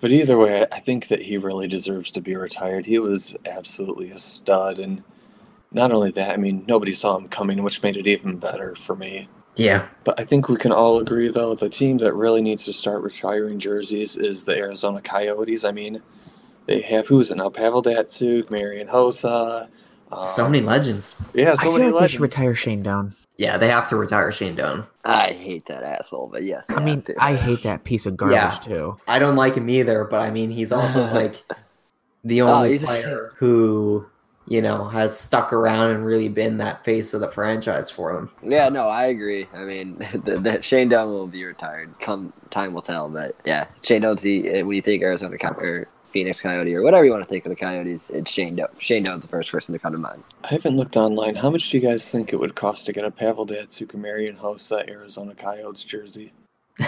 But 0.04 0.12
either 0.12 0.36
way, 0.36 0.66
I 0.70 0.80
think 0.80 1.08
that 1.08 1.22
he 1.22 1.38
really 1.38 1.66
deserves 1.66 2.10
to 2.10 2.20
be 2.20 2.36
retired. 2.36 2.84
He 2.84 2.98
was 2.98 3.34
absolutely 3.46 4.10
a 4.10 4.18
stud, 4.18 4.78
and 4.78 5.02
not 5.72 5.94
only 5.94 6.10
that, 6.10 6.32
I 6.32 6.36
mean, 6.36 6.62
nobody 6.68 6.92
saw 6.92 7.16
him 7.16 7.26
coming, 7.26 7.62
which 7.62 7.82
made 7.82 7.96
it 7.96 8.06
even 8.06 8.36
better 8.36 8.74
for 8.74 8.94
me. 8.94 9.30
Yeah. 9.56 9.88
But 10.04 10.20
I 10.20 10.24
think 10.24 10.50
we 10.50 10.56
can 10.56 10.72
all 10.72 10.98
agree, 10.98 11.28
though, 11.30 11.54
the 11.54 11.70
team 11.70 11.96
that 11.98 12.12
really 12.12 12.42
needs 12.42 12.66
to 12.66 12.74
start 12.74 13.00
retiring 13.02 13.58
jerseys 13.58 14.18
is 14.18 14.44
the 14.44 14.54
Arizona 14.54 15.00
Coyotes. 15.00 15.64
I 15.64 15.72
mean, 15.72 16.02
they 16.66 16.82
have 16.82 17.06
who 17.06 17.18
is 17.20 17.30
it 17.30 17.38
now? 17.38 17.48
Pavel 17.48 17.82
Datsyuk, 17.82 18.50
Marian 18.50 18.88
Hossa. 18.88 19.68
Um, 20.12 20.26
So 20.26 20.44
many 20.46 20.60
legends. 20.60 21.16
yeah, 21.32 21.46
so 21.46 21.50
I 21.52 21.54
so 21.54 21.62
feel 21.62 21.72
many 21.72 21.84
like 21.84 21.92
they 21.92 21.94
legends. 21.94 22.12
should 22.12 22.20
retire 22.20 22.54
Shane 22.54 22.82
Doan. 22.82 23.14
Yeah, 23.36 23.56
they 23.56 23.68
have 23.68 23.88
to 23.88 23.96
retire 23.96 24.30
Shane 24.30 24.54
Doan. 24.54 24.86
I 25.04 25.32
hate 25.32 25.66
that 25.66 25.82
asshole, 25.82 26.28
but 26.32 26.44
yes. 26.44 26.66
they 26.66 26.74
I 26.76 26.80
mean, 26.80 26.96
have 26.96 27.04
to. 27.06 27.14
I 27.18 27.34
hate 27.34 27.62
that 27.64 27.82
piece 27.84 28.06
of 28.06 28.16
garbage 28.16 28.36
Yeah. 28.36 28.50
too. 28.50 28.96
I 29.08 29.18
don't 29.18 29.34
like 29.36 29.56
him 29.56 29.68
either, 29.68 30.04
but 30.04 30.20
I 30.20 30.30
mean, 30.30 30.50
he's 30.50 30.70
also 30.70 31.00
like 31.12 31.42
the 32.22 32.42
Oh, 32.42 32.48
only 32.48 32.72
he's 32.72 32.84
a- 32.84 32.86
player 32.86 33.32
who, 33.36 34.06
you 34.46 34.62
know, 34.62 34.84
has 34.84 35.18
stuck 35.18 35.52
around 35.52 35.90
and 35.90 36.04
really 36.04 36.28
been 36.28 36.58
that 36.58 36.84
face 36.84 37.12
of 37.12 37.20
the 37.22 37.30
franchise 37.30 37.90
for 37.90 38.16
him. 38.16 38.30
Yeah, 38.42 38.68
no, 38.68 38.82
I 38.82 39.06
agree. 39.06 39.48
I 39.52 39.62
mean, 39.64 39.96
that, 40.24 40.42
that 40.44 40.64
Shane 40.64 40.88
Doan 40.90 41.08
will 41.08 41.26
be 41.26 41.44
retired. 41.44 41.98
Come 42.00 42.32
time 42.50 42.72
will 42.72 42.82
tell. 42.82 43.08
But 43.08 43.34
yeah, 43.44 43.66
Shane 43.82 44.02
Doan's 44.02 44.22
the 44.22 44.60
uh, 44.60 44.64
when 44.66 44.76
you 44.76 44.82
think 44.82 45.02
Arizona 45.02 45.36
Coy- 45.38 45.60
or 45.60 45.88
Phoenix 46.14 46.40
Coyote 46.40 46.72
or 46.72 46.82
whatever 46.84 47.04
you 47.04 47.10
want 47.10 47.24
to 47.24 47.28
think 47.28 47.44
of 47.44 47.50
the 47.50 47.56
Coyotes, 47.56 48.08
it's 48.08 48.30
Shane 48.30 48.54
Doan. 48.54 48.68
Shane 48.78 49.02
Doan's 49.02 49.22
the 49.22 49.28
first 49.28 49.50
person 49.50 49.72
to 49.72 49.80
come 49.80 49.92
to 49.92 49.98
mind. 49.98 50.22
I 50.44 50.46
haven't 50.48 50.76
looked 50.76 50.96
online. 50.96 51.34
How 51.34 51.50
much 51.50 51.68
do 51.70 51.76
you 51.76 51.82
guys 51.82 52.08
think 52.08 52.32
it 52.32 52.36
would 52.36 52.54
cost 52.54 52.86
to 52.86 52.92
get 52.92 53.04
a 53.04 53.10
Pavel 53.10 53.44
Datsyuk, 53.44 53.92
Marian 53.94 54.36
Hossa 54.36 54.88
Arizona 54.88 55.34
Coyotes 55.34 55.84
jersey? 55.84 56.32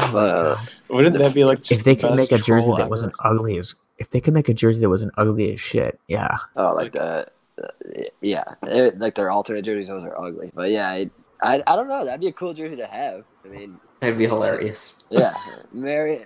Uh, 0.00 0.56
Wouldn't 0.88 1.16
that 1.18 1.34
be 1.34 1.44
like 1.44 1.70
If 1.70 1.84
they 1.84 1.94
the 1.94 2.00
could 2.00 2.16
best 2.16 2.30
make 2.30 2.32
a 2.32 2.38
jersey 2.42 2.70
that 2.72 2.80
ever? 2.82 2.88
wasn't 2.88 3.12
ugly 3.24 3.58
as, 3.58 3.74
if 3.98 4.10
they 4.10 4.20
could 4.20 4.32
make 4.34 4.48
a 4.48 4.54
jersey 4.54 4.80
that 4.80 4.88
wasn't 4.88 5.12
ugly 5.18 5.52
as 5.52 5.60
shit, 5.60 5.98
yeah. 6.08 6.36
oh, 6.56 6.74
like 6.74 6.92
the, 6.92 7.26
uh, 7.62 7.64
yeah, 8.20 8.44
it, 8.64 8.98
like 8.98 9.14
their 9.14 9.30
alternate 9.30 9.64
jerseys, 9.64 9.88
those 9.88 10.04
are 10.04 10.18
ugly. 10.22 10.50
But 10.54 10.70
yeah, 10.70 10.88
I, 10.88 11.10
I, 11.42 11.62
I 11.66 11.76
don't 11.76 11.88
know. 11.88 12.04
That'd 12.04 12.20
be 12.20 12.28
a 12.28 12.32
cool 12.32 12.54
jersey 12.54 12.76
to 12.76 12.86
have. 12.86 13.24
I 13.44 13.48
mean, 13.48 13.78
That'd 14.00 14.18
be 14.18 14.26
hilarious. 14.26 15.04
yeah, 15.10 15.32
Mary, 15.72 16.22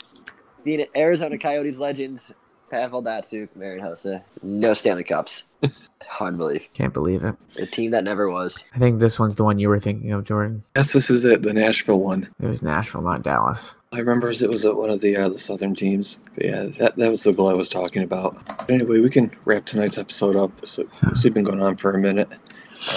Phoenix- 0.64 0.90
Arizona 0.96 1.38
Coyotes 1.38 1.78
legends, 1.78 2.32
Pavel 2.70 3.02
Datsyuk, 3.02 3.48
Marian 3.54 3.84
Hossa, 3.84 4.22
no 4.42 4.74
Stanley 4.74 5.04
Cups. 5.04 5.44
Hard 6.08 6.34
to 6.34 6.38
believe. 6.38 6.68
Can't 6.74 6.92
believe 6.92 7.22
it. 7.24 7.36
A 7.58 7.66
team 7.66 7.90
that 7.92 8.04
never 8.04 8.30
was. 8.30 8.64
I 8.74 8.78
think 8.78 9.00
this 9.00 9.18
one's 9.18 9.36
the 9.36 9.44
one 9.44 9.58
you 9.58 9.68
were 9.68 9.80
thinking 9.80 10.12
of, 10.12 10.24
Jordan. 10.24 10.62
Yes, 10.76 10.92
this 10.92 11.10
is 11.10 11.24
it, 11.24 11.42
the 11.42 11.52
Nashville 11.52 12.00
one. 12.00 12.28
It 12.40 12.46
was 12.46 12.62
Nashville, 12.62 13.02
not 13.02 13.22
Dallas. 13.22 13.74
I 13.92 13.98
remember 13.98 14.30
it 14.30 14.48
was 14.48 14.64
uh, 14.64 14.74
one 14.74 14.88
of 14.88 15.00
the 15.02 15.16
uh, 15.16 15.28
the 15.28 15.38
Southern 15.38 15.74
teams. 15.74 16.18
But 16.34 16.44
yeah, 16.44 16.62
that 16.78 16.96
that 16.96 17.10
was 17.10 17.22
the 17.24 17.32
goal 17.32 17.48
I 17.48 17.54
was 17.54 17.68
talking 17.68 18.02
about. 18.02 18.44
But 18.46 18.70
anyway, 18.70 19.00
we 19.00 19.10
can 19.10 19.30
wrap 19.44 19.66
tonight's 19.66 19.98
episode 19.98 20.34
up. 20.34 20.66
So, 20.66 20.86
so 20.92 21.08
we've 21.24 21.34
been 21.34 21.44
going 21.44 21.62
on 21.62 21.76
for 21.76 21.92
a 21.92 21.98
minute. 21.98 22.28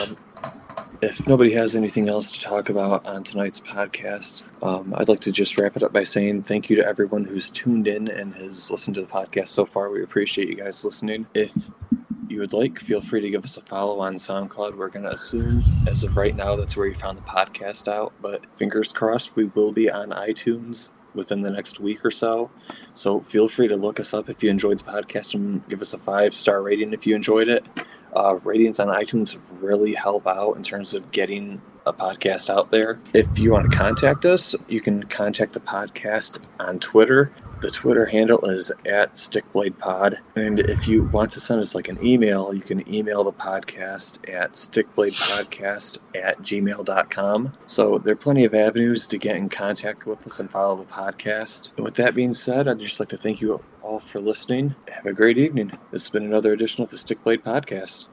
Um, 0.01 0.17
if 1.01 1.27
nobody 1.27 1.51
has 1.53 1.75
anything 1.75 2.09
else 2.09 2.31
to 2.31 2.41
talk 2.41 2.69
about 2.69 3.05
on 3.05 3.23
tonight's 3.23 3.59
podcast, 3.59 4.43
um, 4.63 4.93
I'd 4.97 5.09
like 5.09 5.19
to 5.21 5.31
just 5.31 5.57
wrap 5.57 5.75
it 5.75 5.83
up 5.83 5.93
by 5.93 6.03
saying 6.03 6.43
thank 6.43 6.69
you 6.69 6.75
to 6.77 6.85
everyone 6.85 7.25
who's 7.25 7.49
tuned 7.49 7.87
in 7.87 8.07
and 8.07 8.33
has 8.35 8.69
listened 8.71 8.95
to 8.95 9.01
the 9.01 9.07
podcast 9.07 9.49
so 9.49 9.65
far. 9.65 9.89
We 9.89 10.03
appreciate 10.03 10.49
you 10.49 10.55
guys 10.55 10.83
listening. 10.85 11.27
If 11.33 11.53
you 12.27 12.39
would 12.39 12.53
like, 12.53 12.79
feel 12.79 13.01
free 13.01 13.21
to 13.21 13.29
give 13.29 13.43
us 13.43 13.57
a 13.57 13.61
follow 13.61 13.99
on 13.99 14.15
SoundCloud. 14.15 14.75
We're 14.77 14.89
going 14.89 15.05
to 15.05 15.13
assume, 15.13 15.63
as 15.87 16.03
of 16.03 16.17
right 16.17 16.35
now, 16.35 16.55
that's 16.55 16.75
where 16.75 16.87
you 16.87 16.95
found 16.95 17.17
the 17.17 17.21
podcast 17.21 17.87
out. 17.87 18.13
But 18.21 18.41
fingers 18.57 18.91
crossed, 18.91 19.35
we 19.35 19.45
will 19.45 19.71
be 19.71 19.89
on 19.89 20.09
iTunes 20.09 20.91
within 21.15 21.41
the 21.41 21.49
next 21.49 21.79
week 21.79 22.03
or 22.05 22.11
so. 22.11 22.49
So 22.93 23.21
feel 23.21 23.49
free 23.49 23.67
to 23.67 23.75
look 23.75 23.99
us 23.99 24.13
up 24.13 24.29
if 24.29 24.43
you 24.43 24.49
enjoyed 24.49 24.79
the 24.79 24.83
podcast 24.83 25.33
and 25.33 25.67
give 25.67 25.81
us 25.81 25.93
a 25.93 25.97
five 25.97 26.35
star 26.35 26.61
rating 26.61 26.93
if 26.93 27.07
you 27.07 27.15
enjoyed 27.15 27.49
it. 27.49 27.65
Uh, 28.15 28.39
ratings 28.43 28.79
on 28.79 28.87
iTunes 28.87 29.37
really 29.59 29.93
help 29.93 30.25
out 30.25 30.53
in 30.53 30.63
terms 30.63 30.93
of 30.93 31.11
getting 31.11 31.61
a 31.85 31.93
podcast 31.93 32.49
out 32.49 32.71
there. 32.71 32.99
If 33.13 33.37
you 33.37 33.51
want 33.51 33.69
to 33.69 33.77
contact 33.77 34.25
us, 34.25 34.55
you 34.67 34.81
can 34.81 35.03
contact 35.03 35.53
the 35.53 35.59
podcast 35.59 36.39
on 36.59 36.79
Twitter. 36.79 37.31
The 37.65 37.71
Twitter 37.71 38.05
handle 38.05 38.47
is 38.47 38.71
at 38.85 39.15
StickBladePod. 39.15 40.19
And 40.35 40.59
if 40.59 40.87
you 40.87 41.05
want 41.05 41.31
to 41.31 41.39
send 41.39 41.61
us 41.61 41.73
like 41.73 41.87
an 41.87 41.97
email, 42.05 42.53
you 42.53 42.61
can 42.61 42.87
email 42.93 43.23
the 43.23 43.31
podcast 43.31 44.19
at 44.31 44.51
stickbladepodcast 44.53 45.97
at 46.13 46.37
gmail.com. 46.43 47.53
So 47.65 47.97
there 47.97 48.13
are 48.13 48.17
plenty 48.17 48.45
of 48.45 48.53
avenues 48.53 49.07
to 49.07 49.17
get 49.17 49.35
in 49.35 49.49
contact 49.49 50.05
with 50.05 50.27
us 50.27 50.39
and 50.39 50.51
follow 50.51 50.75
the 50.75 50.83
podcast. 50.83 51.71
And 51.75 51.85
with 51.85 51.95
that 51.95 52.13
being 52.13 52.35
said, 52.35 52.67
I'd 52.67 52.77
just 52.77 52.99
like 52.99 53.09
to 53.09 53.17
thank 53.17 53.41
you 53.41 53.59
all 53.81 53.99
for 53.99 54.21
listening. 54.21 54.75
Have 54.91 55.07
a 55.07 55.13
great 55.13 55.39
evening. 55.39 55.71
This 55.89 56.03
has 56.03 56.11
been 56.11 56.25
another 56.25 56.53
edition 56.53 56.83
of 56.83 56.91
the 56.91 56.99
Stick 56.99 57.23
Blade 57.23 57.43
Podcast. 57.43 58.05